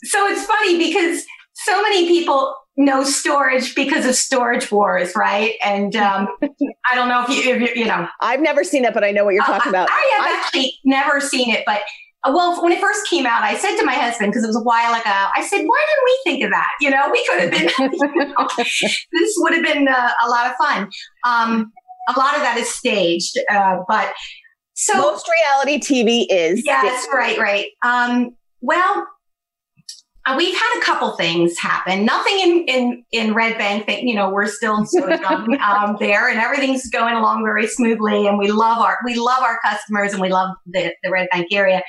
so 0.04 0.26
it's 0.26 0.44
funny 0.44 0.78
because 0.78 1.24
so 1.54 1.80
many 1.82 2.08
people 2.08 2.54
know 2.76 3.04
storage 3.04 3.74
because 3.74 4.04
of 4.04 4.14
storage 4.14 4.70
wars, 4.70 5.14
right? 5.14 5.54
And 5.64 5.94
um, 5.96 6.28
I 6.42 6.94
don't 6.94 7.08
know 7.08 7.24
if 7.24 7.28
you, 7.28 7.54
if 7.54 7.60
you, 7.60 7.82
you 7.82 7.86
know. 7.86 8.08
I've 8.20 8.40
never 8.40 8.64
seen 8.64 8.84
it, 8.84 8.92
but 8.92 9.04
I 9.04 9.12
know 9.12 9.24
what 9.24 9.34
you're 9.34 9.44
talking 9.44 9.68
uh, 9.68 9.70
about. 9.70 9.88
I 9.90 10.16
have 10.18 10.26
I, 10.26 10.40
actually 10.40 10.74
never 10.84 11.20
seen 11.20 11.50
it, 11.54 11.62
but 11.64 11.82
uh, 12.24 12.32
well, 12.34 12.62
when 12.62 12.72
it 12.72 12.80
first 12.80 13.08
came 13.08 13.26
out, 13.26 13.42
I 13.42 13.56
said 13.56 13.76
to 13.76 13.84
my 13.84 13.94
husband 13.94 14.32
because 14.32 14.44
it 14.44 14.48
was 14.48 14.56
a 14.56 14.62
while 14.62 14.92
ago. 14.92 15.02
I 15.36 15.42
said, 15.42 15.62
"Why 15.64 15.86
didn't 15.86 16.04
we 16.04 16.18
think 16.24 16.44
of 16.44 16.50
that? 16.50 16.70
You 16.80 16.90
know, 16.90 17.10
we 17.12 17.24
could 17.26 17.40
have 17.40 17.50
been. 17.50 17.70
You 18.14 18.26
know, 18.26 18.48
this 19.12 19.34
would 19.38 19.54
have 19.54 19.62
been 19.62 19.86
uh, 19.88 20.10
a 20.24 20.28
lot 20.28 20.50
of 20.50 20.56
fun. 20.56 20.90
Um, 21.26 21.72
a 22.08 22.18
lot 22.18 22.34
of 22.34 22.40
that 22.40 22.56
is 22.58 22.72
staged, 22.72 23.38
uh, 23.50 23.78
but 23.88 24.12
so 24.74 24.94
most 24.94 25.28
reality 25.28 25.78
TV 25.78 26.26
is. 26.28 26.62
Yes, 26.64 27.02
staged. 27.02 27.14
right, 27.14 27.38
right. 27.38 27.66
Um, 27.84 28.36
well, 28.60 29.06
uh, 30.26 30.34
we've 30.36 30.54
had 30.54 30.78
a 30.78 30.84
couple 30.84 31.16
things 31.16 31.58
happen. 31.58 32.04
Nothing 32.04 32.38
in 32.38 32.64
in 32.66 33.04
in 33.12 33.34
Red 33.34 33.58
Bank 33.58 33.86
that 33.86 34.02
you 34.02 34.14
know 34.14 34.30
we're 34.30 34.46
still 34.46 34.84
so 34.86 35.08
young 35.08 35.58
um, 35.60 35.96
there, 36.00 36.28
and 36.28 36.38
everything's 36.38 36.88
going 36.90 37.14
along 37.14 37.44
very 37.44 37.66
smoothly. 37.66 38.26
And 38.26 38.38
we 38.38 38.50
love 38.50 38.78
our 38.78 38.98
we 39.04 39.14
love 39.14 39.42
our 39.42 39.58
customers, 39.64 40.12
and 40.12 40.20
we 40.20 40.30
love 40.30 40.56
the 40.66 40.94
the 41.02 41.10
Red 41.10 41.28
Bank 41.30 41.48
area. 41.52 41.82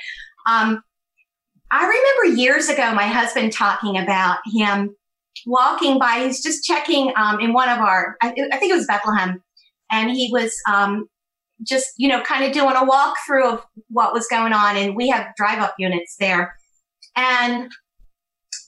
Um, 0.48 0.82
I 1.70 1.82
remember 1.84 2.40
years 2.40 2.68
ago 2.68 2.94
my 2.94 3.06
husband 3.06 3.52
talking 3.52 3.98
about 3.98 4.38
him 4.54 4.94
walking 5.44 5.98
by. 5.98 6.24
He's 6.24 6.42
just 6.42 6.64
checking 6.64 7.12
um, 7.16 7.40
in 7.40 7.52
one 7.52 7.68
of 7.68 7.78
our, 7.78 8.16
I, 8.22 8.28
I, 8.52 8.56
think 8.58 8.72
it 8.72 8.76
was 8.76 8.86
Bethlehem, 8.86 9.42
and 9.90 10.10
he 10.10 10.30
was 10.32 10.54
um, 10.68 11.08
just 11.62 11.86
you 11.96 12.08
know 12.08 12.22
kind 12.22 12.44
of 12.44 12.52
doing 12.52 12.74
a 12.76 12.86
walkthrough 12.86 13.54
of 13.54 13.64
what 13.88 14.12
was 14.12 14.26
going 14.28 14.52
on. 14.52 14.76
And 14.76 14.96
we 14.96 15.08
have 15.08 15.34
drive 15.36 15.60
up 15.60 15.74
units 15.78 16.16
there, 16.18 16.54
and 17.16 17.70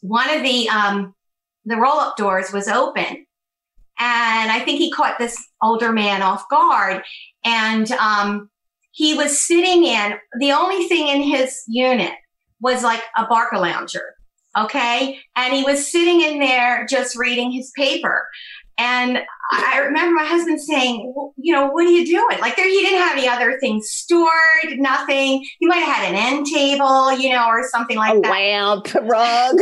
one 0.01 0.31
of 0.31 0.43
the 0.43 0.69
um, 0.69 1.15
the 1.65 1.77
roll 1.77 1.99
up 1.99 2.17
doors 2.17 2.53
was 2.53 2.69
open, 2.69 3.27
and 3.99 4.51
I 4.51 4.61
think 4.65 4.79
he 4.79 4.91
caught 4.91 5.19
this 5.19 5.37
older 5.63 5.93
man 5.93 6.23
off 6.23 6.49
guard, 6.49 7.03
and 7.45 7.91
um, 7.93 8.51
he 8.93 9.15
was 9.15 9.47
sitting 9.47 9.85
in 9.85 10.15
the 10.39 10.53
only 10.53 10.87
thing 10.89 11.09
in 11.09 11.23
his 11.23 11.63
unit 11.69 12.13
was 12.61 12.83
like 12.83 13.03
a 13.17 13.25
Barcalounger, 13.27 14.03
okay, 14.57 15.19
and 15.37 15.55
he 15.55 15.63
was 15.63 15.91
sitting 15.91 16.21
in 16.21 16.39
there 16.39 16.87
just 16.87 17.17
reading 17.17 17.51
his 17.51 17.71
paper, 17.77 18.27
and 18.79 19.19
I 19.51 19.79
remember 19.79 20.15
my 20.15 20.25
husband 20.25 20.61
saying, 20.61 21.13
well, 21.15 21.35
you 21.37 21.53
know, 21.53 21.69
what 21.69 21.85
are 21.85 21.91
you 21.91 22.07
doing? 22.07 22.39
Like 22.41 22.55
there, 22.55 22.69
he 22.69 22.81
didn't 22.83 23.01
have 23.01 23.17
any 23.17 23.27
other 23.27 23.59
things 23.59 23.89
stored, 23.89 24.31
nothing. 24.77 25.45
He 25.59 25.67
might 25.67 25.79
have 25.79 25.97
had 25.97 26.09
an 26.11 26.15
end 26.15 26.47
table, 26.47 27.13
you 27.19 27.31
know, 27.31 27.47
or 27.49 27.67
something 27.69 27.97
like 27.97 28.19
a 28.19 28.21
that. 28.21 28.31
lamp, 28.31 28.95
rug, 29.03 29.57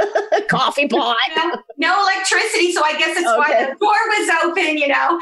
coffee 0.48 0.88
pot. 0.88 1.16
no, 1.36 1.62
no, 1.76 2.02
electricity. 2.02 2.72
So 2.72 2.82
I 2.82 2.92
guess 2.98 3.16
it's 3.16 3.28
okay. 3.28 3.36
why 3.36 3.64
the 3.64 3.76
door 3.78 3.90
was 4.08 4.30
open, 4.44 4.78
you 4.78 4.88
know. 4.88 5.20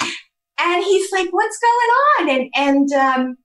And 0.61 0.85
he's 0.85 1.11
like, 1.11 1.29
what's 1.31 1.59
going 1.59 2.29
on? 2.31 2.41
And, 2.41 2.51
and, 2.55 2.93
um, 2.93 3.37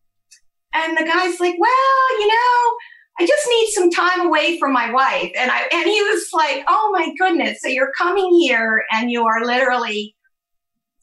and 0.73 0.97
the 0.97 1.03
guy's 1.03 1.39
like, 1.39 1.55
well, 1.57 2.19
you 2.19 2.27
know, 2.27 2.77
I 3.19 3.25
just 3.25 3.47
need 3.49 3.67
some 3.69 3.89
time 3.91 4.27
away 4.27 4.59
from 4.59 4.73
my 4.73 4.91
wife. 4.91 5.31
And 5.37 5.49
I 5.51 5.61
and 5.71 5.85
he 5.85 6.01
was 6.01 6.27
like, 6.33 6.63
Oh 6.67 6.89
my 6.93 7.13
goodness. 7.17 7.59
So 7.61 7.69
you're 7.69 7.91
coming 7.97 8.33
here 8.39 8.83
and 8.91 9.09
you 9.09 9.25
are 9.25 9.45
literally 9.45 10.15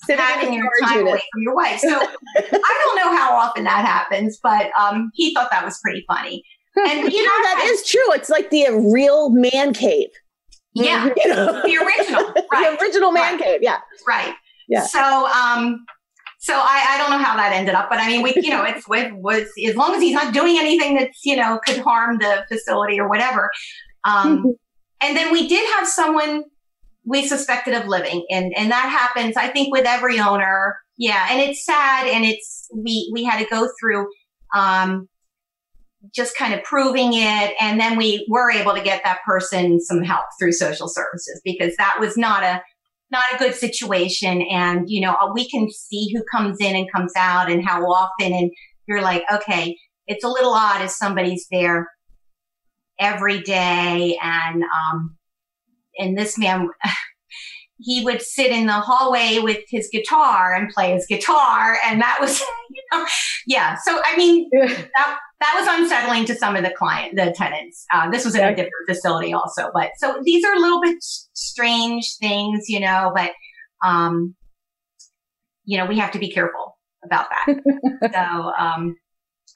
Sitting 0.05 0.22
having 0.22 0.53
your 0.53 0.68
time 0.83 0.98
unit. 0.98 1.12
away 1.12 1.22
from 1.33 1.42
your 1.42 1.55
wife. 1.55 1.79
So 1.79 1.88
I 2.37 2.85
don't 2.85 2.96
know 2.96 3.16
how 3.16 3.35
often 3.37 3.64
that 3.64 3.85
happens, 3.85 4.38
but 4.42 4.70
um, 4.79 5.11
he 5.14 5.33
thought 5.33 5.48
that 5.53 5.64
was 5.64 5.79
pretty 5.81 6.05
funny. 6.09 6.44
And 6.77 6.87
you 7.12 7.22
know, 7.22 7.42
that 7.44 7.68
is 7.72 7.87
true. 7.87 8.12
It's 8.12 8.29
like 8.29 8.51
the 8.51 8.66
real 8.92 9.31
man 9.31 9.72
cave. 9.72 10.09
Yeah. 10.75 11.11
You 11.16 11.29
know? 11.29 11.62
The 11.64 11.77
original. 11.77 12.35
Right. 12.53 12.79
the 12.79 12.83
original 12.83 13.12
man 13.12 13.35
right. 13.35 13.42
cave. 13.42 13.61
Yeah. 13.62 13.79
Right. 14.07 14.35
Yeah. 14.68 14.83
So 14.83 15.27
um 15.29 15.85
so 16.42 16.55
I, 16.55 16.87
I 16.90 16.98
don't 16.98 17.11
know 17.11 17.24
how 17.24 17.37
that 17.37 17.52
ended 17.52 17.76
up, 17.76 17.88
but 17.88 18.00
I 18.00 18.09
mean, 18.09 18.20
we, 18.20 18.35
you 18.35 18.50
know, 18.50 18.64
it's 18.64 18.88
with 18.88 19.12
was 19.12 19.48
as 19.64 19.76
long 19.76 19.94
as 19.94 20.02
he's 20.02 20.12
not 20.12 20.35
doing 20.35 20.59
anything 20.59 20.96
that's 20.96 21.24
you 21.24 21.37
know 21.37 21.61
could 21.64 21.78
harm 21.78 22.18
the 22.18 22.44
facility 22.48 22.98
or 22.98 23.09
whatever. 23.09 23.48
Um, 24.05 24.38
mm-hmm. 24.38 24.48
And 25.02 25.16
then 25.16 25.33
we 25.33 25.46
did 25.46 25.64
have 25.76 25.87
someone 25.87 26.42
we 27.05 27.24
suspected 27.28 27.74
of 27.74 27.87
living, 27.87 28.26
and 28.28 28.52
and 28.57 28.72
that 28.72 28.88
happens, 28.88 29.37
I 29.37 29.48
think, 29.48 29.72
with 29.72 29.87
every 29.87 30.18
owner. 30.18 30.78
Yeah, 30.98 31.28
and 31.31 31.40
it's 31.40 31.64
sad, 31.64 32.09
and 32.09 32.24
it's 32.24 32.68
we 32.74 33.09
we 33.12 33.22
had 33.22 33.38
to 33.38 33.46
go 33.48 33.68
through. 33.81 34.09
Um, 34.52 35.09
just 36.12 36.37
kind 36.37 36.52
of 36.52 36.64
proving 36.64 37.12
it. 37.14 37.55
And 37.61 37.78
then 37.78 37.96
we 37.96 38.26
were 38.28 38.50
able 38.50 38.74
to 38.74 38.83
get 38.83 39.05
that 39.05 39.20
person 39.24 39.81
some 39.81 40.02
help 40.02 40.24
through 40.37 40.50
social 40.50 40.88
services 40.88 41.40
because 41.44 41.76
that 41.76 41.98
was 42.00 42.16
not 42.16 42.42
a 42.42 42.61
not 43.12 43.35
a 43.35 43.38
good 43.38 43.55
situation. 43.55 44.42
And, 44.51 44.87
you 44.88 45.03
know, 45.03 45.16
we 45.35 45.48
can 45.48 45.70
see 45.70 46.12
who 46.12 46.25
comes 46.33 46.59
in 46.61 46.75
and 46.75 46.90
comes 46.90 47.12
out 47.16 47.51
and 47.51 47.64
how 47.64 47.83
often. 47.85 48.33
And 48.33 48.51
you're 48.88 49.03
like, 49.03 49.22
okay, 49.31 49.77
it's 50.07 50.25
a 50.25 50.29
little 50.29 50.55
odd 50.55 50.83
if 50.83 50.90
somebody's 50.90 51.46
there 51.51 51.88
every 52.98 53.42
day. 53.42 54.18
And, 54.20 54.62
um, 54.64 55.16
and 55.98 56.16
this 56.16 56.38
man, 56.38 56.68
he 57.83 58.05
would 58.05 58.23
sit 58.23 58.51
in 58.51 58.66
the 58.66 58.73
hallway 58.73 59.38
with 59.40 59.59
his 59.68 59.88
guitar 59.92 60.55
and 60.55 60.71
play 60.71 60.92
his 60.92 61.07
guitar. 61.07 61.77
And 61.85 62.01
that 62.01 62.18
was, 62.21 62.40
you 62.71 62.83
know, 62.92 63.07
yeah. 63.47 63.77
So, 63.85 64.01
I 64.05 64.16
mean, 64.16 64.49
that, 64.53 65.18
that 65.40 65.55
was 65.59 65.68
unsettling 65.68 66.25
to 66.27 66.35
some 66.35 66.57
of 66.57 66.62
the 66.62 66.71
client, 66.71 67.16
the 67.16 67.35
tenants. 67.37 67.85
Uh, 67.92 68.11
this 68.11 68.25
was 68.25 68.35
in 68.35 68.42
a 68.42 68.51
different 68.55 68.88
facility 68.88 69.33
also, 69.33 69.71
but 69.75 69.90
so 69.99 70.21
these 70.25 70.45
are 70.45 70.55
a 70.55 70.61
little 70.61 70.81
bit 70.81 70.97
strange 71.01 72.16
things, 72.21 72.68
you 72.68 72.81
know, 72.81 73.12
but, 73.14 73.33
um, 73.85 74.35
you 75.64 75.79
know, 75.79 75.87
we 75.87 75.99
have 75.99 76.12
to 76.12 76.18
be 76.18 76.31
careful 76.31 76.79
about 77.05 77.27
that. 77.31 78.12
so, 78.14 78.53
um, 78.59 78.97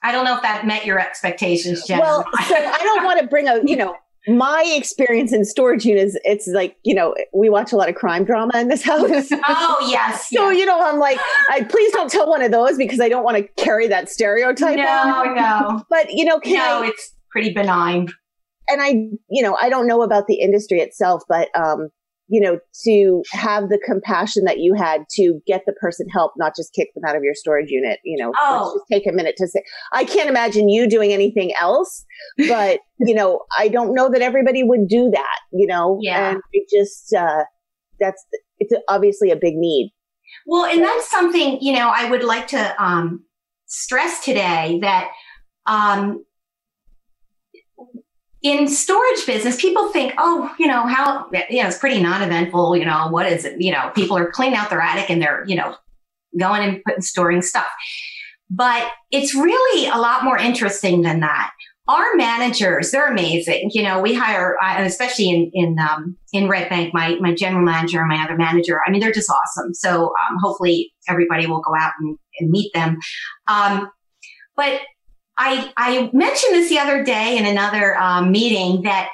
I 0.03 0.11
don't 0.11 0.25
know 0.25 0.35
if 0.35 0.41
that 0.43 0.67
met 0.67 0.85
your 0.85 0.99
expectations, 0.99 1.85
Jen. 1.87 1.99
Well, 1.99 2.23
so 2.47 2.55
I 2.55 2.77
don't 2.83 3.03
want 3.03 3.19
to 3.19 3.27
bring 3.27 3.47
a, 3.47 3.61
you 3.63 3.75
know, 3.75 3.95
my 4.27 4.63
experience 4.75 5.31
in 5.31 5.45
storage 5.45 5.85
units, 5.85 6.17
it's 6.23 6.47
like, 6.47 6.75
you 6.83 6.93
know, 6.93 7.15
we 7.33 7.49
watch 7.49 7.71
a 7.71 7.75
lot 7.75 7.87
of 7.87 7.95
crime 7.95 8.25
drama 8.25 8.51
in 8.55 8.67
this 8.67 8.83
house. 8.83 9.31
Oh, 9.49 9.87
yes. 9.89 10.29
so, 10.29 10.49
yes. 10.49 10.59
you 10.59 10.65
know, 10.65 10.81
I'm 10.81 10.99
like, 10.99 11.17
I 11.49 11.63
please 11.63 11.91
don't 11.93 12.11
tell 12.11 12.27
one 12.27 12.41
of 12.41 12.51
those 12.51 12.77
because 12.77 12.99
I 12.99 13.07
don't 13.07 13.23
want 13.23 13.37
to 13.37 13.63
carry 13.63 13.87
that 13.87 14.09
stereotype. 14.09 14.77
No, 14.77 14.85
on. 14.85 15.35
no. 15.35 15.83
But, 15.89 16.11
you 16.11 16.25
know, 16.25 16.39
can 16.39 16.55
no, 16.55 16.83
I, 16.83 16.87
it's 16.87 17.13
pretty 17.29 17.53
benign. 17.53 18.07
And 18.67 18.81
I, 18.81 18.89
you 19.29 19.41
know, 19.41 19.55
I 19.55 19.69
don't 19.69 19.87
know 19.87 20.01
about 20.01 20.27
the 20.27 20.35
industry 20.35 20.79
itself, 20.79 21.23
but 21.29 21.49
um, 21.55 21.89
you 22.29 22.41
know, 22.41 22.59
to 22.83 23.21
have 23.31 23.69
the 23.69 23.79
compassion 23.85 24.43
that 24.45 24.59
you 24.59 24.73
had 24.73 25.03
to 25.11 25.39
get 25.47 25.61
the 25.65 25.73
person 25.73 26.07
help, 26.09 26.33
not 26.37 26.53
just 26.55 26.73
kick 26.73 26.89
them 26.93 27.03
out 27.07 27.15
of 27.15 27.23
your 27.23 27.33
storage 27.33 27.69
unit. 27.69 27.99
You 28.03 28.23
know, 28.23 28.33
oh. 28.37 28.61
let's 28.61 28.73
just 28.73 28.85
take 28.91 29.11
a 29.11 29.15
minute 29.15 29.35
to 29.37 29.47
say, 29.47 29.63
I 29.93 30.03
can't 30.03 30.29
imagine 30.29 30.69
you 30.69 30.87
doing 30.87 31.13
anything 31.13 31.53
else, 31.59 32.05
but, 32.49 32.79
you 32.99 33.15
know, 33.15 33.41
I 33.57 33.69
don't 33.69 33.93
know 33.93 34.09
that 34.09 34.21
everybody 34.21 34.63
would 34.63 34.87
do 34.87 35.09
that, 35.11 35.39
you 35.53 35.67
know, 35.67 35.99
yeah. 36.01 36.31
and 36.31 36.41
it 36.51 36.67
just, 36.75 37.13
uh, 37.13 37.43
that's, 37.99 38.23
it's 38.59 38.73
obviously 38.89 39.31
a 39.31 39.35
big 39.35 39.55
need. 39.55 39.93
Well, 40.45 40.65
and 40.65 40.81
that's 40.81 41.09
something, 41.09 41.59
you 41.61 41.73
know, 41.73 41.91
I 41.93 42.09
would 42.09 42.23
like 42.23 42.47
to, 42.49 42.83
um, 42.83 43.23
stress 43.67 44.23
today 44.23 44.79
that, 44.81 45.11
um, 45.65 46.23
in 48.43 48.67
storage 48.67 49.25
business, 49.25 49.59
people 49.59 49.89
think, 49.89 50.13
oh, 50.17 50.53
you 50.59 50.67
know, 50.67 50.85
how, 50.85 51.27
you 51.49 51.61
know, 51.61 51.67
it's 51.67 51.79
pretty 51.79 52.01
non-eventful. 52.01 52.75
You 52.75 52.85
know, 52.85 53.07
what 53.09 53.25
is 53.25 53.45
it? 53.45 53.59
You 53.59 53.71
know, 53.71 53.91
people 53.95 54.17
are 54.17 54.31
cleaning 54.31 54.55
out 54.55 54.69
their 54.69 54.81
attic 54.81 55.09
and 55.09 55.21
they're, 55.21 55.43
you 55.47 55.55
know, 55.55 55.75
going 56.39 56.61
and 56.61 56.83
putting 56.85 57.01
storing 57.01 57.41
stuff. 57.41 57.67
But 58.49 58.89
it's 59.11 59.35
really 59.35 59.89
a 59.89 59.97
lot 59.97 60.23
more 60.23 60.37
interesting 60.37 61.01
than 61.01 61.21
that. 61.21 61.51
Our 61.89 62.15
managers, 62.15 62.91
they're 62.91 63.09
amazing. 63.09 63.71
You 63.73 63.81
know, 63.83 64.01
we 64.01 64.13
hire, 64.13 64.57
especially 64.61 65.29
in 65.29 65.51
in 65.53 65.79
um, 65.79 66.17
in 66.33 66.49
Red 66.49 66.69
Bank, 66.69 66.93
my 66.93 67.15
my 67.21 67.33
general 67.33 67.63
manager 67.63 67.99
and 67.99 68.09
my 68.09 68.21
other 68.23 68.35
manager. 68.35 68.81
I 68.85 68.91
mean, 68.91 68.99
they're 68.99 69.13
just 69.13 69.29
awesome. 69.29 69.73
So 69.73 70.07
um, 70.07 70.37
hopefully, 70.41 70.93
everybody 71.07 71.47
will 71.47 71.61
go 71.61 71.73
out 71.77 71.93
and, 71.99 72.17
and 72.39 72.49
meet 72.49 72.73
them. 72.73 72.97
Um, 73.47 73.89
but 74.57 74.81
I, 75.37 75.71
I 75.77 76.09
mentioned 76.13 76.53
this 76.53 76.69
the 76.69 76.79
other 76.79 77.03
day 77.03 77.37
in 77.37 77.45
another 77.45 77.97
um, 77.97 78.31
meeting 78.31 78.83
that 78.83 79.09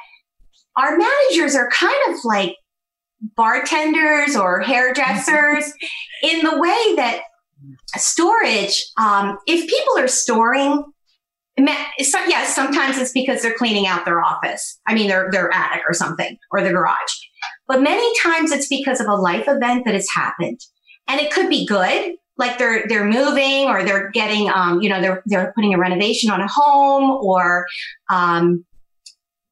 our 0.78 0.98
managers 0.98 1.56
are 1.56 1.70
kind 1.70 1.96
of 2.10 2.16
like 2.24 2.56
bartenders 3.36 4.36
or 4.36 4.62
hairdressers 4.62 5.72
in 6.24 6.40
the 6.40 6.58
way 6.60 6.96
that 6.96 7.22
storage, 7.96 8.86
um, 8.98 9.38
if 9.48 9.70
people 9.70 9.98
are 9.98 10.08
storing, 10.08 10.84
yes, 11.58 12.56
sometimes 12.56 12.98
it's 12.98 13.12
because 13.12 13.42
they're 13.42 13.54
cleaning 13.54 13.86
out 13.86 14.06
their 14.06 14.22
office. 14.22 14.80
I 14.88 14.96
mean, 14.96 15.08
their, 15.08 15.30
their 15.32 15.54
attic 15.54 15.84
or 15.88 15.94
something 15.94 16.38
or 16.52 16.62
the 16.62 16.72
garage. 16.72 16.98
But 17.68 17.82
many 17.82 18.12
times 18.22 18.52
it's 18.52 18.68
because 18.68 19.00
of 19.00 19.08
a 19.08 19.16
life 19.16 19.48
event 19.48 19.86
that 19.86 19.94
has 19.94 20.08
happened. 20.14 20.60
And 21.08 21.20
it 21.20 21.32
could 21.32 21.50
be 21.50 21.66
good 21.66 22.16
like 22.38 22.58
they're 22.58 22.86
they're 22.88 23.06
moving 23.06 23.68
or 23.68 23.84
they're 23.84 24.10
getting 24.12 24.50
um, 24.50 24.82
you 24.82 24.90
know 24.90 25.02
they're 25.02 25.22
they're 25.26 25.54
putting 25.56 25.74
a 25.74 25.78
renovation 25.78 26.30
on 26.30 26.42
a 26.42 26.48
home 26.48 27.12
or 27.24 27.66
um, 28.12 28.66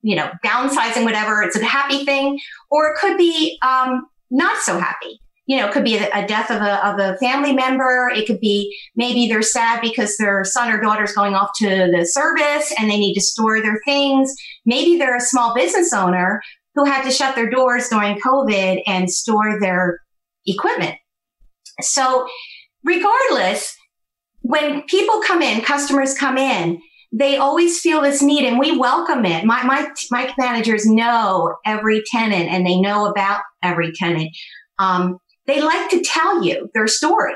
you 0.01 0.15
know 0.15 0.29
downsizing 0.43 1.03
whatever 1.03 1.43
it's 1.43 1.55
a 1.55 1.63
happy 1.63 2.03
thing 2.05 2.39
or 2.69 2.89
it 2.89 2.97
could 2.99 3.17
be 3.17 3.57
um, 3.65 4.07
not 4.31 4.57
so 4.57 4.79
happy. 4.79 5.19
You 5.47 5.57
know, 5.57 5.67
it 5.67 5.73
could 5.73 5.83
be 5.83 5.97
a 5.97 6.25
death 6.27 6.49
of 6.49 6.61
a, 6.61 6.87
of 6.87 6.99
a 6.99 7.17
family 7.17 7.51
member. 7.51 8.09
It 8.15 8.25
could 8.25 8.39
be 8.39 8.73
maybe 8.95 9.27
they're 9.27 9.41
sad 9.41 9.81
because 9.81 10.15
their 10.15 10.45
son 10.45 10.71
or 10.71 10.79
daughter 10.79 11.03
is 11.03 11.11
going 11.11 11.33
off 11.33 11.49
to 11.57 11.67
the 11.67 12.05
service 12.05 12.73
and 12.79 12.89
they 12.89 12.97
need 12.97 13.15
to 13.15 13.21
store 13.21 13.61
their 13.61 13.81
things. 13.83 14.33
Maybe 14.65 14.97
they're 14.97 15.17
a 15.17 15.21
small 15.21 15.53
business 15.53 15.91
owner 15.91 16.41
who 16.75 16.85
had 16.85 17.03
to 17.03 17.11
shut 17.11 17.35
their 17.35 17.49
doors 17.49 17.89
during 17.89 18.17
COVID 18.21 18.81
and 18.87 19.11
store 19.11 19.59
their 19.59 19.99
equipment. 20.45 20.95
So 21.81 22.27
regardless, 22.83 23.75
when 24.41 24.83
people 24.83 25.21
come 25.21 25.41
in, 25.41 25.61
customers 25.61 26.17
come 26.17 26.37
in, 26.37 26.81
they 27.11 27.37
always 27.37 27.79
feel 27.79 28.01
this 28.01 28.21
need 28.21 28.45
and 28.45 28.57
we 28.57 28.77
welcome 28.77 29.25
it. 29.25 29.45
My, 29.45 29.63
my, 29.63 29.89
my 30.11 30.33
managers 30.37 30.85
know 30.85 31.55
every 31.65 32.03
tenant 32.09 32.49
and 32.49 32.65
they 32.65 32.79
know 32.79 33.05
about 33.05 33.41
every 33.61 33.91
tenant. 33.91 34.29
Um, 34.79 35.17
they 35.45 35.61
like 35.61 35.89
to 35.89 36.01
tell 36.01 36.43
you 36.43 36.69
their 36.73 36.87
story. 36.87 37.33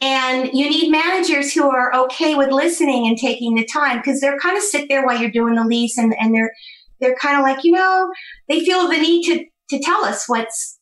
And 0.00 0.50
you 0.52 0.70
need 0.70 0.92
managers 0.92 1.52
who 1.52 1.68
are 1.68 1.92
okay 2.04 2.36
with 2.36 2.52
listening 2.52 3.08
and 3.08 3.18
taking 3.18 3.56
the 3.56 3.64
time 3.64 3.96
because 3.96 4.20
they're 4.20 4.38
kind 4.38 4.56
of 4.56 4.62
sit 4.62 4.88
there 4.88 5.04
while 5.04 5.20
you're 5.20 5.30
doing 5.30 5.56
the 5.56 5.64
lease 5.64 5.98
and, 5.98 6.14
and 6.20 6.32
they're, 6.32 6.52
they're 7.00 7.16
kind 7.16 7.36
of 7.36 7.42
like, 7.42 7.64
you 7.64 7.72
know, 7.72 8.12
they 8.48 8.64
feel 8.64 8.86
the 8.86 8.96
need 8.96 9.24
to, 9.24 9.44
to 9.70 9.82
tell 9.82 10.04
us 10.04 10.28
what's, 10.28 10.78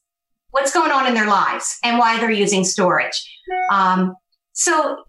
what's 0.50 0.72
going 0.72 0.90
on 0.90 1.06
in 1.06 1.14
their 1.14 1.26
lives 1.26 1.78
and 1.82 1.98
why 1.98 2.20
they're 2.20 2.30
using 2.30 2.62
storage. 2.62 3.35
Um, 3.70 4.16
so 4.52 5.04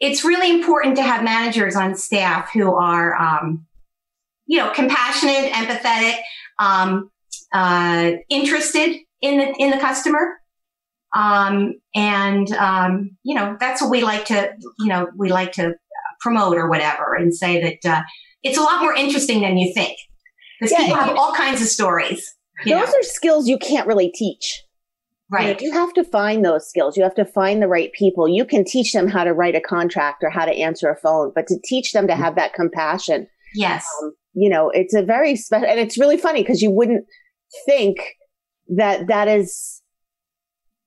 it's 0.00 0.24
really 0.24 0.50
important 0.50 0.96
to 0.96 1.02
have 1.02 1.22
managers 1.22 1.76
on 1.76 1.94
staff 1.94 2.50
who 2.52 2.74
are, 2.74 3.14
um, 3.16 3.66
you 4.46 4.58
know, 4.58 4.70
compassionate, 4.72 5.52
empathetic, 5.52 6.16
um, 6.58 7.10
uh, 7.52 8.12
interested 8.28 8.96
in 9.20 9.38
the 9.38 9.54
in 9.58 9.70
the 9.70 9.78
customer, 9.78 10.40
um, 11.14 11.74
and 11.94 12.50
um, 12.52 13.16
you 13.22 13.34
know 13.34 13.56
that's 13.60 13.82
what 13.82 13.90
we 13.90 14.02
like 14.02 14.24
to, 14.26 14.52
you 14.78 14.88
know, 14.88 15.08
we 15.16 15.30
like 15.30 15.52
to 15.52 15.74
promote 16.20 16.56
or 16.56 16.68
whatever, 16.68 17.14
and 17.14 17.34
say 17.34 17.60
that 17.60 17.90
uh, 17.90 18.02
it's 18.42 18.58
a 18.58 18.62
lot 18.62 18.80
more 18.80 18.94
interesting 18.94 19.42
than 19.42 19.58
you 19.58 19.72
think 19.74 19.98
because 20.58 20.72
yeah, 20.72 20.86
people 20.86 20.96
have 20.96 21.16
all 21.16 21.34
kinds 21.34 21.60
of 21.60 21.68
stories. 21.68 22.34
Those 22.64 22.74
know. 22.74 22.84
are 22.84 23.02
skills 23.02 23.48
you 23.48 23.58
can't 23.58 23.86
really 23.86 24.10
teach. 24.10 24.64
Right. 25.32 25.60
You, 25.60 25.72
have 25.72 25.92
to 25.94 26.02
find 26.02 26.44
those 26.44 26.68
skills. 26.68 26.96
You 26.96 27.04
have 27.04 27.14
to 27.14 27.24
find 27.24 27.62
the 27.62 27.68
right 27.68 27.92
people. 27.92 28.28
You 28.28 28.44
can 28.44 28.64
teach 28.64 28.92
them 28.92 29.06
how 29.06 29.22
to 29.22 29.32
write 29.32 29.54
a 29.54 29.60
contract 29.60 30.24
or 30.24 30.30
how 30.30 30.44
to 30.44 30.52
answer 30.52 30.90
a 30.90 30.96
phone, 30.96 31.30
but 31.34 31.46
to 31.46 31.56
teach 31.64 31.92
them 31.92 32.08
to 32.08 32.16
have 32.16 32.34
that 32.34 32.52
compassion. 32.52 33.28
Yes. 33.54 33.86
Um, 34.02 34.12
you 34.34 34.48
know, 34.48 34.70
it's 34.70 34.94
a 34.94 35.02
very 35.02 35.36
special, 35.36 35.68
and 35.68 35.78
it's 35.78 35.98
really 35.98 36.16
funny 36.16 36.42
because 36.42 36.62
you 36.62 36.70
wouldn't 36.70 37.04
think 37.64 37.98
that 38.76 39.06
that 39.06 39.28
is 39.28 39.82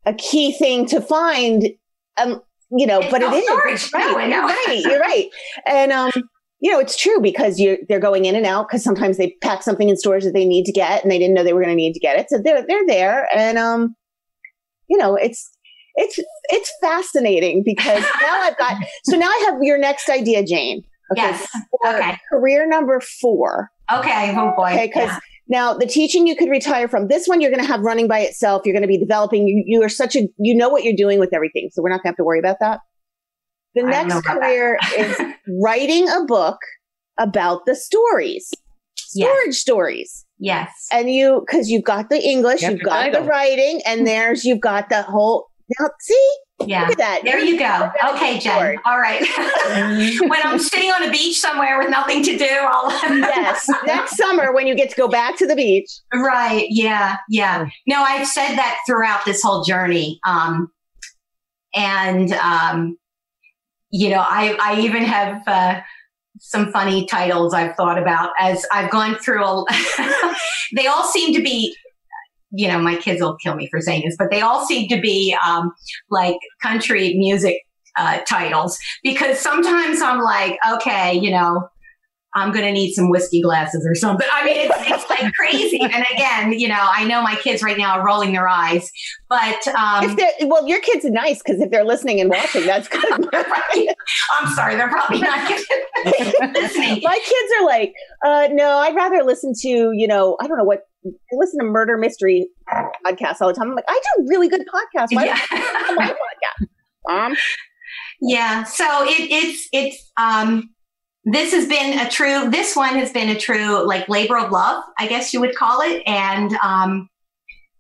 a 0.05 0.13
key 0.13 0.51
thing 0.51 0.85
to 0.87 0.99
find. 0.99 1.69
Um, 2.17 2.41
you 2.75 2.85
know, 2.85 2.99
it's 2.99 3.11
but 3.11 3.21
it 3.21 3.33
is. 3.33 3.93
Right. 3.93 4.29
No, 4.29 4.47
you're 4.47 4.47
right. 4.47 4.81
You're 4.83 4.99
right. 4.99 5.29
And, 5.65 5.91
um, 5.91 6.11
you 6.59 6.71
know, 6.71 6.79
it's 6.79 6.97
true 6.97 7.21
because 7.21 7.59
you 7.59 7.77
they're 7.87 7.99
going 7.99 8.25
in 8.25 8.35
and 8.35 8.45
out 8.45 8.67
because 8.67 8.83
sometimes 8.83 9.17
they 9.17 9.35
pack 9.41 9.61
something 9.61 9.89
in 9.89 9.97
stores 9.97 10.23
that 10.23 10.33
they 10.33 10.45
need 10.45 10.65
to 10.65 10.71
get 10.71 11.03
and 11.03 11.11
they 11.11 11.19
didn't 11.19 11.33
know 11.33 11.43
they 11.43 11.53
were 11.53 11.61
going 11.61 11.71
to 11.71 11.75
need 11.75 11.93
to 11.93 11.99
get 11.99 12.17
it. 12.17 12.29
So 12.29 12.39
they're, 12.43 12.65
they're 12.65 12.87
there. 12.87 13.27
And, 13.35 13.57
um, 13.57 13.95
you 14.89 14.97
know, 14.97 15.15
it's 15.15 15.49
it's 15.95 16.19
it's 16.49 16.71
fascinating 16.81 17.63
because 17.63 18.01
now 18.21 18.41
I've 18.41 18.57
got 18.57 18.77
so 19.03 19.17
now 19.17 19.27
I 19.27 19.49
have 19.49 19.61
your 19.61 19.77
next 19.77 20.09
idea, 20.09 20.43
Jane. 20.45 20.84
Okay. 21.11 21.21
Yes. 21.21 21.47
Uh, 21.86 21.93
okay. 21.95 22.17
Career 22.29 22.67
number 22.67 22.99
four. 22.99 23.69
Okay. 23.91 24.34
Oh 24.36 24.53
boy. 24.55 24.71
Okay. 24.71 24.88
Because 24.88 25.09
yeah. 25.09 25.19
now 25.47 25.73
the 25.73 25.86
teaching 25.86 26.25
you 26.27 26.36
could 26.36 26.49
retire 26.49 26.88
from 26.88 27.07
this 27.07 27.27
one, 27.27 27.41
you're 27.41 27.51
going 27.51 27.63
to 27.63 27.67
have 27.67 27.81
running 27.81 28.07
by 28.07 28.19
itself. 28.19 28.63
You're 28.65 28.73
going 28.73 28.84
to 28.84 28.88
be 28.88 28.97
developing. 28.97 29.47
You, 29.47 29.63
you 29.65 29.84
are 29.84 29.89
such 29.89 30.15
a, 30.15 30.27
you 30.39 30.55
know 30.55 30.69
what 30.69 30.84
you're 30.84 30.95
doing 30.95 31.19
with 31.19 31.34
everything. 31.34 31.69
So 31.71 31.81
we're 31.81 31.89
not 31.89 31.97
going 31.97 32.03
to 32.03 32.09
have 32.09 32.17
to 32.17 32.23
worry 32.23 32.39
about 32.39 32.57
that. 32.61 32.79
The 33.75 33.84
next 33.84 34.23
career 34.25 34.77
is 34.97 35.19
writing 35.61 36.07
a 36.07 36.23
book 36.25 36.57
about 37.19 37.65
the 37.65 37.75
stories, 37.75 38.51
storage 38.95 39.55
stories. 39.55 40.25
Yes. 40.43 40.89
And 40.91 41.09
you, 41.09 41.41
because 41.45 41.71
you've 41.71 41.85
got 41.85 42.09
the 42.09 42.21
English, 42.21 42.63
you 42.63 42.67
have 42.67 42.75
you've 42.75 42.83
got 42.83 43.13
the 43.13 43.21
writing, 43.21 43.79
and 43.85 44.05
there's, 44.05 44.43
you've 44.43 44.59
got 44.59 44.89
the 44.89 45.01
whole, 45.01 45.47
now 45.79 45.89
see? 46.01 46.35
Yeah. 46.65 46.81
Look 46.81 46.91
at 46.91 46.97
that. 46.97 47.21
There 47.23 47.39
you 47.39 47.57
go. 47.57 47.89
Okay, 48.09 48.39
Jen. 48.39 48.77
All 48.85 48.99
right. 48.99 49.21
when 50.19 50.41
I'm 50.43 50.59
sitting 50.59 50.89
on 50.91 51.03
a 51.07 51.11
beach 51.11 51.39
somewhere 51.39 51.79
with 51.79 51.89
nothing 51.89 52.23
to 52.23 52.37
do, 52.37 52.45
I'll. 52.45 52.91
yes. 53.19 53.69
Next 53.85 54.17
summer 54.17 54.53
when 54.53 54.67
you 54.67 54.75
get 54.75 54.89
to 54.89 54.95
go 54.97 55.07
back 55.07 55.37
to 55.37 55.47
the 55.47 55.55
beach. 55.55 55.89
Right. 56.13 56.65
Yeah. 56.69 57.17
Yeah. 57.29 57.69
No, 57.87 58.03
I've 58.03 58.27
said 58.27 58.57
that 58.57 58.79
throughout 58.85 59.23
this 59.23 59.41
whole 59.41 59.63
journey. 59.63 60.19
Um, 60.27 60.69
and, 61.73 62.33
um, 62.33 62.97
you 63.91 64.09
know, 64.09 64.19
I, 64.19 64.57
I 64.61 64.81
even 64.81 65.03
have, 65.03 65.41
uh, 65.47 65.79
some 66.39 66.71
funny 66.71 67.05
titles 67.05 67.53
I've 67.53 67.75
thought 67.75 67.97
about 67.97 68.31
as 68.39 68.65
I've 68.71 68.91
gone 68.91 69.15
through. 69.15 69.43
A, 69.43 69.65
they 70.75 70.88
all 70.88 71.03
seem 71.03 71.34
to 71.36 71.41
be, 71.41 71.75
you 72.51 72.67
know, 72.67 72.79
my 72.79 72.95
kids 72.95 73.21
will 73.21 73.38
kill 73.38 73.55
me 73.55 73.67
for 73.69 73.81
saying 73.81 74.03
this, 74.05 74.15
but 74.17 74.29
they 74.31 74.41
all 74.41 74.65
seem 74.65 74.88
to 74.89 74.99
be 74.99 75.36
um, 75.45 75.71
like 76.09 76.38
country 76.61 77.15
music 77.15 77.61
uh, 77.97 78.19
titles 78.27 78.77
because 79.03 79.39
sometimes 79.39 80.01
I'm 80.01 80.21
like, 80.21 80.57
okay, 80.73 81.13
you 81.13 81.31
know, 81.31 81.69
I'm 82.36 82.51
going 82.51 82.65
to 82.65 82.71
need 82.71 82.93
some 82.93 83.09
whiskey 83.09 83.41
glasses 83.41 83.86
or 83.88 83.93
something. 83.95 84.25
But 84.27 84.34
I 84.34 84.45
mean, 84.45 84.57
it's, 84.57 84.75
it's 84.89 85.09
like 85.09 85.34
crazy. 85.34 85.79
And 85.93 86.05
again, 86.13 86.53
you 86.59 86.67
know, 86.67 86.79
I 86.79 87.03
know 87.03 87.21
my 87.21 87.36
kids 87.36 87.61
right 87.61 87.77
now 87.77 87.99
are 87.99 88.05
rolling 88.05 88.31
their 88.31 88.47
eyes, 88.47 88.89
but 89.29 89.67
um, 89.67 90.17
well, 90.43 90.67
your 90.67 90.79
kids 90.79 91.05
are 91.05 91.11
nice 91.11 91.41
because 91.43 91.61
if 91.61 91.69
they're 91.69 91.84
listening 91.84 92.19
and 92.19 92.29
watching, 92.29 92.65
that's 92.65 92.88
good. 92.88 93.03
right? 93.34 93.88
I'm 94.39 94.53
sorry, 94.53 94.75
they're 94.75 94.88
probably 94.88 95.19
not 95.19 95.49
listening. 96.05 97.01
My 97.03 97.19
kids 97.23 97.53
are 97.59 97.65
like, 97.65 97.93
uh, 98.25 98.47
no, 98.53 98.77
I'd 98.77 98.95
rather 98.95 99.23
listen 99.23 99.53
to, 99.61 99.91
you 99.93 100.07
know, 100.07 100.38
I 100.41 100.47
don't 100.47 100.57
know 100.57 100.63
what. 100.63 100.88
I 101.05 101.09
listen 101.34 101.59
to 101.59 101.65
murder 101.65 101.97
mystery 101.97 102.47
podcasts 103.05 103.41
all 103.41 103.49
the 103.49 103.53
time. 103.53 103.69
I'm 103.69 103.75
like, 103.75 103.86
I 103.89 103.99
do 104.17 104.25
really 104.29 104.47
good 104.47 104.61
podcasts. 104.61 105.09
Why 105.11 105.25
yeah. 105.25 105.39
my 105.95 106.07
podcast? 106.07 106.67
Mom. 107.07 107.36
Yeah. 108.21 108.63
So 108.63 108.86
it, 109.03 109.29
it's 109.29 109.67
it's 109.73 110.11
um 110.17 110.69
this 111.26 111.53
has 111.53 111.67
been 111.67 111.99
a 111.99 112.09
true 112.09 112.49
this 112.49 112.76
one 112.76 112.95
has 112.95 113.11
been 113.11 113.30
a 113.30 113.39
true 113.39 113.86
like 113.86 114.07
labor 114.09 114.38
of 114.38 114.51
love 114.51 114.84
i 114.99 115.07
guess 115.07 115.34
you 115.34 115.39
would 115.39 115.55
call 115.55 115.82
it. 115.82 116.03
And 116.05 116.53
um 116.63 117.09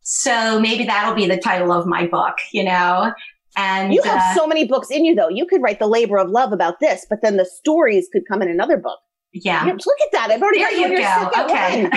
so 0.01 0.59
maybe 0.59 0.83
that'll 0.85 1.15
be 1.15 1.27
the 1.27 1.37
title 1.37 1.71
of 1.71 1.85
my 1.85 2.07
book 2.07 2.35
you 2.51 2.63
know? 2.63 3.13
And 3.55 3.93
you 3.93 4.01
have 4.01 4.19
uh, 4.19 4.35
so 4.35 4.47
many 4.47 4.65
books 4.65 4.89
in 4.89 5.05
you 5.05 5.13
though. 5.13 5.29
You 5.29 5.45
could 5.45 5.61
write 5.61 5.77
the 5.77 5.87
labor 5.87 6.17
of 6.17 6.29
love 6.29 6.53
about 6.53 6.79
this 6.79 7.05
but 7.09 7.21
then 7.21 7.37
the 7.37 7.45
stories 7.45 8.07
could 8.11 8.23
come 8.29 8.41
in 8.41 8.49
another 8.49 8.77
book. 8.77 8.99
Yeah. 9.33 9.63
Look 9.65 9.77
at 9.77 10.11
that. 10.11 10.29
I've 10.31 10.41
already 10.41 10.59
there 10.59 10.71
you 10.71 10.97
go. 10.97 11.31
okay. 11.43 11.89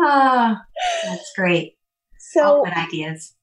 oh 0.00 0.56
that's 1.04 1.32
great. 1.36 1.74
So 2.32 2.42
All 2.42 2.64
good 2.64 2.74
ideas. 2.74 3.34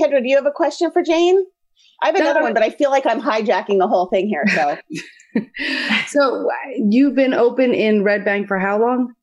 Kendra 0.00 0.22
do 0.22 0.28
you 0.28 0.36
have 0.36 0.46
a 0.46 0.52
question 0.52 0.90
for 0.90 1.02
jane? 1.02 1.44
I 2.02 2.06
have 2.06 2.16
another 2.16 2.40
no, 2.40 2.44
one, 2.44 2.54
but 2.54 2.62
I 2.62 2.70
feel 2.70 2.90
like 2.90 3.04
I'm 3.06 3.20
hijacking 3.20 3.78
the 3.78 3.86
whole 3.86 4.06
thing 4.06 4.28
here. 4.28 4.44
So 4.48 4.76
so 6.08 6.48
you've 6.76 7.14
been 7.14 7.34
open 7.34 7.74
in 7.74 8.02
Red 8.04 8.24
Bank 8.24 8.48
for 8.48 8.58
how 8.58 8.80
long? 8.80 9.14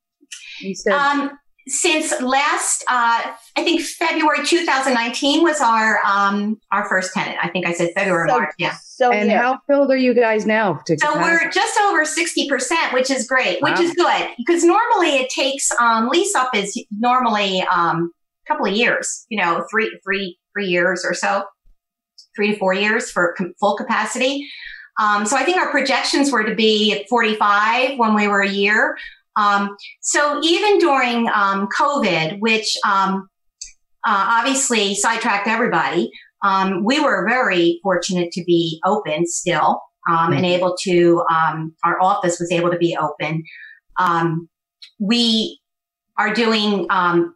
You 0.61 0.75
said 0.75 0.93
um, 0.93 1.37
since 1.67 2.13
last, 2.21 2.83
uh, 2.87 3.21
I 3.57 3.63
think 3.63 3.81
February 3.81 4.45
2019 4.45 5.43
was 5.43 5.59
our 5.59 5.99
um, 6.05 6.59
our 6.71 6.87
first 6.87 7.13
tenant. 7.13 7.37
I 7.41 7.49
think 7.49 7.65
I 7.65 7.73
said 7.73 7.89
February, 7.93 8.29
so, 8.29 8.37
March. 8.37 8.53
Yeah. 8.57 8.75
So 8.81 9.11
and 9.11 9.29
yeah. 9.29 9.41
how 9.41 9.59
filled 9.67 9.91
are 9.91 9.97
you 9.97 10.13
guys 10.13 10.45
now? 10.45 10.79
so 10.87 10.95
capacity? 10.95 11.19
we're 11.23 11.51
just 11.51 11.77
over 11.81 12.05
60 12.05 12.47
percent, 12.47 12.93
which 12.93 13.11
is 13.11 13.27
great, 13.27 13.61
wow. 13.61 13.71
which 13.71 13.81
is 13.81 13.93
good 13.93 14.29
because 14.37 14.63
normally 14.63 15.17
it 15.17 15.29
takes 15.29 15.69
um, 15.79 16.09
lease 16.09 16.33
up 16.35 16.55
is 16.55 16.81
normally 16.91 17.61
um, 17.63 18.11
a 18.45 18.53
couple 18.53 18.65
of 18.65 18.73
years. 18.73 19.25
You 19.29 19.41
know, 19.41 19.65
three 19.69 19.99
three 20.03 20.39
three 20.53 20.67
years 20.67 21.05
or 21.05 21.13
so, 21.13 21.43
three 22.35 22.53
to 22.53 22.57
four 22.57 22.73
years 22.73 23.11
for 23.11 23.35
full 23.59 23.75
capacity. 23.75 24.47
Um, 24.99 25.25
so 25.25 25.37
I 25.37 25.43
think 25.43 25.57
our 25.57 25.69
projections 25.69 26.31
were 26.31 26.43
to 26.43 26.55
be 26.55 26.93
at 26.93 27.07
45 27.07 27.97
when 27.97 28.15
we 28.15 28.27
were 28.27 28.41
a 28.41 28.49
year. 28.49 28.97
Um, 29.35 29.77
so 30.01 30.41
even 30.43 30.79
during 30.79 31.29
um, 31.29 31.67
COVID, 31.77 32.39
which 32.39 32.77
um, 32.85 33.29
uh, 34.05 34.39
obviously 34.39 34.95
sidetracked 34.95 35.47
everybody, 35.47 36.09
um, 36.43 36.83
we 36.83 36.99
were 36.99 37.27
very 37.27 37.79
fortunate 37.83 38.31
to 38.31 38.43
be 38.43 38.81
open 38.85 39.27
still 39.27 39.81
um, 40.09 40.33
and 40.33 40.43
mm-hmm. 40.43 40.45
able 40.45 40.75
to. 40.81 41.23
our 41.83 42.01
office 42.01 42.39
was 42.39 42.51
able 42.51 42.71
to 42.71 42.77
be 42.77 42.97
open. 42.97 43.43
we 44.99 45.59
are 46.17 46.33
doing 46.33 46.87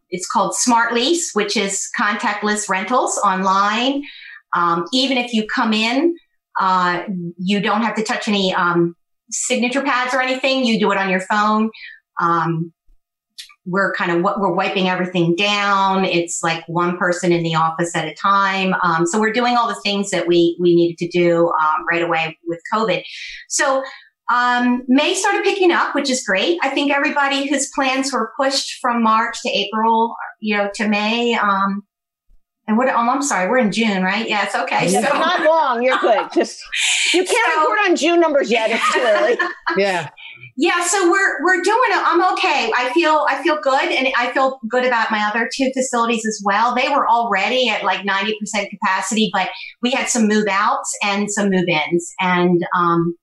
it's 0.10 0.28
called 0.28 0.56
Smart 0.56 0.94
Lease, 0.94 1.32
which 1.34 1.56
is 1.56 1.88
contactless 2.00 2.68
rentals 2.68 3.20
online. 3.24 4.04
even 4.92 5.18
if 5.18 5.34
you 5.34 5.46
come 5.46 5.74
in 5.74 6.16
uh, 6.62 7.04
you 7.38 7.60
don't 7.60 7.82
have 7.82 7.96
to 7.96 8.04
touch 8.04 8.28
any 8.28 8.54
um, 8.54 8.96
signature 9.32 9.82
pads 9.82 10.14
or 10.14 10.22
anything. 10.22 10.64
You 10.64 10.80
do 10.80 10.92
it 10.92 10.98
on 10.98 11.10
your 11.10 11.22
phone. 11.22 11.72
Um, 12.22 12.72
we're 13.66 13.94
kind 13.94 14.12
of 14.12 14.22
we're 14.22 14.54
wiping 14.54 14.88
everything 14.88 15.36
down. 15.36 16.06
It's 16.06 16.44
like 16.44 16.64
one 16.68 16.98
person 16.98 17.32
in 17.32 17.42
the 17.42 17.56
office 17.56 17.96
at 17.96 18.08
a 18.08 18.14
time. 18.14 18.76
Um, 18.84 19.08
so 19.08 19.20
we're 19.20 19.34
doing 19.34 19.58
all 19.58 19.68
the 19.68 19.80
things 19.84 20.12
that 20.12 20.28
we 20.28 20.56
we 20.60 20.76
needed 20.76 21.00
to 21.00 21.08
do 21.10 21.48
um, 21.48 21.86
right 21.90 22.04
away 22.04 22.38
with 22.48 22.60
COVID. 22.72 23.04
So 23.50 23.84
um, 24.32 24.84
May 24.88 25.16
started 25.16 25.44
picking 25.44 25.72
up, 25.72 25.96
which 25.96 26.12
is 26.12 26.24
great. 26.24 26.60
I 26.62 26.70
think 26.70 26.92
everybody 26.92 27.50
whose 27.50 27.72
plans 27.74 28.14
were 28.14 28.32
pushed 28.40 28.78
from 28.80 29.02
March 29.02 29.38
to 29.42 29.50
April, 29.50 30.16
you 30.40 30.58
know, 30.58 30.70
to 30.76 30.88
May. 30.88 31.34
Um, 31.34 31.84
and 32.72 32.78
what? 32.78 32.88
Oh, 32.88 32.96
I'm 32.96 33.22
sorry, 33.22 33.50
we're 33.50 33.58
in 33.58 33.70
June, 33.70 34.02
right? 34.02 34.28
Yes. 34.30 34.56
Okay. 34.56 34.88
So 34.88 35.02
not 35.02 35.42
long. 35.42 35.84
You're 35.84 35.98
good. 35.98 36.30
Just 36.34 36.64
you 37.14 37.26
can't 37.26 37.54
so, 37.54 37.60
report 37.60 37.80
on 37.86 37.96
June 37.98 38.22
numbers 38.22 38.50
yet. 38.50 38.72
It's 38.72 38.94
too 38.94 39.02
early. 39.02 39.38
yeah. 39.78 40.10
Yeah, 40.56 40.82
so 40.86 41.12
we're 41.12 41.44
we're 41.44 41.62
doing 41.62 41.90
it. 41.90 42.02
I'm 42.02 42.34
okay. 42.34 42.72
I 42.78 42.92
feel 42.94 43.26
I 43.28 43.44
feel 43.44 43.60
good, 43.62 43.92
and 43.92 44.08
I 44.18 44.32
feel 44.32 44.58
good 44.70 44.86
about 44.86 45.12
my 45.12 45.20
other 45.20 45.50
two 45.54 45.70
facilities 45.74 46.26
as 46.26 46.42
well. 46.46 46.74
They 46.74 46.88
were 46.88 47.10
already 47.10 47.68
at 47.68 47.84
like 47.84 48.06
90% 48.06 48.34
capacity, 48.70 49.30
but 49.34 49.50
we 49.82 49.92
had 49.92 50.08
some 50.08 50.28
move 50.28 50.46
outs 50.50 50.98
and 51.04 51.30
some 51.30 51.50
move 51.50 51.66
ins, 51.68 52.14
and 52.22 52.66
um, 52.78 53.16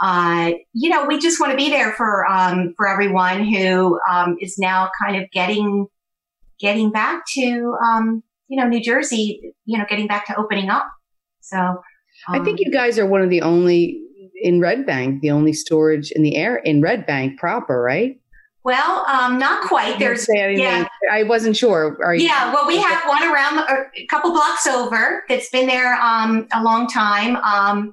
uh, 0.00 0.52
you 0.74 0.90
know, 0.90 1.06
we 1.06 1.18
just 1.18 1.40
want 1.40 1.50
to 1.50 1.56
be 1.56 1.70
there 1.70 1.92
for 1.92 2.24
um, 2.26 2.74
for 2.76 2.86
everyone 2.86 3.44
who 3.44 3.98
um, 4.08 4.36
is 4.40 4.58
now 4.58 4.90
kind 5.02 5.20
of 5.20 5.28
getting 5.32 5.86
getting 6.60 6.92
back 6.92 7.22
to 7.34 7.76
um, 7.84 8.22
you 8.50 8.60
know 8.60 8.68
New 8.68 8.82
Jersey, 8.82 9.54
you 9.64 9.78
know, 9.78 9.86
getting 9.88 10.06
back 10.06 10.26
to 10.26 10.36
opening 10.36 10.68
up. 10.68 10.86
So 11.40 11.80
I 12.28 12.40
think 12.40 12.60
you 12.60 12.70
guys 12.70 12.98
are 12.98 13.06
one 13.06 13.22
of 13.22 13.30
the 13.30 13.40
only 13.40 14.02
in 14.42 14.60
Red 14.60 14.84
Bank, 14.84 15.22
the 15.22 15.30
only 15.30 15.52
storage 15.52 16.10
in 16.10 16.22
the 16.22 16.36
air 16.36 16.56
in 16.56 16.82
Red 16.82 17.06
Bank 17.06 17.38
proper, 17.38 17.80
right? 17.80 18.20
Well, 18.62 19.06
um, 19.06 19.38
not 19.38 19.66
quite. 19.66 19.98
There's 19.98 20.26
yeah. 20.28 20.86
I 21.10 21.22
wasn't 21.22 21.56
sure. 21.56 21.96
Are 22.04 22.14
you? 22.14 22.26
Yeah. 22.26 22.52
Well, 22.52 22.66
we 22.66 22.76
have 22.76 23.08
one 23.08 23.22
around 23.22 23.58
a 23.58 24.06
couple 24.10 24.32
blocks 24.32 24.66
over 24.66 25.24
that's 25.28 25.48
been 25.48 25.66
there 25.66 25.94
um, 25.94 26.46
a 26.52 26.62
long 26.62 26.86
time. 26.86 27.36
Um, 27.36 27.92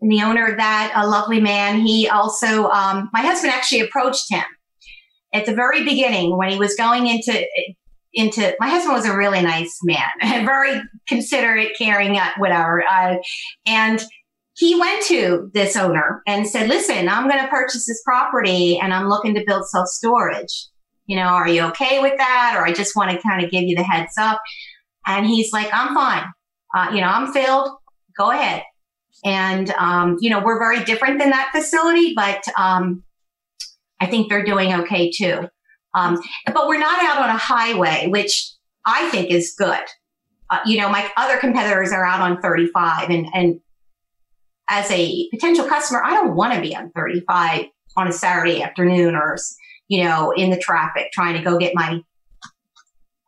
and 0.00 0.10
the 0.10 0.22
owner 0.22 0.46
of 0.46 0.56
that, 0.56 0.92
a 0.96 1.06
lovely 1.06 1.40
man. 1.40 1.80
He 1.80 2.08
also, 2.08 2.68
um, 2.68 3.10
my 3.12 3.20
husband 3.20 3.52
actually 3.52 3.80
approached 3.80 4.30
him 4.30 4.44
at 5.32 5.46
the 5.46 5.54
very 5.54 5.84
beginning 5.84 6.36
when 6.36 6.50
he 6.50 6.58
was 6.58 6.74
going 6.74 7.06
into 7.06 7.46
into. 8.18 8.54
My 8.60 8.68
husband 8.68 8.94
was 8.94 9.06
a 9.06 9.16
really 9.16 9.40
nice 9.40 9.78
man, 9.82 10.08
very 10.44 10.82
considerate, 11.06 11.72
caring, 11.78 12.18
uh, 12.18 12.30
whatever, 12.36 12.84
uh, 12.84 13.16
and 13.66 14.04
he 14.58 14.78
went 14.78 15.04
to 15.04 15.50
this 15.54 15.76
owner 15.76 16.20
and 16.26 16.46
said, 16.46 16.68
listen, 16.68 17.08
I'm 17.08 17.28
going 17.28 17.40
to 17.40 17.48
purchase 17.48 17.86
this 17.86 18.02
property 18.04 18.76
and 18.78 18.92
I'm 18.92 19.08
looking 19.08 19.34
to 19.36 19.44
build 19.46 19.68
self 19.68 19.86
storage. 19.86 20.66
You 21.06 21.16
know, 21.16 21.28
are 21.28 21.48
you 21.48 21.62
okay 21.66 22.00
with 22.00 22.18
that? 22.18 22.54
Or 22.56 22.66
I 22.66 22.72
just 22.72 22.96
want 22.96 23.12
to 23.12 23.22
kind 23.22 23.42
of 23.42 23.52
give 23.52 23.62
you 23.62 23.76
the 23.76 23.84
heads 23.84 24.14
up. 24.18 24.40
And 25.06 25.24
he's 25.26 25.52
like, 25.52 25.68
I'm 25.72 25.94
fine. 25.94 26.24
Uh, 26.76 26.90
you 26.92 27.00
know, 27.00 27.06
I'm 27.06 27.32
filled. 27.32 27.70
Go 28.18 28.32
ahead. 28.32 28.64
And, 29.24 29.70
um, 29.70 30.16
you 30.20 30.28
know, 30.28 30.42
we're 30.44 30.58
very 30.58 30.82
different 30.84 31.20
than 31.20 31.30
that 31.30 31.50
facility, 31.54 32.14
but, 32.16 32.42
um, 32.58 33.04
I 34.00 34.06
think 34.06 34.28
they're 34.28 34.44
doing 34.44 34.74
okay 34.74 35.10
too. 35.10 35.48
Um, 35.98 36.20
but 36.46 36.68
we're 36.68 36.78
not 36.78 37.02
out 37.02 37.22
on 37.22 37.30
a 37.30 37.38
highway, 37.38 38.06
which 38.08 38.52
I 38.84 39.08
think 39.10 39.30
is 39.30 39.54
good. 39.56 39.84
Uh, 40.50 40.60
you 40.64 40.78
know, 40.78 40.88
my 40.88 41.10
other 41.16 41.38
competitors 41.38 41.92
are 41.92 42.04
out 42.04 42.20
on 42.20 42.40
35 42.40 43.10
and, 43.10 43.26
and 43.34 43.60
as 44.70 44.90
a 44.90 45.28
potential 45.30 45.66
customer, 45.66 46.02
I 46.04 46.10
don't 46.10 46.36
want 46.36 46.54
to 46.54 46.60
be 46.60 46.74
on 46.76 46.90
35 46.90 47.66
on 47.96 48.08
a 48.08 48.12
Saturday 48.12 48.62
afternoon 48.62 49.14
or, 49.14 49.36
you 49.88 50.04
know, 50.04 50.30
in 50.30 50.50
the 50.50 50.58
traffic 50.58 51.10
trying 51.12 51.36
to 51.36 51.42
go 51.42 51.58
get 51.58 51.74
my 51.74 52.00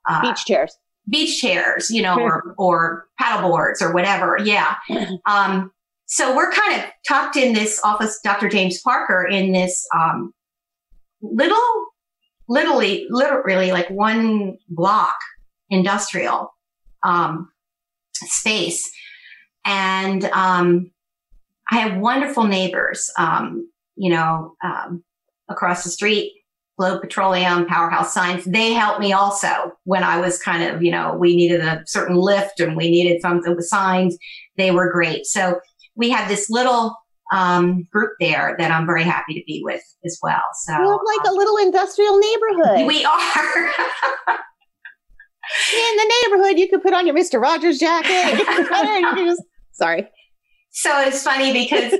uh, 0.09 0.23
beach 0.23 0.45
chairs, 0.45 0.77
beach 1.09 1.41
chairs, 1.41 1.91
you 1.91 2.03
know, 2.03 2.19
or, 2.19 2.55
or 2.59 3.09
paddle 3.19 3.49
boards 3.49 3.83
or 3.83 3.93
whatever. 3.93 4.39
Yeah. 4.43 4.77
Um, 5.27 5.73
so 6.07 6.35
we're 6.35 6.51
kind 6.51 6.81
of 6.81 6.91
tucked 7.07 7.37
in 7.37 7.53
this 7.53 7.81
office, 7.85 8.19
Dr. 8.25 8.49
James 8.49 8.81
Parker 8.83 9.25
in 9.25 9.53
this, 9.53 9.87
um, 9.95 10.35
little, 11.23 11.87
literally, 12.51 13.07
literally 13.09 13.73
like 13.73 13.89
one 13.89 14.59
block 14.69 15.15
industrial, 15.71 16.53
um, 17.05 17.49
space. 18.13 18.91
And, 19.65 20.25
um, 20.25 20.91
I 21.71 21.79
have 21.79 22.01
wonderful 22.01 22.45
neighbors, 22.45 23.11
um, 23.17 23.71
you 23.95 24.11
know, 24.11 24.55
um, 24.65 25.05
across 25.49 25.85
the 25.85 25.91
street, 25.91 26.33
Globe 26.77 27.01
Petroleum, 27.01 27.67
Powerhouse 27.67 28.13
Signs. 28.13 28.45
They 28.45 28.73
helped 28.73 29.01
me 29.01 29.13
also 29.13 29.73
when 29.85 30.03
I 30.03 30.19
was 30.21 30.43
kind 30.43 30.65
of, 30.65 30.83
you 30.83 30.91
know, 30.91 31.15
we 31.15 31.37
needed 31.37 31.61
a 31.61 31.83
certain 31.87 32.17
lift 32.17 32.59
and 32.59 32.77
we 32.77 32.91
needed 32.91 33.23
something 33.23 33.55
with 33.55 33.67
signs. 33.67 34.19
They 34.57 34.73
were 34.73 34.91
great. 34.91 35.27
So 35.27 35.61
we 35.95 36.11
had 36.11 36.29
this 36.29 36.51
little 36.51 36.97
um, 37.31 37.87
group 37.93 38.13
there 38.21 38.57
that 38.59 38.71
I'm 38.71 38.87
very 38.87 39.05
happy 39.05 39.35
to 39.35 39.43
be 39.47 39.61
with 39.65 39.83
as 40.05 40.19
well. 40.23 40.43
So 40.65 40.73
we 40.73 40.87
have 40.87 40.99
like 41.07 41.29
um, 41.29 41.35
a 41.35 41.39
little 41.39 41.57
industrial 41.59 42.19
neighborhood. 42.19 42.87
We 42.87 43.05
are. 43.05 43.71
In 45.75 45.97
the 45.97 46.13
neighborhood, 46.23 46.59
you 46.59 46.69
could 46.69 46.83
put 46.83 46.95
on 46.95 47.07
your 47.07 47.15
Mister 47.15 47.41
Rogers 47.41 47.79
jacket. 47.79 48.45
just, 49.17 49.43
sorry. 49.73 50.09
So 50.71 51.01
it's 51.01 51.23
funny 51.25 51.53
because 51.53 51.95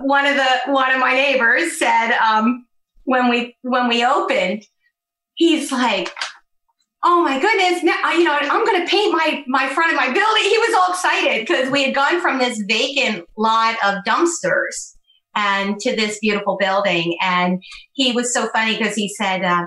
one 0.00 0.24
of 0.26 0.36
the 0.36 0.72
one 0.72 0.90
of 0.92 0.98
my 0.98 1.12
neighbors 1.12 1.78
said 1.78 2.16
um, 2.18 2.66
when 3.04 3.28
we 3.28 3.56
when 3.62 3.88
we 3.88 4.04
opened, 4.04 4.62
he's 5.34 5.70
like, 5.70 6.14
"Oh 7.04 7.22
my 7.22 7.40
goodness! 7.40 7.82
Now 7.82 8.12
you 8.12 8.24
know 8.24 8.36
I'm 8.40 8.64
going 8.64 8.84
to 8.84 8.90
paint 8.90 9.12
my 9.12 9.44
my 9.46 9.68
front 9.68 9.92
of 9.92 9.96
my 9.96 10.06
building." 10.06 10.42
He 10.42 10.58
was 10.58 10.74
all 10.74 10.92
excited 10.92 11.46
because 11.46 11.70
we 11.70 11.84
had 11.84 11.94
gone 11.94 12.20
from 12.20 12.38
this 12.38 12.62
vacant 12.68 13.24
lot 13.36 13.76
of 13.84 14.04
dumpsters 14.06 14.94
and 15.34 15.78
to 15.80 15.94
this 15.94 16.18
beautiful 16.20 16.56
building, 16.58 17.16
and 17.20 17.62
he 17.92 18.12
was 18.12 18.32
so 18.32 18.48
funny 18.48 18.76
because 18.76 18.94
he 18.94 19.08
said. 19.08 19.44
Uh, 19.44 19.66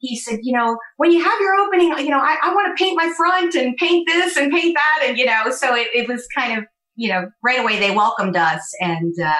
he 0.00 0.16
said, 0.16 0.38
you 0.44 0.56
know, 0.56 0.78
when 0.98 1.10
you 1.10 1.20
have 1.24 1.40
your 1.40 1.56
opening, 1.56 1.88
you 1.98 2.10
know, 2.10 2.20
I, 2.20 2.36
I 2.40 2.54
want 2.54 2.68
to 2.68 2.80
paint 2.80 2.96
my 2.96 3.12
front 3.16 3.56
and 3.56 3.76
paint 3.78 4.06
this 4.06 4.36
and 4.36 4.52
paint 4.52 4.76
that. 4.76 5.04
And, 5.08 5.18
you 5.18 5.26
know, 5.26 5.50
so 5.50 5.74
it, 5.74 5.88
it 5.92 6.06
was 6.06 6.24
kind 6.36 6.56
of 6.56 6.64
you 6.98 7.08
know, 7.08 7.30
right 7.44 7.60
away 7.60 7.78
they 7.78 7.94
welcomed 7.94 8.36
us 8.36 8.60
and 8.80 9.14
uh, 9.24 9.32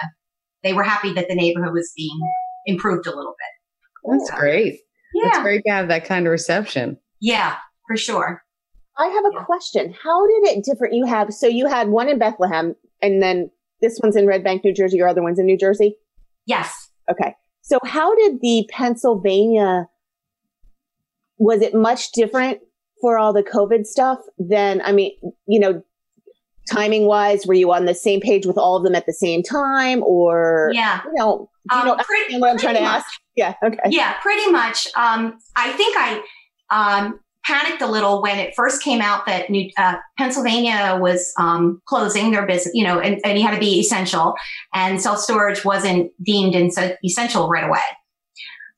they 0.63 0.73
were 0.73 0.85
happy 0.85 1.13
that 1.13 1.27
the 1.29 1.35
neighborhood 1.35 1.75
was 1.75 1.93
being 1.97 2.19
improved 2.67 3.07
a 3.07 3.15
little 3.15 3.35
bit. 3.37 4.13
That's 4.13 4.31
so, 4.31 4.37
great. 4.37 4.79
Yeah. 5.13 5.29
It's 5.29 5.39
great 5.41 5.65
to 5.67 5.73
have 5.73 5.89
that 5.89 6.05
kind 6.05 6.27
of 6.27 6.31
reception. 6.31 6.97
Yeah, 7.21 7.57
for 7.87 7.97
sure. 7.97 8.43
I 8.99 9.07
have 9.07 9.25
a 9.25 9.31
yeah. 9.33 9.45
question. 9.45 9.95
How 10.03 10.27
did 10.27 10.57
it 10.57 10.65
differ? 10.65 10.89
You 10.91 11.07
have, 11.07 11.33
so 11.33 11.47
you 11.47 11.67
had 11.67 11.89
one 11.89 12.09
in 12.09 12.19
Bethlehem 12.19 12.75
and 13.01 13.23
then 13.23 13.51
this 13.81 14.01
one's 14.03 14.17
in 14.17 14.27
Red 14.27 14.43
Bank, 14.43 14.65
New 14.65 14.75
Jersey. 14.75 14.97
Your 14.97 15.09
other 15.09 15.23
one's 15.23 15.39
in 15.39 15.47
New 15.47 15.57
Jersey? 15.57 15.97
Yes. 16.47 16.91
Okay. 17.11 17.35
So 17.63 17.79
how 17.85 18.15
did 18.17 18.41
the 18.41 18.69
Pennsylvania, 18.71 19.87
was 21.39 21.63
it 21.63 21.75
much 21.75 22.11
different 22.13 22.59
for 23.01 23.19
all 23.19 23.33
the 23.33 23.45
COVID 23.45 23.87
stuff 23.87 24.19
than, 24.39 24.81
I 24.83 24.91
mean, 24.91 25.13
you 25.47 25.61
know, 25.61 25.83
timing 26.69 27.07
wise 27.07 27.47
were 27.47 27.55
you 27.55 27.73
on 27.73 27.87
the 27.87 27.95
same 27.95 28.21
page 28.21 28.47
with 28.47 28.59
all 28.59 28.77
of 28.77 28.85
them 28.85 28.95
at 28.95 29.07
the 29.07 29.13
same 29.13 29.43
time 29.43 30.03
or 30.03 30.71
yeah 30.75 31.01
you 31.05 31.13
know 31.15 31.49
you 31.71 31.79
um, 31.79 31.87
know 31.87 31.97
pretty, 32.05 32.39
what 32.39 32.51
i'm 32.51 32.59
trying 32.59 32.75
to 32.75 32.81
much. 32.83 32.99
ask 32.99 33.07
yeah 33.37 33.55
okay 33.65 33.79
yeah 33.89 34.15
pretty 34.21 34.51
much 34.51 34.87
um, 34.97 35.39
i 35.57 35.73
think 35.73 35.97
i 35.99 36.23
um, 36.71 37.21
panicked 37.45 37.81
a 37.83 37.87
little 37.87 38.21
when 38.21 38.39
it 38.39 38.55
first 38.55 38.83
came 38.83 39.01
out 39.01 39.25
that 39.27 39.49
New, 39.51 39.71
uh, 39.77 39.97
pennsylvania 40.17 40.99
was 41.01 41.33
um, 41.39 41.81
closing 41.87 42.31
their 42.31 42.47
business 42.47 42.75
you 42.75 42.85
know 42.85 42.99
and, 43.01 43.21
and 43.25 43.39
you 43.39 43.45
had 43.45 43.55
to 43.55 43.61
be 43.61 43.81
essential 43.81 44.35
and 44.75 45.01
self-storage 45.01 45.65
wasn't 45.65 46.13
deemed 46.23 46.55
essential 47.05 47.49
right 47.49 47.65
away 47.65 47.81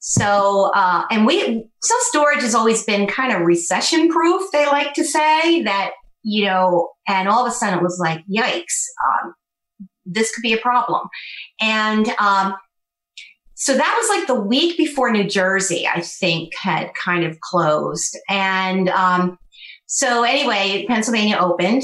so, 0.03 0.71
uh, 0.75 1.05
and 1.11 1.27
we, 1.27 1.63
self 1.83 2.01
storage 2.05 2.41
has 2.41 2.55
always 2.55 2.85
been 2.85 3.07
kind 3.07 3.35
of 3.35 3.43
recession 3.43 4.09
proof. 4.09 4.51
They 4.51 4.65
like 4.65 4.95
to 4.95 5.05
say 5.05 5.63
that 5.65 5.91
you 6.23 6.45
know, 6.45 6.91
and 7.09 7.29
all 7.29 7.45
of 7.45 7.51
a 7.51 7.55
sudden 7.55 7.79
it 7.79 7.83
was 7.83 7.99
like, 7.99 8.25
yikes, 8.27 8.85
um, 9.09 9.35
this 10.05 10.35
could 10.35 10.43
be 10.43 10.53
a 10.53 10.59
problem. 10.59 11.09
And 11.61 12.09
um, 12.19 12.55
so 13.61 13.75
that 13.77 13.99
was 14.01 14.19
like 14.19 14.27
the 14.27 14.41
week 14.41 14.77
before 14.77 15.11
New 15.13 15.25
Jersey, 15.25 15.87
I 15.87 16.01
think, 16.01 16.53
had 16.61 16.93
kind 16.95 17.25
of 17.25 17.39
closed. 17.41 18.19
And 18.29 18.89
um, 18.89 19.39
so 19.87 20.25
anyway, 20.25 20.85
Pennsylvania 20.89 21.37
opened 21.39 21.83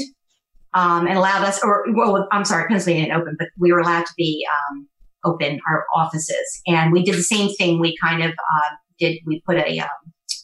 um, 0.73 1.07
and 1.07 1.17
allowed 1.17 1.43
us, 1.43 1.63
or 1.63 1.85
well, 1.93 2.27
I'm 2.31 2.45
sorry, 2.45 2.67
Pennsylvania 2.67 3.05
didn't 3.05 3.21
open, 3.21 3.35
but 3.39 3.49
we 3.57 3.71
were 3.71 3.79
allowed 3.79 4.05
to 4.05 4.13
be 4.17 4.45
um, 4.51 4.87
open 5.23 5.59
our 5.69 5.85
offices. 5.95 6.61
And 6.67 6.91
we 6.91 7.03
did 7.03 7.15
the 7.15 7.23
same 7.23 7.53
thing. 7.55 7.79
We 7.79 7.95
kind 8.03 8.23
of 8.23 8.31
uh, 8.31 8.75
did, 8.99 9.19
we 9.25 9.41
put 9.45 9.57
a 9.57 9.79
um, 9.79 9.87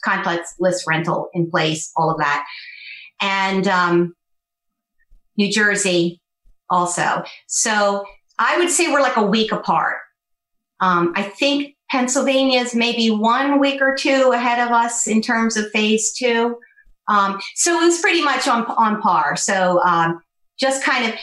contactless 0.05 0.88
rental 0.88 1.29
in 1.34 1.49
place, 1.49 1.91
all 1.97 2.11
of 2.11 2.17
that 2.19 2.45
and 3.23 3.67
um, 3.67 4.13
New 5.38 5.51
Jersey 5.51 6.21
also. 6.69 7.23
So 7.47 8.03
I 8.38 8.57
would 8.57 8.69
say 8.69 8.91
we're 8.91 9.01
like 9.01 9.17
a 9.17 9.25
week 9.25 9.51
apart. 9.51 9.97
Um, 10.84 11.13
I 11.15 11.23
think 11.23 11.77
Pennsylvania 11.89 12.59
is 12.59 12.75
maybe 12.75 13.09
one 13.09 13.57
week 13.57 13.81
or 13.81 13.95
two 13.95 14.31
ahead 14.34 14.59
of 14.59 14.73
us 14.73 15.07
in 15.07 15.21
terms 15.21 15.55
of 15.55 15.71
phase 15.71 16.11
two. 16.11 16.57
Um, 17.07 17.39
so 17.55 17.79
it 17.79 17.86
was 17.86 18.01
pretty 18.01 18.21
much 18.21 18.49
on, 18.49 18.65
on 18.65 19.01
par. 19.01 19.38
So 19.38 19.79
um, 19.84 20.21
just 20.59 20.84
kind 20.84 21.05
of, 21.05 21.17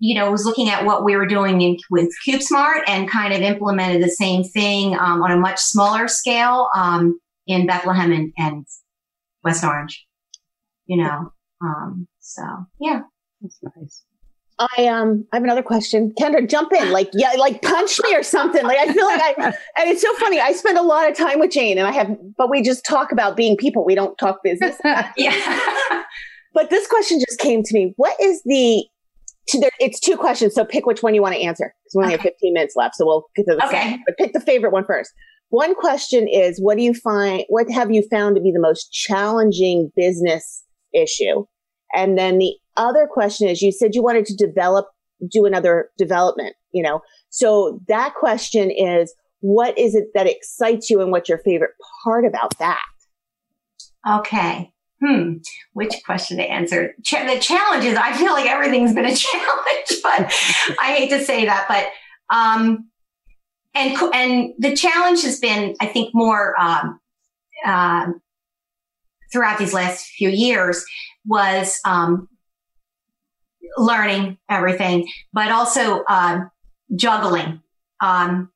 you 0.00 0.14
know, 0.14 0.30
was 0.30 0.46
looking 0.46 0.70
at 0.70 0.86
what 0.86 1.04
we 1.04 1.16
were 1.16 1.26
doing 1.26 1.60
in, 1.60 1.76
with 1.90 2.08
CubeSmart 2.26 2.80
and 2.86 3.10
kind 3.10 3.34
of 3.34 3.42
implemented 3.42 4.02
the 4.02 4.08
same 4.08 4.42
thing 4.42 4.94
um, 4.94 5.22
on 5.22 5.32
a 5.32 5.36
much 5.36 5.58
smaller 5.58 6.08
scale 6.08 6.70
um, 6.74 7.20
in 7.46 7.66
Bethlehem 7.66 8.12
and, 8.12 8.32
and, 8.38 8.66
West 9.44 9.64
Orange. 9.64 10.04
You 10.86 10.96
know, 10.96 11.32
um, 11.62 12.08
so 12.18 12.42
yeah, 12.80 13.02
that's 13.40 13.60
nice. 13.76 14.02
I 14.58 14.86
um 14.86 15.24
I 15.32 15.36
have 15.36 15.44
another 15.44 15.62
question. 15.62 16.12
Kendra, 16.18 16.48
jump 16.48 16.72
in. 16.72 16.90
Like, 16.90 17.10
yeah, 17.12 17.32
like 17.38 17.62
punch 17.62 18.00
me 18.02 18.14
or 18.14 18.22
something. 18.22 18.64
Like 18.64 18.78
I 18.78 18.92
feel 18.92 19.06
like 19.06 19.20
I 19.20 19.44
and 19.78 19.90
it's 19.90 20.02
so 20.02 20.12
funny. 20.14 20.40
I 20.40 20.52
spend 20.52 20.76
a 20.78 20.82
lot 20.82 21.08
of 21.08 21.16
time 21.16 21.38
with 21.38 21.50
Jane 21.50 21.78
and 21.78 21.86
I 21.86 21.92
have 21.92 22.16
but 22.36 22.50
we 22.50 22.62
just 22.62 22.84
talk 22.84 23.12
about 23.12 23.36
being 23.36 23.56
people. 23.56 23.84
We 23.84 23.94
don't 23.94 24.16
talk 24.18 24.42
business. 24.42 24.76
yeah. 25.16 26.02
but 26.54 26.70
this 26.70 26.86
question 26.88 27.20
just 27.20 27.38
came 27.38 27.62
to 27.62 27.74
me. 27.74 27.92
What 27.96 28.16
is 28.20 28.42
the 28.44 28.84
it's 29.80 29.98
two 29.98 30.16
questions, 30.16 30.54
so 30.54 30.62
pick 30.64 30.84
which 30.84 31.02
one 31.02 31.14
you 31.14 31.22
want 31.22 31.34
to 31.34 31.40
answer. 31.40 31.72
Because 31.84 31.94
we 31.94 32.02
only 32.02 32.14
okay. 32.16 32.24
have 32.24 32.32
15 32.34 32.52
minutes 32.52 32.76
left, 32.76 32.96
so 32.96 33.06
we'll 33.06 33.24
get 33.34 33.46
to 33.46 33.56
the 33.56 33.66
okay. 33.66 33.78
second. 33.78 34.02
But 34.04 34.18
pick 34.18 34.32
the 34.34 34.40
favorite 34.40 34.72
one 34.72 34.84
first. 34.84 35.10
One 35.50 35.74
question 35.74 36.28
is 36.28 36.60
what 36.60 36.76
do 36.76 36.82
you 36.82 36.92
find 36.92 37.44
what 37.48 37.70
have 37.70 37.90
you 37.90 38.06
found 38.10 38.36
to 38.36 38.42
be 38.42 38.52
the 38.52 38.60
most 38.60 38.92
challenging 38.92 39.90
business 39.96 40.64
issue? 40.92 41.46
And 41.94 42.18
then 42.18 42.38
the 42.38 42.54
other 42.78 43.06
question 43.10 43.48
is 43.48 43.60
you 43.60 43.72
said 43.72 43.94
you 43.94 44.02
wanted 44.02 44.26
to 44.26 44.36
develop, 44.36 44.86
do 45.30 45.44
another 45.44 45.90
development, 45.98 46.54
you 46.72 46.82
know? 46.82 47.00
So 47.30 47.80
that 47.88 48.14
question 48.14 48.70
is 48.70 49.14
what 49.40 49.78
is 49.78 49.94
it 49.94 50.08
that 50.14 50.26
excites 50.26 50.90
you 50.90 51.00
and 51.00 51.12
what's 51.12 51.28
your 51.28 51.38
favorite 51.38 51.72
part 52.02 52.24
about 52.24 52.58
that? 52.58 52.82
Okay. 54.08 54.72
Hmm. 55.04 55.34
Which 55.74 55.94
question 56.04 56.38
to 56.38 56.42
answer? 56.42 56.94
Ch- 57.04 57.26
the 57.26 57.38
challenge 57.40 57.84
is 57.84 57.96
I 57.96 58.16
feel 58.16 58.32
like 58.32 58.46
everything's 58.46 58.94
been 58.94 59.04
a 59.04 59.14
challenge, 59.16 60.02
but 60.02 60.32
I 60.80 60.94
hate 60.96 61.10
to 61.10 61.24
say 61.24 61.44
that, 61.44 61.66
but, 61.68 62.36
um, 62.36 62.88
and, 63.74 63.96
and 64.12 64.54
the 64.58 64.74
challenge 64.74 65.22
has 65.22 65.38
been, 65.38 65.76
I 65.80 65.86
think, 65.86 66.10
more, 66.14 66.58
um, 66.60 66.98
uh, 67.64 68.06
throughout 69.32 69.58
these 69.58 69.74
last 69.74 70.06
few 70.06 70.30
years 70.30 70.84
was, 71.24 71.78
um, 71.84 72.28
learning 73.76 74.38
everything, 74.48 75.08
but 75.32 75.50
also 75.50 76.02
uh, 76.08 76.40
juggling. 76.96 77.60
Um, 78.00 78.50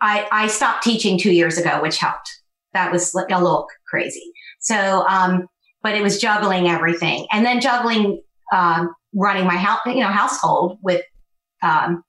I, 0.00 0.26
I 0.30 0.46
stopped 0.48 0.82
teaching 0.82 1.18
two 1.18 1.32
years 1.32 1.58
ago, 1.58 1.80
which 1.82 1.98
helped. 1.98 2.30
That 2.72 2.92
was 2.92 3.14
a 3.14 3.42
little 3.42 3.66
crazy. 3.88 4.32
So, 4.60 5.06
um, 5.08 5.46
but 5.82 5.94
it 5.94 6.02
was 6.02 6.20
juggling 6.20 6.68
everything, 6.68 7.26
and 7.32 7.44
then 7.46 7.60
juggling 7.60 8.20
um, 8.52 8.94
running 9.14 9.46
my 9.46 9.56
house, 9.56 9.80
you 9.86 10.00
know, 10.00 10.08
household 10.08 10.78
with, 10.82 11.02
um, 11.62 12.02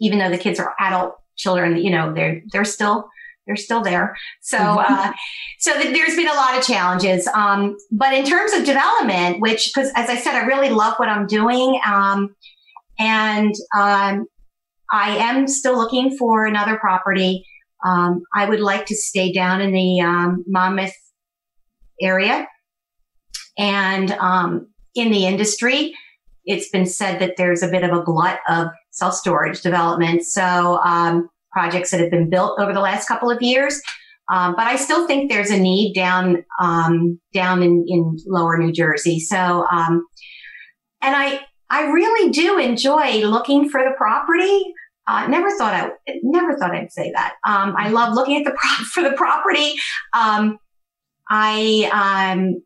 even 0.00 0.18
though 0.18 0.30
the 0.30 0.38
kids 0.38 0.60
are 0.60 0.74
adult 0.78 1.14
children, 1.36 1.76
you 1.78 1.90
know, 1.90 2.12
they're 2.12 2.42
they're 2.52 2.64
still 2.64 3.08
they're 3.50 3.56
still 3.56 3.82
there. 3.82 4.16
So, 4.40 4.58
mm-hmm. 4.58 4.94
uh, 4.94 5.12
so 5.58 5.72
th- 5.74 5.92
there's 5.92 6.14
been 6.14 6.28
a 6.28 6.34
lot 6.34 6.56
of 6.56 6.64
challenges. 6.64 7.26
Um, 7.26 7.76
but 7.90 8.14
in 8.14 8.24
terms 8.24 8.52
of 8.52 8.64
development, 8.64 9.40
which, 9.40 9.72
because 9.74 9.90
as 9.96 10.08
I 10.08 10.14
said, 10.14 10.36
I 10.36 10.46
really 10.46 10.70
love 10.70 10.94
what 10.98 11.08
I'm 11.08 11.26
doing. 11.26 11.80
Um, 11.84 12.36
and 13.00 13.52
um, 13.76 14.26
I 14.92 15.16
am 15.16 15.48
still 15.48 15.76
looking 15.76 16.16
for 16.16 16.46
another 16.46 16.76
property. 16.76 17.44
Um, 17.84 18.22
I 18.36 18.48
would 18.48 18.60
like 18.60 18.86
to 18.86 18.94
stay 18.94 19.32
down 19.32 19.60
in 19.60 19.72
the 19.72 20.00
um, 20.00 20.44
Monmouth 20.46 20.94
area. 22.00 22.46
And 23.58 24.12
um, 24.12 24.68
in 24.94 25.10
the 25.10 25.26
industry, 25.26 25.92
it's 26.44 26.68
been 26.68 26.86
said 26.86 27.18
that 27.18 27.36
there's 27.36 27.64
a 27.64 27.68
bit 27.68 27.82
of 27.82 27.90
a 27.90 28.04
glut 28.04 28.38
of 28.48 28.68
self 28.92 29.14
storage 29.14 29.60
development. 29.60 30.22
So, 30.22 30.78
projects 31.52 31.90
that 31.90 32.00
have 32.00 32.10
been 32.10 32.30
built 32.30 32.58
over 32.58 32.72
the 32.72 32.80
last 32.80 33.06
couple 33.06 33.30
of 33.30 33.40
years. 33.42 33.80
Um, 34.30 34.54
but 34.56 34.66
I 34.66 34.76
still 34.76 35.06
think 35.06 35.30
there's 35.30 35.50
a 35.50 35.58
need 35.58 35.92
down 35.92 36.44
um, 36.60 37.20
down 37.34 37.62
in, 37.62 37.84
in 37.88 38.16
lower 38.26 38.56
New 38.58 38.72
Jersey. 38.72 39.18
So, 39.18 39.66
um, 39.70 40.06
and 41.02 41.16
I 41.16 41.40
I 41.68 41.90
really 41.90 42.30
do 42.30 42.58
enjoy 42.58 43.24
looking 43.24 43.68
for 43.68 43.82
the 43.82 43.92
property. 43.96 44.62
Uh, 45.06 45.26
never 45.26 45.50
thought 45.56 45.74
I 45.74 45.90
never 46.22 46.56
thought 46.56 46.74
I'd 46.74 46.92
say 46.92 47.10
that. 47.12 47.34
Um, 47.44 47.74
I 47.76 47.88
love 47.88 48.14
looking 48.14 48.36
at 48.36 48.44
the 48.44 48.50
pro- 48.56 48.84
for 48.84 49.02
the 49.02 49.16
property. 49.16 49.74
Um, 50.12 50.58
I 51.28 52.32
um, 52.32 52.62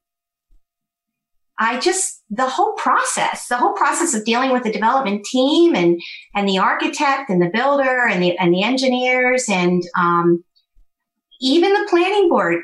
I 1.58 1.78
just 1.78 2.22
the 2.30 2.48
whole 2.48 2.72
process, 2.74 3.46
the 3.48 3.56
whole 3.56 3.74
process 3.74 4.14
of 4.14 4.24
dealing 4.24 4.50
with 4.50 4.64
the 4.64 4.72
development 4.72 5.24
team 5.24 5.74
and 5.76 6.00
and 6.34 6.48
the 6.48 6.58
architect 6.58 7.30
and 7.30 7.40
the 7.40 7.50
builder 7.52 8.08
and 8.08 8.22
the 8.22 8.36
and 8.38 8.52
the 8.52 8.62
engineers 8.62 9.46
and 9.48 9.82
um, 9.98 10.42
even 11.40 11.72
the 11.72 11.86
planning 11.88 12.28
board 12.28 12.62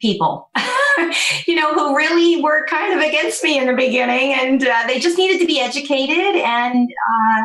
people, 0.00 0.50
you 1.46 1.54
know, 1.54 1.74
who 1.74 1.96
really 1.96 2.42
were 2.42 2.66
kind 2.66 2.92
of 2.94 3.06
against 3.06 3.42
me 3.42 3.58
in 3.58 3.66
the 3.66 3.74
beginning, 3.74 4.34
and 4.34 4.66
uh, 4.66 4.84
they 4.86 4.98
just 4.98 5.18
needed 5.18 5.40
to 5.40 5.46
be 5.46 5.60
educated 5.60 6.42
and 6.42 6.88
uh, 6.90 7.42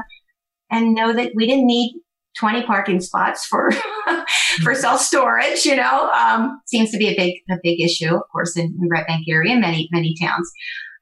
and 0.71 0.95
know 0.95 1.13
that 1.13 1.33
we 1.35 1.45
didn't 1.45 1.67
need 1.67 2.00
20 2.39 2.63
parking 2.63 2.99
spots 2.99 3.45
for 3.45 3.71
for 4.63 4.75
self 4.75 5.01
storage. 5.01 5.65
You 5.65 5.75
know, 5.75 6.09
um, 6.11 6.61
seems 6.65 6.91
to 6.91 6.97
be 6.97 7.09
a 7.09 7.15
big 7.15 7.35
a 7.49 7.59
big 7.63 7.81
issue, 7.81 8.15
of 8.15 8.23
course, 8.31 8.57
in, 8.57 8.65
in 8.65 8.89
Red 8.89 9.07
Bank 9.07 9.25
area, 9.29 9.55
many 9.57 9.89
many 9.91 10.15
towns. 10.21 10.49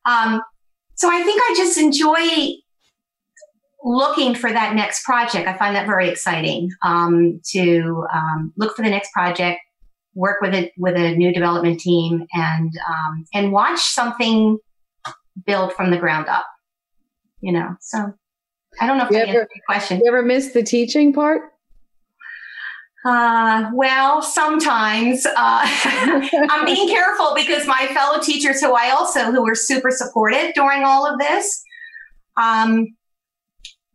Um, 0.06 0.42
so 0.96 1.10
I 1.10 1.22
think 1.24 1.42
I 1.42 1.54
just 1.56 1.78
enjoy 1.78 2.58
looking 3.84 4.36
for 4.36 4.52
that 4.52 4.76
next 4.76 5.04
project. 5.04 5.48
I 5.48 5.58
find 5.58 5.76
that 5.76 5.88
very 5.88 6.10
exciting 6.10 6.70
um, 6.84 7.40
to 7.52 8.06
um, 8.14 8.54
look 8.58 8.76
for 8.76 8.84
the 8.84 8.90
next 8.90 9.12
project, 9.14 9.60
work 10.14 10.42
with 10.42 10.54
it 10.54 10.74
with 10.78 10.96
a 10.96 11.16
new 11.16 11.34
development 11.34 11.80
team, 11.80 12.26
and 12.34 12.72
um, 12.90 13.26
and 13.34 13.52
watch 13.52 13.80
something 13.80 14.58
build 15.46 15.74
from 15.74 15.92
the 15.92 15.98
ground 15.98 16.28
up. 16.28 16.46
You 17.42 17.54
know, 17.54 17.76
so 17.80 18.14
I 18.80 18.88
don't 18.88 18.98
know 18.98 19.06
if 19.06 19.12
you 19.12 19.18
I 19.18 19.22
ever, 19.22 19.30
answered 19.30 19.50
your 19.56 19.64
question. 19.66 19.98
You 20.00 20.08
ever 20.08 20.22
miss 20.22 20.54
the 20.54 20.64
teaching 20.64 21.14
part? 21.14 21.54
Uh, 23.06 23.70
well, 23.74 24.22
sometimes 24.22 25.26
uh, 25.26 25.32
I'm 25.38 26.66
being 26.66 26.88
careful 26.90 27.34
because 27.36 27.66
my 27.66 27.88
fellow 27.94 28.22
teachers, 28.22 28.62
who 28.62 28.74
I 28.74 28.90
also 28.90 29.32
who 29.32 29.44
were 29.44 29.56
super 29.56 29.90
supportive 29.92 30.54
during 30.54 30.84
all 30.84 31.06
of 31.06 31.18
this, 31.20 31.64
um, 32.38 32.88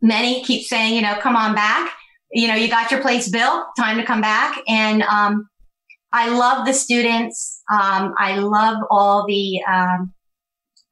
many 0.01 0.43
keep 0.43 0.65
saying, 0.65 0.95
you 0.95 1.01
know, 1.01 1.15
come 1.19 1.35
on 1.35 1.55
back. 1.55 1.93
You 2.31 2.47
know, 2.47 2.55
you 2.55 2.67
got 2.67 2.91
your 2.91 3.01
place 3.01 3.29
built. 3.29 3.65
Time 3.77 3.97
to 3.97 4.03
come 4.03 4.21
back. 4.21 4.57
And 4.67 5.03
um, 5.03 5.47
I 6.11 6.29
love 6.29 6.65
the 6.65 6.73
students. 6.73 7.61
Um, 7.71 8.13
I 8.17 8.37
love 8.39 8.77
all 8.89 9.25
the. 9.27 9.61
Um, 9.63 10.13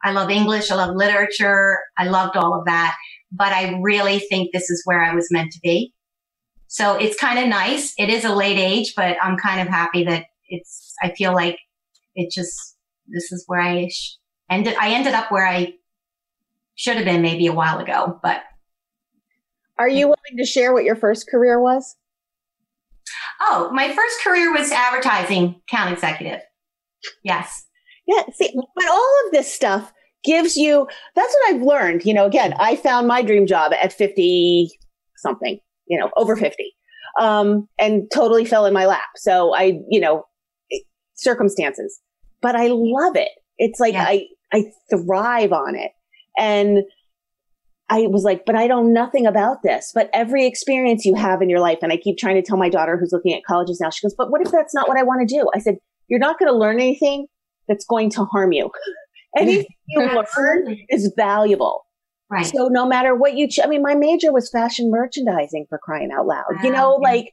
I 0.06 0.12
love 0.12 0.30
English. 0.30 0.70
I 0.70 0.76
love 0.76 0.96
literature. 0.96 1.80
I 1.98 2.06
loved 2.06 2.36
all 2.36 2.54
of 2.60 2.66
that 2.66 2.96
but 3.34 3.52
I 3.52 3.80
really 3.82 4.20
think 4.20 4.52
this 4.54 4.70
is 4.70 4.84
where 4.86 5.04
I 5.04 5.14
was 5.14 5.28
meant 5.32 5.52
to 5.54 5.60
be. 5.64 5.94
So 6.68 6.96
it's 6.96 7.20
kind 7.20 7.40
of 7.40 7.48
nice. 7.48 7.94
It 7.98 8.10
is 8.10 8.24
a 8.24 8.34
late 8.34 8.58
age, 8.58 8.94
but 8.96 9.18
I'm 9.22 9.38
kind 9.38 9.60
of 9.60 9.68
happy 9.68 10.04
that 10.06 10.26
it's, 10.48 10.94
I 11.02 11.12
feel 11.12 11.34
like 11.34 11.58
it 12.16 12.32
just, 12.32 12.78
this 13.08 13.32
is 13.32 13.44
where 13.48 13.62
I 13.62 13.90
sh- 13.90 14.18
ended. 14.50 14.76
I 14.80 14.94
ended 14.94 15.14
up 15.14 15.32
where 15.32 15.48
I 15.48 15.74
should 16.76 16.96
have 16.96 17.06
been 17.06 17.22
maybe 17.22 17.48
a 17.48 17.54
while 17.54 17.80
ago, 17.80 18.20
but. 18.24 18.42
Are 19.78 19.90
you 19.90 20.08
willing 20.08 20.38
to 20.38 20.46
share 20.46 20.74
what 20.74 20.84
your 20.84 20.96
first 20.96 21.28
career 21.28 21.60
was? 21.60 21.96
Oh, 23.42 23.72
my 23.74 23.88
first 23.94 24.24
career 24.24 24.54
was 24.54 24.72
advertising 24.72 25.62
account 25.68 25.94
executive. 25.94 26.40
Yes. 27.24 27.66
Yeah. 28.08 28.24
See, 28.34 28.54
but 28.76 28.88
all 28.88 29.16
of 29.26 29.32
this 29.32 29.52
stuff 29.52 29.92
gives 30.24 30.56
you 30.56 30.88
that's 31.16 31.34
what 31.34 31.54
I've 31.54 31.62
learned. 31.62 32.06
You 32.06 32.14
know, 32.14 32.26
again, 32.26 32.54
I 32.60 32.76
found 32.76 33.08
my 33.08 33.22
dream 33.22 33.46
job 33.46 33.74
at 33.74 33.94
50 33.94 34.70
something, 35.18 35.60
you 35.88 36.00
know, 36.00 36.12
over 36.18 36.36
50. 36.36 36.74
Um, 37.20 37.68
and 37.80 38.10
totally 38.12 38.44
fell 38.44 38.66
in 38.66 38.74
my 38.74 38.86
lap. 38.88 39.10
So 39.18 39.54
I, 39.56 39.80
you 39.88 40.00
know, 40.00 40.26
circumstances, 41.16 42.00
but 42.42 42.56
I 42.56 42.68
love 42.72 43.16
it. 43.16 43.30
It's 43.58 43.80
like 43.80 43.94
yeah. 43.94 44.06
I, 44.08 44.28
I 44.52 44.66
thrive 44.90 45.54
on 45.54 45.76
it. 45.76 45.92
And 46.38 46.80
I 47.90 48.08
was 48.08 48.24
like, 48.24 48.46
but 48.46 48.56
I 48.56 48.66
know 48.66 48.82
nothing 48.82 49.28
about 49.28 49.62
this. 49.64 49.92
But 49.94 50.10
every 50.14 50.48
experience 50.48 51.06
you 51.06 51.14
have 51.14 51.42
in 51.42 51.50
your 51.50 51.60
life, 51.60 51.80
and 51.84 51.92
I 51.92 51.98
keep 51.98 52.18
trying 52.18 52.36
to 52.36 52.42
tell 52.42 52.58
my 52.58 52.70
daughter 52.70 52.98
who's 52.98 53.12
looking 53.12 53.34
at 53.34 53.44
colleges 53.44 53.80
now, 53.80 53.92
she 53.92 54.06
goes, 54.06 54.16
but 54.18 54.32
what 54.32 54.42
if 54.42 54.52
that's 54.52 54.74
not 54.74 54.88
what 54.88 54.98
I 54.98 55.04
want 55.04 55.28
to 55.28 55.36
do? 55.36 55.48
I 55.54 55.60
said, 55.60 55.76
you're 56.08 56.20
not 56.20 56.40
going 56.40 56.52
to 56.52 56.58
learn 56.58 56.80
anything 56.80 57.28
that's 57.68 57.86
going 57.86 58.10
to 58.12 58.26
harm 58.26 58.52
you. 58.52 58.72
Anything 59.38 59.66
you 59.88 60.02
learn 60.38 60.78
is 60.90 61.12
valuable. 61.16 61.86
Right. 62.30 62.46
So 62.46 62.68
no 62.68 62.88
matter 62.88 63.16
what 63.16 63.36
you, 63.36 63.48
ch- 63.48 63.60
I 63.64 63.68
mean, 63.68 63.84
my 63.84 63.94
major 63.94 64.32
was 64.32 64.50
fashion 64.50 64.90
merchandising 64.90 65.68
for 65.70 65.78
crying 65.78 66.10
out 66.12 66.26
loud. 66.26 66.46
Wow. 66.50 66.64
You 66.64 66.72
know, 66.72 67.00
like 67.02 67.32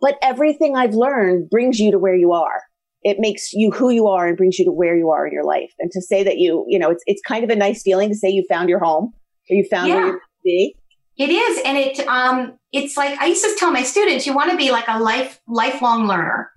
but 0.00 0.16
everything 0.22 0.76
I've 0.76 0.94
learned 0.94 1.50
brings 1.50 1.78
you 1.78 1.90
to 1.90 1.98
where 1.98 2.14
you 2.14 2.32
are. 2.32 2.62
It 3.02 3.18
makes 3.18 3.52
you 3.52 3.70
who 3.70 3.90
you 3.90 4.08
are 4.08 4.26
and 4.26 4.36
brings 4.36 4.58
you 4.58 4.64
to 4.64 4.72
where 4.72 4.96
you 4.96 5.10
are 5.10 5.26
in 5.26 5.32
your 5.32 5.44
life. 5.44 5.72
And 5.78 5.90
to 5.92 6.00
say 6.02 6.24
that 6.24 6.38
you, 6.38 6.64
you 6.68 6.78
know, 6.78 6.90
it's 6.90 7.02
it's 7.06 7.22
kind 7.22 7.44
of 7.44 7.50
a 7.50 7.56
nice 7.56 7.82
feeling 7.82 8.08
to 8.08 8.14
say 8.14 8.28
you 8.28 8.44
found 8.48 8.68
your 8.68 8.80
home 8.80 9.12
or 9.48 9.54
you 9.54 9.64
found 9.70 9.88
yeah. 9.88 9.96
where 9.96 10.06
you 10.06 10.20
be. 10.44 10.76
It 11.18 11.30
is, 11.30 11.62
and 11.64 11.78
it 11.78 12.00
um, 12.06 12.58
it's 12.72 12.96
like 12.96 13.18
I 13.18 13.26
used 13.26 13.44
to 13.44 13.54
tell 13.58 13.70
my 13.70 13.82
students, 13.82 14.26
you 14.26 14.34
want 14.34 14.50
to 14.50 14.56
be 14.56 14.70
like 14.70 14.86
a 14.88 15.00
life 15.00 15.40
lifelong 15.46 16.06
learner. 16.06 16.50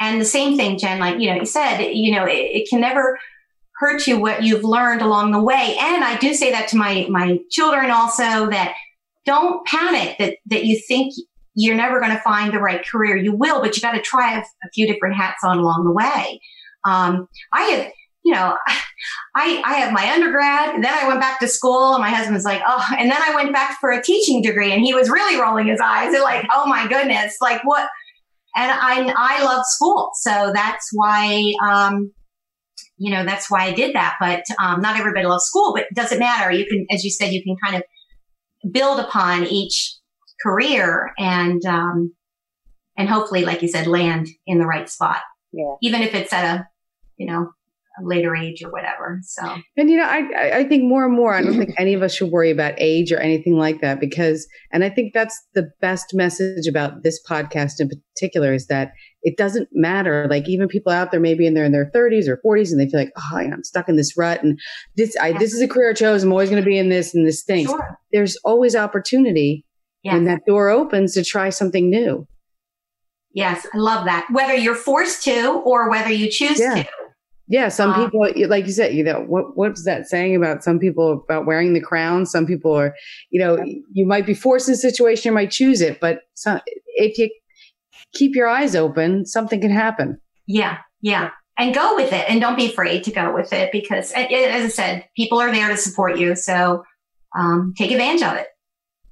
And 0.00 0.20
the 0.20 0.24
same 0.24 0.56
thing, 0.56 0.78
Jen, 0.78 0.98
like 0.98 1.20
you 1.20 1.30
know, 1.30 1.40
you 1.40 1.46
said, 1.46 1.82
you 1.92 2.14
know, 2.14 2.24
it, 2.24 2.32
it 2.32 2.68
can 2.70 2.80
never 2.80 3.18
hurt 3.78 4.06
you 4.06 4.18
what 4.20 4.42
you've 4.42 4.64
learned 4.64 5.02
along 5.02 5.32
the 5.32 5.42
way. 5.42 5.76
And 5.78 6.04
I 6.04 6.16
do 6.18 6.34
say 6.34 6.50
that 6.50 6.68
to 6.68 6.76
my 6.76 7.06
my 7.08 7.38
children 7.50 7.90
also 7.90 8.50
that 8.50 8.74
don't 9.24 9.64
panic 9.66 10.16
that 10.18 10.36
that 10.46 10.64
you 10.64 10.80
think 10.88 11.14
you're 11.54 11.76
never 11.76 11.98
going 11.98 12.12
to 12.12 12.20
find 12.20 12.52
the 12.52 12.60
right 12.60 12.86
career. 12.86 13.16
You 13.16 13.34
will, 13.34 13.60
but 13.60 13.76
you 13.76 13.82
got 13.82 13.92
to 13.92 14.00
try 14.00 14.36
a, 14.36 14.40
a, 14.40 14.70
few 14.72 14.86
different 14.86 15.16
hats 15.16 15.42
on 15.42 15.58
along 15.58 15.84
the 15.84 15.90
way. 15.90 16.40
Um, 16.84 17.28
I 17.52 17.62
have, 17.62 17.92
you 18.22 18.32
know, 18.32 18.56
I, 19.34 19.60
I 19.64 19.74
have 19.74 19.92
my 19.92 20.08
undergrad 20.12 20.76
and 20.76 20.84
then 20.84 20.94
I 20.94 21.08
went 21.08 21.20
back 21.20 21.40
to 21.40 21.48
school 21.48 21.94
and 21.94 22.00
my 22.00 22.10
husband's 22.10 22.44
like, 22.44 22.62
oh, 22.64 22.86
and 22.96 23.10
then 23.10 23.20
I 23.20 23.34
went 23.34 23.52
back 23.52 23.78
for 23.80 23.90
a 23.90 24.00
teaching 24.00 24.40
degree 24.40 24.72
and 24.72 24.82
he 24.82 24.94
was 24.94 25.10
really 25.10 25.40
rolling 25.40 25.66
his 25.66 25.80
eyes 25.80 26.14
and 26.14 26.22
like, 26.22 26.46
oh 26.52 26.66
my 26.66 26.86
goodness, 26.86 27.36
like 27.40 27.60
what? 27.64 27.88
And 28.54 28.70
I, 28.70 29.12
I 29.16 29.44
love 29.44 29.64
school. 29.66 30.10
So 30.14 30.52
that's 30.54 30.90
why, 30.92 31.54
um, 31.60 32.12
you 32.98 33.12
know, 33.12 33.24
that's 33.24 33.50
why 33.50 33.64
I 33.64 33.72
did 33.72 33.94
that. 33.94 34.16
But 34.20 34.44
um, 34.62 34.80
not 34.80 34.98
everybody 34.98 35.26
loves 35.26 35.44
school, 35.44 35.72
but 35.74 35.84
it 35.84 35.94
doesn't 35.94 36.18
matter. 36.18 36.50
You 36.50 36.66
can, 36.66 36.86
as 36.90 37.04
you 37.04 37.10
said, 37.10 37.32
you 37.32 37.42
can 37.42 37.56
kind 37.64 37.76
of 37.76 38.72
build 38.72 39.00
upon 39.00 39.46
each 39.46 39.96
career 40.42 41.12
and 41.18 41.64
um, 41.64 42.14
and 42.96 43.08
hopefully, 43.08 43.44
like 43.44 43.62
you 43.62 43.68
said, 43.68 43.86
land 43.86 44.28
in 44.46 44.58
the 44.58 44.66
right 44.66 44.88
spot. 44.88 45.20
Yeah. 45.52 45.74
Even 45.82 46.02
if 46.02 46.14
it's 46.14 46.32
at 46.32 46.44
a 46.44 46.68
you 47.16 47.26
know 47.26 47.52
later 48.02 48.34
age 48.34 48.62
or 48.62 48.70
whatever. 48.70 49.20
So 49.22 49.42
and 49.76 49.90
you 49.90 49.96
know, 49.96 50.04
I 50.04 50.58
I 50.58 50.64
think 50.64 50.84
more 50.84 51.04
and 51.04 51.14
more, 51.14 51.34
I 51.34 51.42
don't 51.42 51.56
think 51.58 51.74
any 51.78 51.94
of 51.94 52.02
us 52.02 52.14
should 52.14 52.30
worry 52.30 52.50
about 52.50 52.74
age 52.78 53.12
or 53.12 53.18
anything 53.18 53.56
like 53.56 53.80
that 53.80 54.00
because, 54.00 54.46
and 54.72 54.84
I 54.84 54.90
think 54.90 55.12
that's 55.14 55.38
the 55.54 55.70
best 55.80 56.14
message 56.14 56.66
about 56.66 57.02
this 57.02 57.20
podcast 57.28 57.80
in 57.80 57.88
particular 57.88 58.52
is 58.52 58.66
that 58.66 58.92
it 59.22 59.36
doesn't 59.36 59.68
matter. 59.72 60.26
Like 60.28 60.48
even 60.48 60.68
people 60.68 60.92
out 60.92 61.10
there, 61.10 61.20
maybe 61.20 61.46
in 61.46 61.54
their 61.54 61.64
in 61.64 61.72
their 61.72 61.90
30s 61.94 62.28
or 62.28 62.40
40s, 62.44 62.70
and 62.70 62.80
they 62.80 62.88
feel 62.88 63.00
like, 63.00 63.12
oh, 63.16 63.36
I'm 63.36 63.64
stuck 63.64 63.88
in 63.88 63.96
this 63.96 64.16
rut, 64.16 64.42
and 64.42 64.58
this 64.96 65.16
I 65.16 65.32
this 65.32 65.52
is 65.52 65.60
a 65.60 65.68
career 65.68 65.90
I 65.90 65.94
chose. 65.94 66.22
I'm 66.22 66.32
always 66.32 66.50
going 66.50 66.62
to 66.62 66.68
be 66.68 66.78
in 66.78 66.88
this, 66.88 67.14
and 67.14 67.26
this 67.26 67.42
thing. 67.42 67.66
Sure. 67.66 67.98
There's 68.12 68.36
always 68.44 68.76
opportunity 68.76 69.64
yeah. 70.02 70.14
when 70.14 70.24
that 70.24 70.42
door 70.46 70.68
opens 70.68 71.14
to 71.14 71.24
try 71.24 71.50
something 71.50 71.90
new. 71.90 72.26
Yes, 73.32 73.66
I 73.72 73.78
love 73.78 74.06
that. 74.06 74.26
Whether 74.32 74.54
you're 74.54 74.74
forced 74.74 75.22
to 75.24 75.62
or 75.64 75.90
whether 75.90 76.10
you 76.10 76.30
choose 76.30 76.58
yeah. 76.58 76.82
to. 76.82 76.88
Yeah, 77.50 77.68
some 77.68 77.92
um, 77.92 78.04
people, 78.04 78.48
like 78.48 78.66
you 78.66 78.72
said, 78.72 78.94
you 78.94 79.02
know, 79.02 79.24
what 79.26 79.56
what's 79.56 79.84
that 79.84 80.06
saying 80.06 80.36
about 80.36 80.62
some 80.62 80.78
people 80.78 81.24
about 81.24 81.46
wearing 81.46 81.72
the 81.72 81.80
crown? 81.80 82.26
Some 82.26 82.46
people 82.46 82.74
are, 82.74 82.94
you 83.30 83.40
know, 83.40 83.58
you 83.92 84.06
might 84.06 84.26
be 84.26 84.34
forced 84.34 84.68
in 84.68 84.74
a 84.74 84.76
situation, 84.76 85.30
you 85.30 85.34
might 85.34 85.50
choose 85.50 85.80
it, 85.80 85.98
but 85.98 86.20
some, 86.34 86.60
if 86.66 87.16
you 87.16 87.30
keep 88.12 88.36
your 88.36 88.48
eyes 88.48 88.76
open, 88.76 89.24
something 89.24 89.62
can 89.62 89.70
happen. 89.70 90.20
Yeah, 90.46 90.78
yeah, 91.00 91.30
and 91.58 91.74
go 91.74 91.96
with 91.96 92.12
it, 92.12 92.28
and 92.28 92.38
don't 92.38 92.56
be 92.56 92.66
afraid 92.66 93.04
to 93.04 93.10
go 93.10 93.34
with 93.34 93.50
it 93.54 93.72
because, 93.72 94.12
as 94.12 94.26
I 94.30 94.68
said, 94.68 95.06
people 95.16 95.40
are 95.40 95.50
there 95.50 95.68
to 95.68 95.76
support 95.78 96.18
you. 96.18 96.36
So 96.36 96.84
um, 97.36 97.72
take 97.78 97.90
advantage 97.90 98.22
of 98.22 98.34
it. 98.34 98.48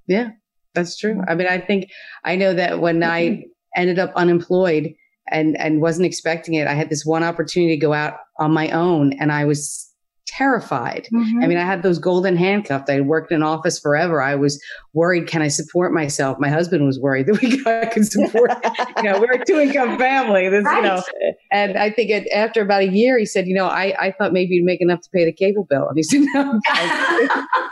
Yeah, 0.07 0.31
that's 0.75 0.99
true. 0.99 1.23
I 1.27 1.35
mean, 1.35 1.47
I 1.47 1.59
think 1.59 1.89
I 2.23 2.37
know 2.37 2.53
that 2.53 2.81
when 2.81 3.03
I 3.03 3.45
ended 3.75 3.99
up 3.99 4.13
unemployed 4.15 4.95
and 5.31 5.59
and 5.59 5.81
wasn't 5.81 6.07
expecting 6.07 6.55
it, 6.55 6.67
I 6.67 6.75
had 6.75 6.91
this 6.91 7.05
one 7.05 7.23
opportunity 7.23 7.77
to 7.77 7.81
go 7.81 7.93
out 7.93 8.19
on 8.39 8.53
my 8.53 8.71
own, 8.71 9.13
and 9.15 9.33
I 9.33 9.45
was 9.45 9.91
terrified. 10.37 11.09
Mm-hmm. 11.13 11.43
I 11.43 11.47
mean, 11.47 11.59
I 11.59 11.65
had 11.65 11.83
those 11.83 11.99
golden 11.99 12.37
handcuffs. 12.37 12.91
I 12.91 13.01
worked 13.01 13.33
in 13.33 13.43
office 13.43 13.79
forever. 13.79 14.21
I 14.21 14.35
was 14.35 14.63
worried, 14.93 15.27
can 15.27 15.43
I 15.43 15.49
support 15.49 15.93
myself? 15.93 16.39
My 16.39 16.49
husband 16.49 16.85
was 16.85 16.99
worried 17.01 17.27
that 17.27 17.41
we 17.41 17.63
could 17.91 18.07
support, 18.07 18.51
you 18.99 19.03
know, 19.03 19.21
we're 19.21 19.41
a 19.41 19.45
two 19.45 19.59
income 19.59 19.99
family. 19.99 20.49
This, 20.49 20.65
right. 20.65 20.77
you 20.77 20.83
know, 20.83 21.03
and 21.53 21.77
I 21.79 21.91
think 21.91 22.11
it, 22.11 22.29
after 22.35 22.63
about 22.63 22.83
a 22.83 22.89
year, 22.89 23.19
he 23.19 23.27
said, 23.27 23.47
you 23.47 23.55
know, 23.55 23.67
I, 23.67 23.95
I 23.99 24.13
thought 24.13 24.33
maybe 24.33 24.55
you'd 24.55 24.65
make 24.65 24.81
enough 24.81 25.01
to 25.03 25.11
pay 25.15 25.25
the 25.25 25.33
cable 25.33 25.67
bill. 25.69 25.89
And 25.89 25.97
he 25.97 26.03
said, 26.03 26.21
no, 26.35 26.43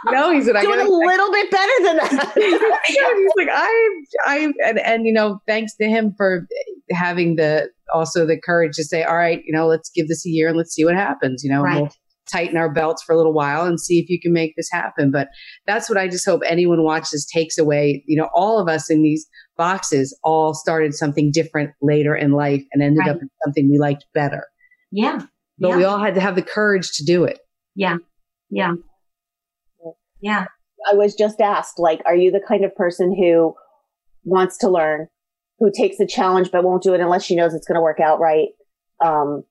no, 0.07 0.33
he 0.33 0.43
said, 0.43 0.57
I'm 0.57 0.65
got 0.65 0.79
a 0.79 0.91
little 0.91 1.33
bit 1.33 1.51
better 1.51 1.73
than 1.83 1.97
that. 1.99 2.33
he's 2.35 3.33
like, 3.37 3.49
I, 3.53 4.01
I, 4.27 4.53
and, 4.65 4.79
and, 4.79 5.07
you 5.07 5.13
know, 5.13 5.41
thanks 5.47 5.75
to 5.77 5.85
him 5.85 6.15
for 6.17 6.47
having 6.91 7.37
the, 7.37 7.71
also 7.93 8.27
the 8.27 8.41
courage 8.41 8.77
to 8.77 8.85
say, 8.85 9.03
all 9.03 9.17
right, 9.17 9.43
you 9.45 9.53
know, 9.53 9.67
let's 9.67 9.91
give 9.91 10.09
this 10.09 10.25
a 10.27 10.31
year 10.31 10.49
and 10.49 10.57
let's 10.57 10.73
see 10.73 10.85
what 10.85 10.95
happens, 10.95 11.45
you 11.45 11.51
know, 11.51 11.63
right. 11.63 11.83
we'll, 11.83 11.91
tighten 12.31 12.57
our 12.57 12.73
belts 12.73 13.03
for 13.03 13.13
a 13.13 13.17
little 13.17 13.33
while 13.33 13.65
and 13.65 13.81
see 13.81 13.99
if 13.99 14.09
you 14.09 14.21
can 14.21 14.33
make 14.33 14.55
this 14.57 14.69
happen. 14.71 15.11
But 15.11 15.29
that's 15.67 15.89
what 15.89 15.99
I 15.99 16.09
just 16.09 16.25
hope 16.25 16.43
anyone 16.47 16.83
watches 16.83 17.27
takes 17.33 17.59
away. 17.59 18.03
You 18.07 18.17
know, 18.17 18.29
all 18.35 18.59
of 18.59 18.69
us 18.69 18.91
in 18.91 19.03
these 19.03 19.27
boxes 19.57 20.19
all 20.25 20.55
started 20.55 20.95
something 20.95 21.31
different 21.33 21.73
later 21.83 22.15
in 22.15 22.33
life 22.33 22.65
and 22.73 22.83
ended 22.83 23.01
right. 23.01 23.11
up 23.11 23.23
in 23.23 23.31
something 23.45 23.71
we 23.71 23.79
liked 23.79 24.07
better. 24.15 24.47
Yeah. 24.91 25.21
But 25.59 25.69
yeah. 25.69 25.77
we 25.77 25.85
all 25.85 25.99
had 25.99 26.15
to 26.15 26.21
have 26.21 26.35
the 26.35 26.43
courage 26.43 26.93
to 26.97 27.05
do 27.05 27.25
it. 27.25 27.39
Yeah. 27.75 27.99
Yeah. 28.51 28.75
Yeah. 30.21 30.47
I 30.91 30.95
was 30.95 31.15
just 31.15 31.41
asked, 31.41 31.79
like, 31.79 32.01
are 32.07 32.17
you 32.17 32.31
the 32.31 32.45
kind 32.47 32.65
of 32.65 32.75
person 32.75 33.15
who 33.17 33.55
wants 34.25 34.59
to 34.59 34.69
learn, 34.69 35.09
who 35.59 35.71
takes 35.77 36.01
a 36.01 36.07
challenge 36.07 36.51
but 36.51 36.65
won't 36.65 36.83
do 36.83 36.95
it 36.95 37.01
unless 37.01 37.25
she 37.25 37.37
knows 37.37 37.55
it's 37.55 37.67
going 37.67 37.77
to 37.77 37.83
work 37.83 38.01
out 38.01 38.21
right? 38.21 38.49
Um, 39.05 39.45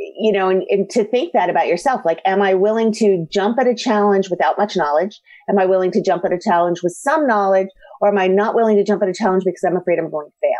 you 0.00 0.32
know, 0.32 0.48
and, 0.48 0.62
and, 0.70 0.88
to 0.90 1.04
think 1.04 1.32
that 1.32 1.50
about 1.50 1.66
yourself, 1.66 2.02
like, 2.04 2.20
am 2.24 2.40
I 2.40 2.54
willing 2.54 2.92
to 2.94 3.26
jump 3.30 3.58
at 3.58 3.66
a 3.66 3.74
challenge 3.74 4.30
without 4.30 4.56
much 4.56 4.76
knowledge? 4.76 5.20
Am 5.48 5.58
I 5.58 5.66
willing 5.66 5.90
to 5.92 6.02
jump 6.02 6.24
at 6.24 6.32
a 6.32 6.38
challenge 6.38 6.82
with 6.82 6.92
some 6.92 7.26
knowledge? 7.26 7.68
Or 8.00 8.08
am 8.08 8.18
I 8.18 8.26
not 8.26 8.54
willing 8.54 8.76
to 8.76 8.84
jump 8.84 9.02
at 9.02 9.08
a 9.08 9.14
challenge 9.14 9.44
because 9.44 9.62
I'm 9.64 9.76
afraid 9.76 9.98
I'm 9.98 10.10
going 10.10 10.28
to 10.28 10.32
fail? 10.40 10.50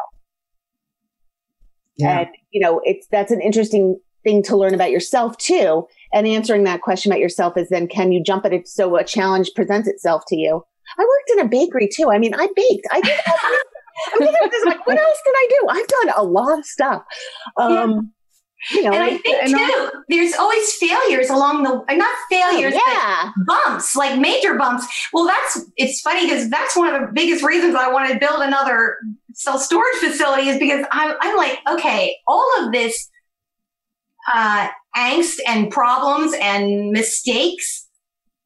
Yeah. 1.96 2.20
And, 2.20 2.28
you 2.50 2.60
know, 2.60 2.80
it's, 2.84 3.06
that's 3.10 3.32
an 3.32 3.40
interesting 3.40 3.98
thing 4.24 4.42
to 4.44 4.56
learn 4.56 4.74
about 4.74 4.90
yourself 4.90 5.38
too. 5.38 5.86
And 6.12 6.26
answering 6.26 6.64
that 6.64 6.82
question 6.82 7.10
about 7.10 7.20
yourself 7.20 7.56
is 7.56 7.68
then, 7.70 7.88
can 7.88 8.12
you 8.12 8.22
jump 8.22 8.44
at 8.44 8.52
it 8.52 8.68
so 8.68 8.96
a 8.96 9.04
challenge 9.04 9.52
presents 9.54 9.88
itself 9.88 10.24
to 10.28 10.36
you? 10.36 10.62
I 10.98 11.02
worked 11.02 11.30
in 11.30 11.46
a 11.46 11.48
bakery 11.48 11.88
too. 11.90 12.10
I 12.10 12.18
mean, 12.18 12.34
I 12.34 12.46
baked. 12.54 12.86
I 12.90 13.00
did 13.00 13.20
I 13.26 14.18
mean, 14.18 14.32
like, 14.66 14.86
what 14.86 14.98
else 14.98 15.18
did 15.24 15.34
I 15.36 15.48
do? 15.48 15.68
I've 15.68 15.86
done 15.86 16.14
a 16.16 16.24
lot 16.24 16.58
of 16.58 16.64
stuff. 16.64 17.02
Um, 17.56 17.72
yeah 17.72 18.00
you 18.70 18.82
know, 18.82 18.92
and 18.92 19.02
I 19.02 19.16
think 19.16 19.42
and 19.42 19.50
too, 19.50 19.90
there's 20.08 20.34
always 20.34 20.72
failures 20.74 21.30
along 21.30 21.62
the, 21.62 21.76
way, 21.76 21.96
not 21.96 22.14
failures, 22.30 22.74
yeah. 22.74 23.32
but 23.36 23.46
bumps, 23.46 23.96
like 23.96 24.20
major 24.20 24.54
bumps. 24.54 24.86
Well, 25.12 25.26
that's, 25.26 25.64
it's 25.76 26.00
funny 26.00 26.26
because 26.26 26.50
that's 26.50 26.76
one 26.76 26.94
of 26.94 27.00
the 27.00 27.12
biggest 27.12 27.42
reasons 27.42 27.74
I 27.74 27.90
want 27.90 28.12
to 28.12 28.18
build 28.18 28.42
another 28.42 28.96
self 29.32 29.62
storage 29.62 29.96
facility 30.00 30.48
is 30.48 30.58
because 30.58 30.84
I'm, 30.92 31.14
I'm 31.20 31.36
like, 31.36 31.58
okay, 31.70 32.16
all 32.26 32.46
of 32.60 32.72
this, 32.72 33.08
uh, 34.32 34.68
angst 34.96 35.38
and 35.46 35.70
problems 35.70 36.34
and 36.40 36.90
mistakes, 36.90 37.88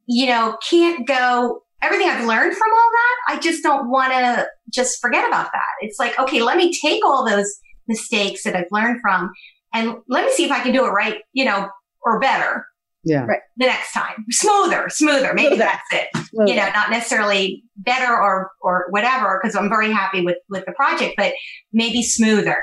you 0.07 0.27
know, 0.27 0.57
can't 0.69 1.07
go, 1.09 1.63
everything 1.83 2.09
I've 2.09 2.27
learned 2.27 2.57
from 2.57 2.71
all 2.73 2.91
that, 2.93 3.35
I 3.35 3.41
just 3.41 3.63
don't 3.63 3.91
want 3.91 4.13
to 4.13 4.47
just 4.73 5.01
forget 5.01 5.27
about 5.27 5.51
that. 5.53 5.65
It's 5.81 5.99
like, 5.99 6.19
okay, 6.19 6.43
let 6.43 6.57
me 6.57 6.73
take 6.73 7.05
all 7.05 7.29
those 7.29 7.53
mistakes 7.89 8.45
that 8.45 8.57
I've 8.57 8.71
learned 8.71 9.01
from 9.01 9.33
and 9.75 9.97
let 10.09 10.25
me 10.25 10.33
see 10.33 10.45
if 10.45 10.51
I 10.51 10.61
can 10.61 10.73
do 10.73 10.87
it 10.87 10.91
right, 10.91 11.19
you 11.33 11.45
know, 11.45 11.69
or 12.03 12.21
better. 12.21 12.65
Yeah. 13.07 13.27
Right. 13.27 13.41
The 13.59 13.67
next 13.67 13.93
time. 13.93 14.25
Smoother, 14.31 14.89
smoother. 14.89 15.35
Maybe 15.35 15.57
smoother. 15.57 15.65
that's 15.65 15.93
it. 15.93 16.09
Smoother. 16.29 16.51
You 16.51 16.57
know, 16.57 16.69
not 16.75 16.91
necessarily 16.91 17.63
better 17.77 18.11
or 18.11 18.51
or 18.63 18.87
whatever, 18.91 19.39
because 19.43 19.55
I'm 19.55 19.69
very 19.69 19.93
happy 19.93 20.23
with 20.23 20.39
with 20.49 20.65
the 20.65 20.73
project, 20.73 21.15
but 21.19 21.35
maybe 21.73 22.03
smoother. 22.03 22.57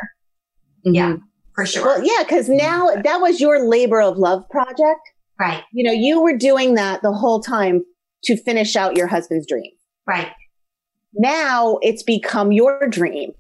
Mm-hmm. 0.86 0.96
Yeah, 0.96 1.16
for 1.54 1.68
sure. 1.68 1.86
Well, 1.86 2.04
yeah, 2.04 2.24
because 2.24 2.50
now 2.50 2.88
that 3.04 3.18
was 3.22 3.40
your 3.40 3.68
labor 3.68 4.02
of 4.02 4.18
love 4.18 4.50
project. 4.50 5.02
Right. 5.40 5.64
You 5.74 5.84
know, 5.84 5.92
you 5.92 6.22
were 6.22 6.38
doing 6.38 6.76
that 6.76 7.02
the 7.04 7.12
whole 7.12 7.42
time 7.42 7.84
to 8.24 8.38
finish 8.38 8.76
out 8.76 8.98
your 8.98 9.08
husband's 9.08 9.48
dream. 9.48 9.72
Right. 10.08 10.30
Now 11.14 11.78
it's 11.82 12.04
become 12.04 12.52
your 12.52 12.88
dream. 12.88 13.32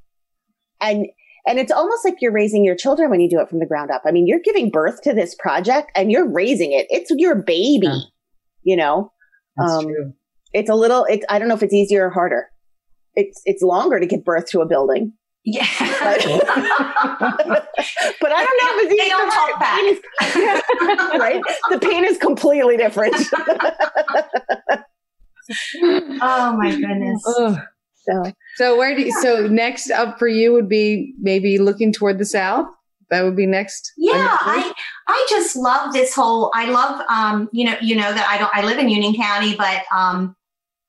And 0.79 1.07
and 1.47 1.59
it's 1.59 1.71
almost 1.71 2.05
like 2.05 2.15
you're 2.21 2.31
raising 2.31 2.63
your 2.63 2.75
children 2.75 3.09
when 3.09 3.19
you 3.19 3.29
do 3.29 3.39
it 3.39 3.49
from 3.49 3.59
the 3.59 3.65
ground 3.65 3.91
up. 3.91 4.03
I 4.05 4.11
mean, 4.11 4.27
you're 4.27 4.39
giving 4.39 4.69
birth 4.69 5.01
to 5.03 5.13
this 5.13 5.35
project 5.35 5.91
and 5.95 6.11
you're 6.11 6.29
raising 6.29 6.71
it. 6.71 6.87
It's 6.89 7.11
your 7.15 7.35
baby, 7.35 7.87
yeah. 7.87 7.99
you 8.63 8.75
know? 8.75 9.11
That's 9.57 9.71
um, 9.71 9.85
true. 9.85 10.13
It's 10.53 10.69
a 10.69 10.75
little, 10.75 11.05
it's, 11.05 11.25
I 11.29 11.39
don't 11.39 11.47
know 11.47 11.55
if 11.55 11.63
it's 11.63 11.73
easier 11.73 12.07
or 12.07 12.09
harder. 12.09 12.47
It's, 13.15 13.41
it's 13.45 13.61
longer 13.61 13.99
to 13.99 14.05
give 14.05 14.23
birth 14.23 14.45
to 14.51 14.61
a 14.61 14.65
building. 14.65 15.13
Yeah. 15.43 15.65
But, 15.77 16.21
but 18.21 18.31
I 18.31 18.45
don't 18.45 18.57
know 18.59 18.69
if 18.69 18.83
it's 18.83 18.93
easier. 18.93 19.03
They 19.03 19.09
don't 19.09 19.31
talk 19.31 19.59
back. 19.59 19.81
right? 21.19 21.41
The 21.71 21.79
pain 21.79 22.05
is 22.05 22.17
completely 22.17 22.77
different. 22.77 23.15
oh 26.21 26.55
my 26.57 26.69
goodness. 26.69 27.23
So, 28.03 28.31
so 28.55 28.77
where 28.77 28.95
do 28.95 29.03
you, 29.03 29.11
so 29.21 29.47
next 29.47 29.89
up 29.91 30.19
for 30.19 30.27
you 30.27 30.53
would 30.53 30.69
be 30.69 31.13
maybe 31.19 31.57
looking 31.57 31.91
toward 31.91 32.17
the 32.17 32.25
south? 32.25 32.67
That 33.09 33.23
would 33.23 33.35
be 33.35 33.45
next. 33.45 33.91
Yeah, 33.97 34.37
I 34.39 34.73
I 35.07 35.27
just 35.29 35.57
love 35.57 35.91
this 35.91 36.15
whole. 36.15 36.49
I 36.55 36.69
love 36.69 37.01
um 37.09 37.49
you 37.51 37.65
know 37.65 37.75
you 37.81 37.95
know 37.95 38.13
that 38.13 38.27
I 38.29 38.37
don't 38.37 38.51
I 38.53 38.63
live 38.63 38.79
in 38.79 38.87
Union 38.87 39.13
County, 39.13 39.55
but 39.55 39.83
um 39.93 40.35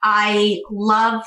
I 0.02 0.60
love 0.70 1.22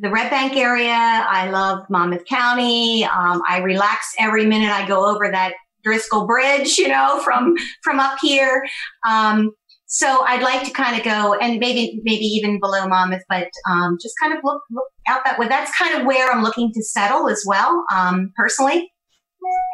the 0.00 0.10
Red 0.10 0.30
Bank 0.30 0.56
area. 0.56 0.92
I 0.94 1.50
love 1.50 1.88
Monmouth 1.90 2.24
County. 2.24 3.04
Um, 3.04 3.42
I 3.48 3.58
relax 3.58 4.14
every 4.18 4.46
minute 4.46 4.70
I 4.70 4.86
go 4.86 5.06
over 5.06 5.30
that 5.30 5.54
Driscoll 5.84 6.26
Bridge, 6.26 6.78
you 6.78 6.88
know, 6.88 7.20
from 7.24 7.54
from 7.82 8.00
up 8.00 8.18
here. 8.20 8.66
Um, 9.06 9.52
so 9.92 10.24
I'd 10.24 10.42
like 10.42 10.62
to 10.62 10.70
kind 10.70 10.96
of 10.96 11.02
go 11.02 11.34
and 11.34 11.58
maybe 11.58 12.00
maybe 12.04 12.24
even 12.24 12.60
below 12.60 12.86
Monmouth, 12.86 13.24
but 13.28 13.48
um, 13.68 13.98
just 14.00 14.14
kind 14.22 14.32
of 14.32 14.38
look 14.44 14.62
look 14.70 14.86
out 15.08 15.24
that 15.24 15.36
way. 15.36 15.48
That's 15.48 15.76
kind 15.76 15.98
of 15.98 16.06
where 16.06 16.30
I'm 16.30 16.44
looking 16.44 16.70
to 16.72 16.82
settle 16.84 17.28
as 17.28 17.42
well, 17.44 17.84
um, 17.92 18.32
personally. 18.36 18.88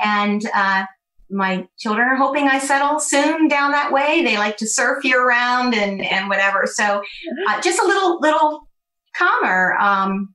And 0.02 0.40
uh, 0.54 0.86
my 1.30 1.68
children 1.78 2.08
are 2.08 2.16
hoping 2.16 2.48
I 2.48 2.60
settle 2.60 2.98
soon 2.98 3.48
down 3.48 3.72
that 3.72 3.92
way. 3.92 4.24
They 4.24 4.38
like 4.38 4.56
to 4.58 4.66
surf 4.66 5.04
year 5.04 5.22
round 5.22 5.74
and 5.74 6.02
and 6.02 6.30
whatever. 6.30 6.62
So 6.64 7.02
uh, 7.48 7.60
just 7.60 7.78
a 7.78 7.86
little 7.86 8.18
little 8.18 8.68
calmer 9.14 9.76
um, 9.78 10.34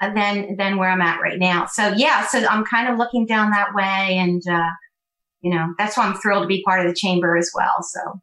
than 0.00 0.54
than 0.56 0.76
where 0.76 0.90
I'm 0.90 1.02
at 1.02 1.20
right 1.20 1.40
now. 1.40 1.66
So 1.66 1.88
yeah, 1.96 2.24
so 2.24 2.46
I'm 2.46 2.64
kind 2.64 2.88
of 2.88 2.98
looking 2.98 3.26
down 3.26 3.50
that 3.50 3.74
way, 3.74 4.16
and 4.16 4.42
uh, 4.48 4.70
you 5.40 5.52
know 5.52 5.74
that's 5.76 5.96
why 5.96 6.04
I'm 6.04 6.14
thrilled 6.14 6.44
to 6.44 6.46
be 6.46 6.62
part 6.62 6.78
of 6.78 6.86
the 6.86 6.94
chamber 6.94 7.36
as 7.36 7.50
well. 7.52 7.82
So 7.82 8.20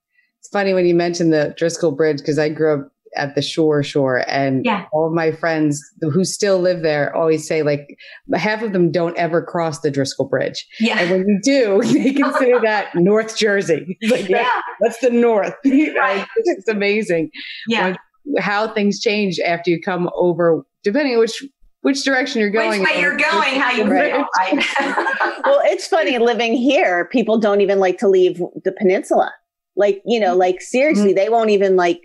it's 0.47 0.53
funny 0.53 0.73
when 0.73 0.85
you 0.85 0.95
mentioned 0.95 1.33
the 1.33 1.53
Driscoll 1.57 1.91
Bridge 1.91 2.19
because 2.19 2.39
I 2.39 2.47
grew 2.47 2.73
up 2.73 2.91
at 3.17 3.35
the 3.35 3.41
shore 3.41 3.83
shore 3.83 4.23
and 4.29 4.63
yeah. 4.63 4.85
all 4.93 5.05
of 5.05 5.11
my 5.11 5.29
friends 5.29 5.83
who 5.99 6.23
still 6.23 6.59
live 6.59 6.83
there 6.83 7.13
always 7.13 7.45
say 7.45 7.63
like 7.63 7.97
half 8.33 8.61
of 8.61 8.71
them 8.71 8.89
don't 8.89 9.17
ever 9.17 9.41
cross 9.41 9.81
the 9.81 9.91
Driscoll 9.91 10.25
Bridge. 10.25 10.65
Yeah. 10.79 10.99
And 10.99 11.11
when 11.11 11.27
you 11.27 11.39
do, 11.43 11.81
they 11.93 12.13
consider 12.13 12.59
that 12.63 12.95
North 12.95 13.35
Jersey. 13.35 13.97
Like 14.09 14.29
yeah. 14.29 14.47
that's 14.79 14.99
the 14.99 15.09
North. 15.09 15.53
Right. 15.65 16.25
it's 16.37 16.69
amazing. 16.69 17.29
Yeah. 17.67 17.95
When, 18.23 18.39
how 18.39 18.73
things 18.73 19.01
change 19.01 19.39
after 19.45 19.69
you 19.69 19.81
come 19.81 20.09
over, 20.15 20.63
depending 20.83 21.15
on 21.15 21.19
which 21.19 21.43
which 21.81 22.05
direction 22.05 22.39
you're 22.39 22.49
going. 22.49 22.79
Which 22.81 22.89
way 22.89 23.01
you're 23.01 23.17
going, 23.17 23.59
how 23.59 23.71
you 23.71 23.83
Right. 23.83 24.13
feel, 24.13 24.25
right? 24.37 25.41
well, 25.45 25.61
it's 25.65 25.87
funny 25.87 26.17
living 26.17 26.53
here. 26.53 27.05
People 27.11 27.37
don't 27.37 27.59
even 27.59 27.79
like 27.79 27.97
to 27.99 28.07
leave 28.07 28.41
the 28.63 28.71
peninsula. 28.71 29.31
Like, 29.77 30.01
you 30.05 30.19
know, 30.19 30.31
mm-hmm. 30.31 30.39
like 30.39 30.61
seriously, 30.61 31.09
mm-hmm. 31.09 31.15
they 31.15 31.29
won't 31.29 31.51
even 31.51 31.75
like 31.75 32.01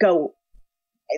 go. 0.00 0.34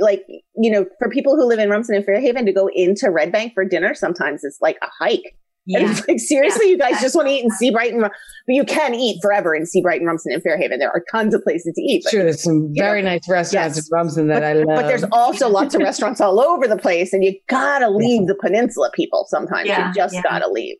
Like, 0.01 0.25
you 0.57 0.71
know, 0.71 0.87
for 0.99 1.11
people 1.11 1.37
who 1.37 1.47
live 1.47 1.59
in 1.59 1.69
Rumson 1.69 1.95
and 1.95 2.05
Fair 2.05 2.19
Haven 2.19 2.47
to 2.47 2.53
go 2.53 2.69
into 2.73 3.11
Red 3.11 3.31
Bank 3.31 3.53
for 3.53 3.63
dinner 3.63 3.95
sometimes 3.95 4.43
it's 4.43 4.59
like 4.61 4.79
a 4.83 4.89
hike. 4.99 5.37
Yeah. 5.65 5.91
it's 5.91 6.07
like, 6.09 6.19
seriously, 6.19 6.71
you 6.71 6.79
guys 6.79 7.01
just 7.01 7.15
want 7.15 7.29
to 7.29 7.35
eat 7.35 7.45
in 7.45 7.51
Sea 7.51 7.71
Bright 7.71 7.93
and, 7.93 8.01
but 8.01 8.13
you 8.49 8.65
can 8.65 8.95
eat 8.95 9.21
forever 9.23 9.55
in 9.55 9.65
Sea 9.65 9.81
Bright 9.81 10.01
and 10.01 10.09
Rumson 10.09 10.33
and 10.33 10.43
Fair 10.43 10.59
Haven. 10.59 10.79
There 10.79 10.91
are 10.91 11.05
tons 11.11 11.35
of 11.35 11.43
places 11.43 11.73
to 11.75 11.81
eat. 11.81 12.03
But, 12.05 12.11
Sure, 12.11 12.23
there's 12.25 12.43
some 12.43 12.71
you 12.73 12.83
know, 12.83 12.85
very 12.85 13.03
nice 13.03 13.29
restaurants 13.29 13.77
yes. 13.77 13.87
in 13.87 13.97
Rumson 13.97 14.29
that 14.29 14.43
I 14.43 14.55
love. 14.55 14.67
but 14.67 14.89
there's 14.89 15.05
also 15.13 15.49
lots 15.49 15.75
of 15.75 15.81
restaurants 15.83 16.21
all 16.21 16.41
over 16.41 16.67
the 16.67 16.77
place 16.77 17.13
and 17.13 17.23
you 17.23 17.39
gotta 17.49 17.91
leave 17.91 18.27
the 18.27 18.35
peninsula 18.35 18.91
people 18.95 19.27
sometimes. 19.29 19.69
Yeah, 19.69 19.89
you 19.89 19.95
just 19.95 20.15
yeah. 20.15 20.23
gotta 20.23 20.49
leave. 20.49 20.77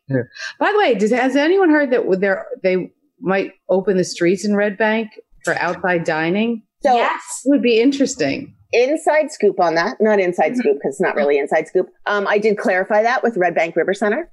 By 0.59 0.71
the 0.71 0.77
way, 0.77 0.95
does, 0.95 1.11
has 1.11 1.35
anyone 1.35 1.69
heard 1.69 1.91
that 1.91 2.05
with 2.05 2.19
their 2.19 2.45
they 2.61 2.91
might 3.23 3.53
open 3.69 3.97
the 3.97 4.03
streets 4.03 4.45
in 4.45 4.55
Red 4.55 4.77
Bank 4.77 5.09
for 5.45 5.55
outside 5.55 6.03
dining? 6.03 6.61
So 6.83 6.93
yes. 6.95 7.41
Would 7.45 7.61
be 7.63 7.79
interesting. 7.79 8.53
inside 8.75 9.31
scoop 9.31 9.59
on 9.59 9.75
that, 9.75 9.97
not 10.01 10.19
inside 10.19 10.53
Mhm. 10.53 10.57
scoop 10.57 10.73
because 10.77 10.95
it's 10.95 11.01
not 11.01 11.15
really 11.15 11.37
inside 11.37 11.67
scoop. 11.67 11.87
Um, 12.07 12.25
I 12.27 12.37
did 12.39 12.57
clarify 12.57 13.03
that 13.03 13.21
with 13.23 13.37
Red 13.37 13.53
Bank 13.55 13.75
RiverCenter, 13.75 14.23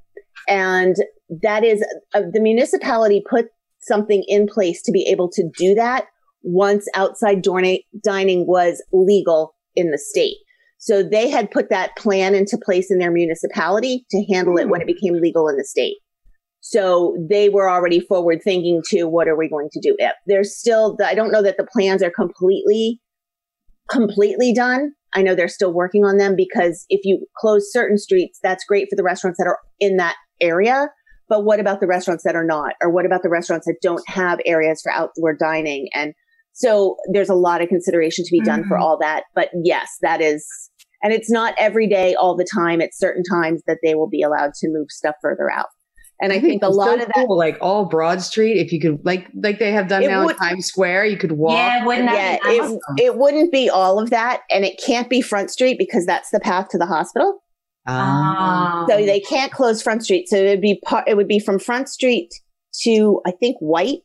and 0.48 0.96
that 1.42 1.62
is 1.62 1.84
uh, 2.14 2.22
the 2.32 2.40
municipality 2.40 3.22
put 3.28 3.48
something 3.80 4.24
in 4.26 4.46
place 4.46 4.80
to 4.82 4.92
be 4.92 5.02
able 5.10 5.30
to 5.32 5.48
do 5.58 5.74
that 5.74 6.06
once 6.42 6.86
outside 6.94 7.44
dorna- 7.44 7.84
dining 8.02 8.46
was 8.46 8.82
legal 8.92 9.54
in 9.76 9.90
the 9.90 9.98
state. 9.98 10.36
So 10.78 11.02
they 11.02 11.28
had 11.28 11.50
put 11.50 11.68
that 11.68 11.94
plan 11.96 12.34
into 12.34 12.56
place 12.56 12.90
in 12.90 12.98
their 12.98 13.10
municipality 13.10 14.06
to 14.10 14.24
handle 14.32 14.56
it 14.56 14.70
when 14.70 14.80
it 14.80 14.86
became 14.86 15.20
legal 15.20 15.48
in 15.48 15.58
the 15.58 15.64
state. 15.64 15.98
So 16.60 17.16
they 17.28 17.48
were 17.48 17.70
already 17.70 18.00
forward 18.00 18.40
thinking 18.44 18.82
to 18.90 19.04
what 19.04 19.28
are 19.28 19.36
we 19.36 19.48
going 19.48 19.68
to 19.72 19.80
do 19.80 19.96
if 19.98 20.12
there's 20.26 20.56
still, 20.56 20.96
I 21.04 21.14
don't 21.14 21.32
know 21.32 21.42
that 21.42 21.56
the 21.56 21.66
plans 21.66 22.02
are 22.02 22.10
completely 22.10 23.00
completely 23.90 24.52
done. 24.52 24.92
I 25.14 25.22
know 25.22 25.34
they're 25.34 25.48
still 25.48 25.72
working 25.72 26.04
on 26.04 26.16
them 26.16 26.36
because 26.36 26.84
if 26.88 27.00
you 27.04 27.26
close 27.36 27.72
certain 27.72 27.98
streets, 27.98 28.38
that's 28.42 28.64
great 28.64 28.86
for 28.88 28.94
the 28.94 29.02
restaurants 29.02 29.38
that 29.38 29.48
are 29.48 29.58
in 29.80 29.96
that 29.96 30.16
area. 30.40 30.88
But 31.28 31.44
what 31.44 31.60
about 31.60 31.80
the 31.80 31.86
restaurants 31.86 32.24
that 32.24 32.36
are 32.36 32.44
not? 32.44 32.74
Or 32.80 32.90
what 32.90 33.06
about 33.06 33.22
the 33.22 33.30
restaurants 33.30 33.66
that 33.66 33.76
don't 33.82 34.02
have 34.08 34.38
areas 34.46 34.80
for 34.82 34.92
outdoor 34.92 35.34
dining? 35.34 35.88
And 35.92 36.14
so 36.52 36.96
there's 37.12 37.28
a 37.28 37.34
lot 37.34 37.62
of 37.62 37.68
consideration 37.68 38.24
to 38.24 38.30
be 38.30 38.42
done 38.42 38.64
for 38.68 38.76
Mhm. 38.76 38.80
all 38.80 38.98
that. 38.98 39.24
But 39.34 39.50
yes, 39.64 39.88
that 40.02 40.20
is, 40.20 40.46
and 41.02 41.12
it's 41.12 41.30
not 41.30 41.54
every 41.58 41.88
day, 41.88 42.14
all 42.14 42.36
the 42.36 42.46
time. 42.52 42.80
It's 42.80 42.98
certain 42.98 43.22
times 43.24 43.62
that 43.66 43.78
they 43.82 43.94
will 43.94 44.08
be 44.08 44.22
allowed 44.22 44.54
to 44.54 44.68
move 44.68 44.86
stuff 44.90 45.16
further 45.22 45.50
out. 45.50 45.68
And 46.22 46.32
I, 46.32 46.40
think, 46.40 46.62
a 46.62 46.68
lot 46.68 46.86
so 46.86 46.94
of 46.94 47.00
that, 47.00 47.12
cool, 47.14 47.38
like 47.38 47.56
all 47.62 47.86
Broad 47.86 48.20
Street, 48.20 48.58
if 48.58 48.72
you 48.72 48.80
could, 48.80 49.00
like 49.04 49.28
like 49.34 49.58
they 49.58 49.72
have 49.72 49.88
done 49.88 50.02
now 50.02 50.26
would- 50.26 50.32
in 50.32 50.38
Times 50.38 50.66
Square, 50.66 51.06
you 51.06 51.16
could 51.16 51.32
walk. 51.32 51.56
Yeah, 51.56 51.86
wouldn't 51.86 52.10
yeah, 52.10 52.32
that 52.32 52.42
be 52.42 52.58
nice? 52.58 52.70
it, 52.72 52.80
it 52.98 53.16
wouldn't 53.16 53.50
be 53.50 53.70
all 53.70 53.98
of 53.98 54.10
that. 54.10 54.42
And 54.50 54.64
it 54.64 54.78
can't 54.84 55.08
be 55.08 55.22
Front 55.22 55.50
Street 55.50 55.78
because 55.78 56.04
that's 56.04 56.30
the 56.30 56.40
path 56.40 56.68
to 56.70 56.78
the 56.78 56.86
hospital. 56.86 57.42
Oh. 57.88 58.86
So 58.88 58.96
they 58.98 59.20
can't 59.20 59.50
close 59.50 59.80
Front 59.80 60.04
Street. 60.04 60.28
So 60.28 60.36
it 60.36 60.48
would 60.48 60.60
be 60.60 60.78
part, 60.84 61.08
it 61.08 61.16
would 61.16 61.28
be 61.28 61.38
from 61.38 61.58
Front 61.58 61.88
Street 61.88 62.30
to 62.82 63.22
I 63.26 63.30
think 63.30 63.56
White 63.60 64.00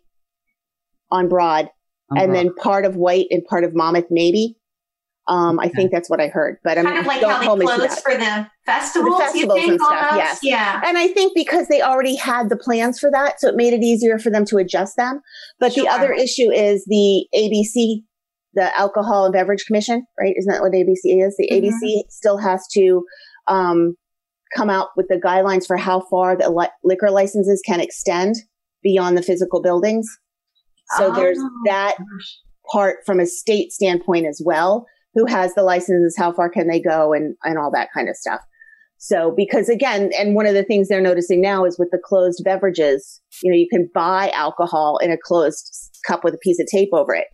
on 1.11 1.27
Broad, 1.27 1.69
and 2.11 2.33
then 2.33 2.53
part 2.55 2.85
of 2.85 2.95
White 2.95 3.27
and 3.29 3.43
part 3.43 3.63
of 3.63 3.75
Monmouth 3.75 4.07
maybe. 4.09 4.55
Um, 5.27 5.59
I 5.59 5.69
think 5.69 5.91
that's 5.91 6.07
what 6.09 6.21
I 6.21 6.27
heard, 6.27 6.57
but 6.63 6.77
I'm 6.77 6.85
kind 6.85 6.99
of 6.99 7.05
like 7.07 7.19
don't 7.19 7.31
how 7.31 7.39
they 7.39 7.45
hold 7.47 7.59
me 7.59 7.65
to 7.65 7.73
close 7.73 7.89
that. 7.89 7.99
for 8.03 8.13
the 8.15 8.47
festivals, 8.65 9.13
you 9.13 9.19
festivals 9.25 9.59
think, 9.59 9.71
and 9.71 9.79
stuff, 9.81 10.07
almost? 10.11 10.17
yes. 10.17 10.39
Yeah. 10.43 10.81
And 10.85 10.97
I 10.99 11.07
think 11.07 11.33
because 11.33 11.67
they 11.67 11.81
already 11.81 12.15
had 12.15 12.49
the 12.49 12.55
plans 12.55 12.99
for 12.99 13.09
that, 13.11 13.39
so 13.39 13.47
it 13.49 13.55
made 13.55 13.73
it 13.73 13.81
easier 13.81 14.19
for 14.19 14.29
them 14.29 14.45
to 14.45 14.57
adjust 14.57 14.97
them. 14.97 15.21
But 15.59 15.73
the 15.73 15.87
other 15.87 16.13
issue 16.13 16.51
is 16.51 16.85
the 16.85 17.25
ABC, 17.35 18.03
the 18.53 18.77
Alcohol 18.77 19.25
and 19.25 19.33
Beverage 19.33 19.65
Commission, 19.65 20.05
right? 20.19 20.35
Isn't 20.37 20.51
that 20.53 20.61
what 20.61 20.73
ABC 20.73 21.25
is? 21.25 21.35
The 21.37 21.49
Mhm. 21.51 21.71
ABC 21.71 22.03
still 22.09 22.37
has 22.37 22.67
to 22.73 23.03
um, 23.47 23.95
come 24.55 24.69
out 24.69 24.89
with 24.95 25.07
the 25.07 25.17
guidelines 25.17 25.65
for 25.65 25.75
how 25.77 26.01
far 26.01 26.35
the 26.37 26.49
li- 26.51 26.67
liquor 26.83 27.09
licenses 27.09 27.61
can 27.65 27.79
extend 27.79 28.35
beyond 28.83 29.17
the 29.17 29.23
physical 29.23 29.59
buildings. 29.61 30.07
So 30.97 31.11
there's 31.15 31.39
Oh, 31.39 31.49
that 31.65 31.95
gosh. 31.97 32.37
part 32.71 32.97
from 33.07 33.19
a 33.19 33.25
state 33.25 33.71
standpoint 33.71 34.27
as 34.27 34.39
well. 34.45 34.85
Who 35.15 35.25
has 35.25 35.53
the 35.55 35.63
licenses? 35.63 36.15
How 36.17 36.31
far 36.31 36.49
can 36.49 36.67
they 36.67 36.79
go? 36.79 37.13
And, 37.13 37.35
and 37.43 37.57
all 37.57 37.71
that 37.71 37.89
kind 37.93 38.09
of 38.09 38.15
stuff. 38.15 38.41
So, 38.97 39.33
because 39.35 39.69
again, 39.69 40.11
and 40.17 40.35
one 40.35 40.47
of 40.47 40.53
the 40.53 40.63
things 40.63 40.87
they're 40.87 41.01
noticing 41.01 41.41
now 41.41 41.65
is 41.65 41.77
with 41.77 41.91
the 41.91 41.99
closed 42.03 42.43
beverages, 42.43 43.21
you 43.43 43.51
know, 43.51 43.57
you 43.57 43.67
can 43.69 43.89
buy 43.93 44.29
alcohol 44.33 44.97
in 44.97 45.11
a 45.11 45.17
closed 45.17 45.99
cup 46.07 46.23
with 46.23 46.33
a 46.33 46.39
piece 46.39 46.59
of 46.59 46.67
tape 46.67 46.89
over 46.93 47.13
it. 47.13 47.27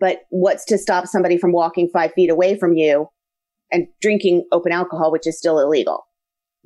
But 0.00 0.22
what's 0.30 0.64
to 0.66 0.78
stop 0.78 1.06
somebody 1.06 1.38
from 1.38 1.52
walking 1.52 1.88
five 1.92 2.12
feet 2.12 2.30
away 2.30 2.58
from 2.58 2.74
you 2.74 3.08
and 3.70 3.86
drinking 4.00 4.46
open 4.52 4.72
alcohol, 4.72 5.10
which 5.10 5.26
is 5.26 5.38
still 5.38 5.58
illegal? 5.58 6.04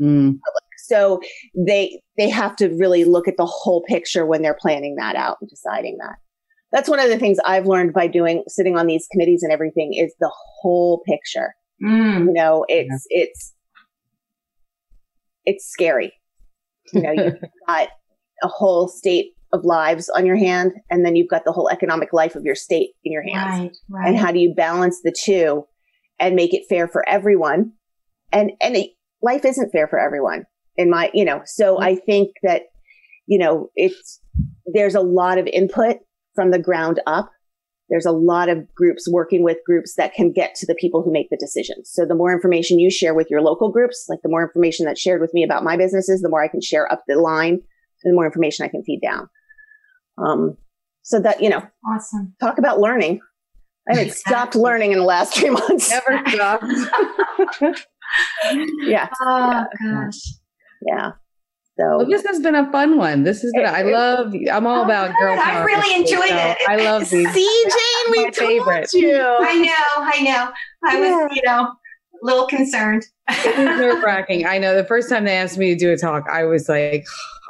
Mm. 0.00 0.38
So 0.78 1.20
they 1.56 2.00
they 2.18 2.28
have 2.28 2.56
to 2.56 2.68
really 2.68 3.04
look 3.04 3.28
at 3.28 3.36
the 3.36 3.46
whole 3.46 3.82
picture 3.88 4.26
when 4.26 4.42
they're 4.42 4.58
planning 4.60 4.96
that 4.96 5.16
out 5.16 5.38
and 5.40 5.48
deciding 5.48 5.98
that. 5.98 6.16
That's 6.72 6.88
one 6.88 7.00
of 7.00 7.08
the 7.08 7.18
things 7.18 7.38
I've 7.44 7.66
learned 7.66 7.92
by 7.92 8.06
doing 8.06 8.44
sitting 8.48 8.76
on 8.76 8.86
these 8.86 9.06
committees 9.12 9.42
and 9.42 9.52
everything 9.52 9.94
is 9.94 10.14
the 10.20 10.30
whole 10.60 11.02
picture. 11.06 11.54
Mm. 11.84 12.26
You 12.26 12.32
know, 12.32 12.64
it's 12.68 13.06
it's 13.10 13.54
it's 15.44 15.66
scary. 15.66 16.12
You 16.92 17.02
know, 17.02 17.12
you've 17.12 17.40
got 17.68 17.88
a 18.42 18.48
whole 18.48 18.88
state 18.88 19.32
of 19.52 19.64
lives 19.64 20.08
on 20.10 20.26
your 20.26 20.36
hand, 20.36 20.72
and 20.90 21.04
then 21.04 21.16
you've 21.16 21.28
got 21.28 21.44
the 21.44 21.52
whole 21.52 21.68
economic 21.70 22.12
life 22.12 22.34
of 22.34 22.44
your 22.44 22.54
state 22.56 22.90
in 23.04 23.12
your 23.12 23.22
hands 23.22 23.78
Right, 23.88 24.00
right. 24.00 24.08
and 24.08 24.18
how 24.18 24.32
do 24.32 24.38
you 24.38 24.52
balance 24.54 25.00
the 25.02 25.14
two 25.16 25.64
and 26.18 26.34
make 26.34 26.52
it 26.52 26.64
fair 26.68 26.88
for 26.88 27.08
everyone 27.08 27.72
and 28.32 28.50
and 28.60 28.76
it, 28.76 28.90
life 29.22 29.44
isn't 29.44 29.70
fair 29.70 29.86
for 29.86 29.98
everyone 29.98 30.44
in 30.76 30.88
my 30.90 31.10
you 31.14 31.24
know 31.24 31.42
so 31.44 31.78
i 31.80 31.94
think 31.94 32.30
that 32.42 32.62
you 33.26 33.38
know 33.38 33.68
it's 33.76 34.20
there's 34.72 34.94
a 34.94 35.00
lot 35.00 35.36
of 35.38 35.46
input 35.46 35.96
from 36.36 36.52
the 36.52 36.58
ground 36.58 37.00
up 37.06 37.30
there's 37.88 38.06
a 38.06 38.12
lot 38.12 38.48
of 38.48 38.72
groups 38.74 39.08
working 39.10 39.44
with 39.44 39.58
groups 39.64 39.94
that 39.94 40.12
can 40.12 40.32
get 40.32 40.54
to 40.56 40.66
the 40.66 40.74
people 40.74 41.02
who 41.02 41.12
make 41.12 41.28
the 41.30 41.36
decisions 41.36 41.90
so 41.92 42.06
the 42.06 42.14
more 42.14 42.32
information 42.32 42.78
you 42.78 42.90
share 42.90 43.14
with 43.14 43.28
your 43.30 43.42
local 43.42 43.72
groups 43.72 44.06
like 44.08 44.20
the 44.22 44.28
more 44.28 44.44
information 44.44 44.86
that's 44.86 45.00
shared 45.00 45.20
with 45.20 45.34
me 45.34 45.42
about 45.42 45.64
my 45.64 45.76
businesses 45.76 46.20
the 46.20 46.28
more 46.28 46.44
i 46.44 46.48
can 46.48 46.60
share 46.60 46.90
up 46.92 47.02
the 47.08 47.16
line 47.16 47.54
and 48.04 48.12
the 48.12 48.14
more 48.14 48.26
information 48.26 48.64
i 48.64 48.68
can 48.68 48.84
feed 48.84 49.00
down 49.00 49.28
um 50.18 50.56
so 51.06 51.20
that 51.20 51.40
you 51.40 51.48
know 51.48 51.62
awesome. 51.88 52.34
talk 52.40 52.58
about 52.58 52.80
learning. 52.80 53.20
I 53.88 53.96
haven't 53.96 54.14
stopped 54.14 54.56
learning 54.56 54.90
in 54.90 54.98
the 54.98 55.04
last 55.04 55.34
three 55.38 55.50
months. 55.50 55.88
Never 55.88 56.20
stop. 56.26 56.62
yeah. 58.82 59.08
Oh 59.22 59.64
gosh. 59.80 60.20
Yeah. 60.82 61.12
So 61.78 61.98
well, 61.98 62.06
this 62.06 62.24
has 62.26 62.40
been 62.40 62.54
a 62.54 62.70
fun 62.72 62.96
one. 62.96 63.22
This 63.24 63.44
is 63.44 63.52
been. 63.54 63.66
I 63.66 63.82
love. 63.82 64.34
I'm 64.50 64.66
all 64.66 64.80
Oh, 64.80 64.84
about 64.84 65.08
good. 65.08 65.16
girl 65.20 65.38
I 65.38 65.42
power. 65.52 65.66
really 65.66 65.94
enjoyed 65.94 66.28
so 66.30 66.36
it. 66.36 66.58
I 66.68 66.76
love 66.76 67.06
see. 67.06 67.22
Jane, 67.24 68.12
we 68.12 68.24
my 68.24 68.30
told 68.30 68.34
favorite. 68.48 68.92
you. 68.94 69.20
I 69.20 69.54
know, 69.58 70.02
I 70.02 70.22
know. 70.22 70.50
I 70.88 71.00
was, 71.00 71.36
you 71.36 71.42
know, 71.44 71.64
a 71.64 71.76
little 72.22 72.46
concerned. 72.46 73.04
It 73.28 73.58
nerve 73.78 74.02
wracking. 74.02 74.46
I 74.46 74.56
know. 74.58 74.74
The 74.74 74.84
first 74.84 75.10
time 75.10 75.24
they 75.24 75.36
asked 75.36 75.58
me 75.58 75.68
to 75.74 75.76
do 75.76 75.92
a 75.92 75.96
talk, 75.98 76.24
I 76.32 76.44
was 76.44 76.66
like, 76.68 77.04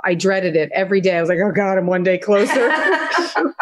I 0.04 0.14
dreaded 0.14 0.56
it 0.56 0.70
every 0.74 1.00
day. 1.00 1.16
I 1.16 1.20
was 1.20 1.28
like, 1.28 1.38
oh 1.38 1.52
God, 1.52 1.78
I'm 1.78 1.86
one 1.86 2.02
day 2.02 2.18
closer. 2.18 2.72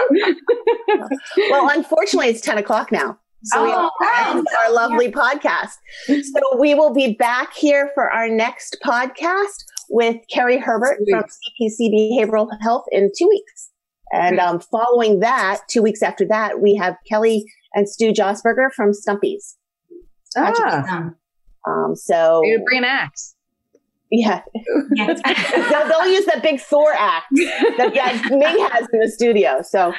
Well, 1.51 1.69
unfortunately, 1.71 2.29
it's 2.31 2.41
10 2.41 2.59
o'clock 2.59 2.93
now. 2.93 3.19
So 3.45 3.63
we 3.65 3.71
Oh, 3.73 3.91
have 4.03 4.33
to 4.33 4.39
end 4.39 4.47
our 4.65 4.73
lovely 4.73 5.11
podcast. 5.11 5.73
So 6.07 6.59
we 6.59 6.75
will 6.75 6.95
be 6.95 7.15
back 7.15 7.53
here 7.55 7.91
for 7.95 8.11
our 8.11 8.29
next 8.29 8.77
podcast 8.85 9.65
with 9.91 10.17
Kerry 10.33 10.59
Herbert 10.59 10.99
from 11.11 11.25
CPC 11.25 11.91
Behavioral 11.93 12.49
Health 12.63 12.85
in 12.91 13.11
two 13.17 13.29
weeks. 13.29 13.71
And 14.13 14.39
um, 14.39 14.61
following 14.61 15.21
that, 15.21 15.63
two 15.69 15.83
weeks 15.83 16.03
after 16.03 16.25
that, 16.27 16.61
we 16.61 16.75
have 16.77 16.97
Kelly 17.09 17.45
and 17.75 17.89
Stu 17.89 18.13
Josberger 18.13 18.71
from 18.75 18.93
Stumpy's. 18.93 19.57
ah, 20.37 20.85
Um, 20.89 21.17
Um, 21.67 21.97
so 21.97 22.43
you 22.45 22.63
bring 22.65 22.79
an 22.79 22.85
axe. 22.85 23.35
yeah, 24.11 24.43
yeah. 24.95 25.15
they'll, 25.15 25.89
they'll 25.89 26.13
use 26.13 26.27
that 26.27 26.41
big 26.43 26.61
Thor 26.61 26.93
axe 26.97 27.27
that 27.79 27.93
that 27.95 28.27
Ming 28.31 28.69
has 28.71 28.87
in 28.93 29.01
the 29.01 29.09
studio. 29.11 29.63
So 29.63 29.93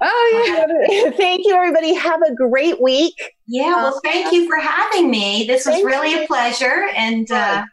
Oh 0.00 0.44
yeah. 0.46 1.10
thank 1.16 1.42
you, 1.44 1.54
everybody. 1.54 1.94
Have 1.94 2.22
a 2.22 2.34
great 2.34 2.80
week. 2.80 3.14
Yeah, 3.46 3.74
well, 3.76 4.00
thank 4.02 4.32
you 4.32 4.48
for 4.48 4.56
having 4.56 5.10
me. 5.10 5.44
This 5.46 5.66
was 5.66 5.84
really 5.84 6.12
you. 6.12 6.24
a 6.24 6.26
pleasure. 6.26 6.86
And 6.96 7.30
uh, 7.30 7.64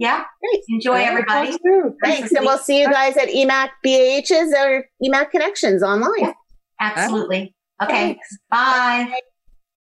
yeah, 0.00 0.24
Great. 0.42 0.64
enjoy 0.70 0.94
everybody. 0.96 1.56
Thanks. 2.02 2.32
And 2.32 2.46
we'll 2.46 2.58
see 2.58 2.80
you 2.80 2.90
guys 2.90 3.16
at 3.18 3.28
EMAC 3.28 3.68
BAH's 3.84 4.52
or 4.58 4.86
EMAC 5.04 5.30
Connections 5.30 5.82
online. 5.82 6.34
Absolutely. 6.80 7.54
Okay, 7.82 7.92
Thanks. 8.14 8.38
bye. 8.50 9.20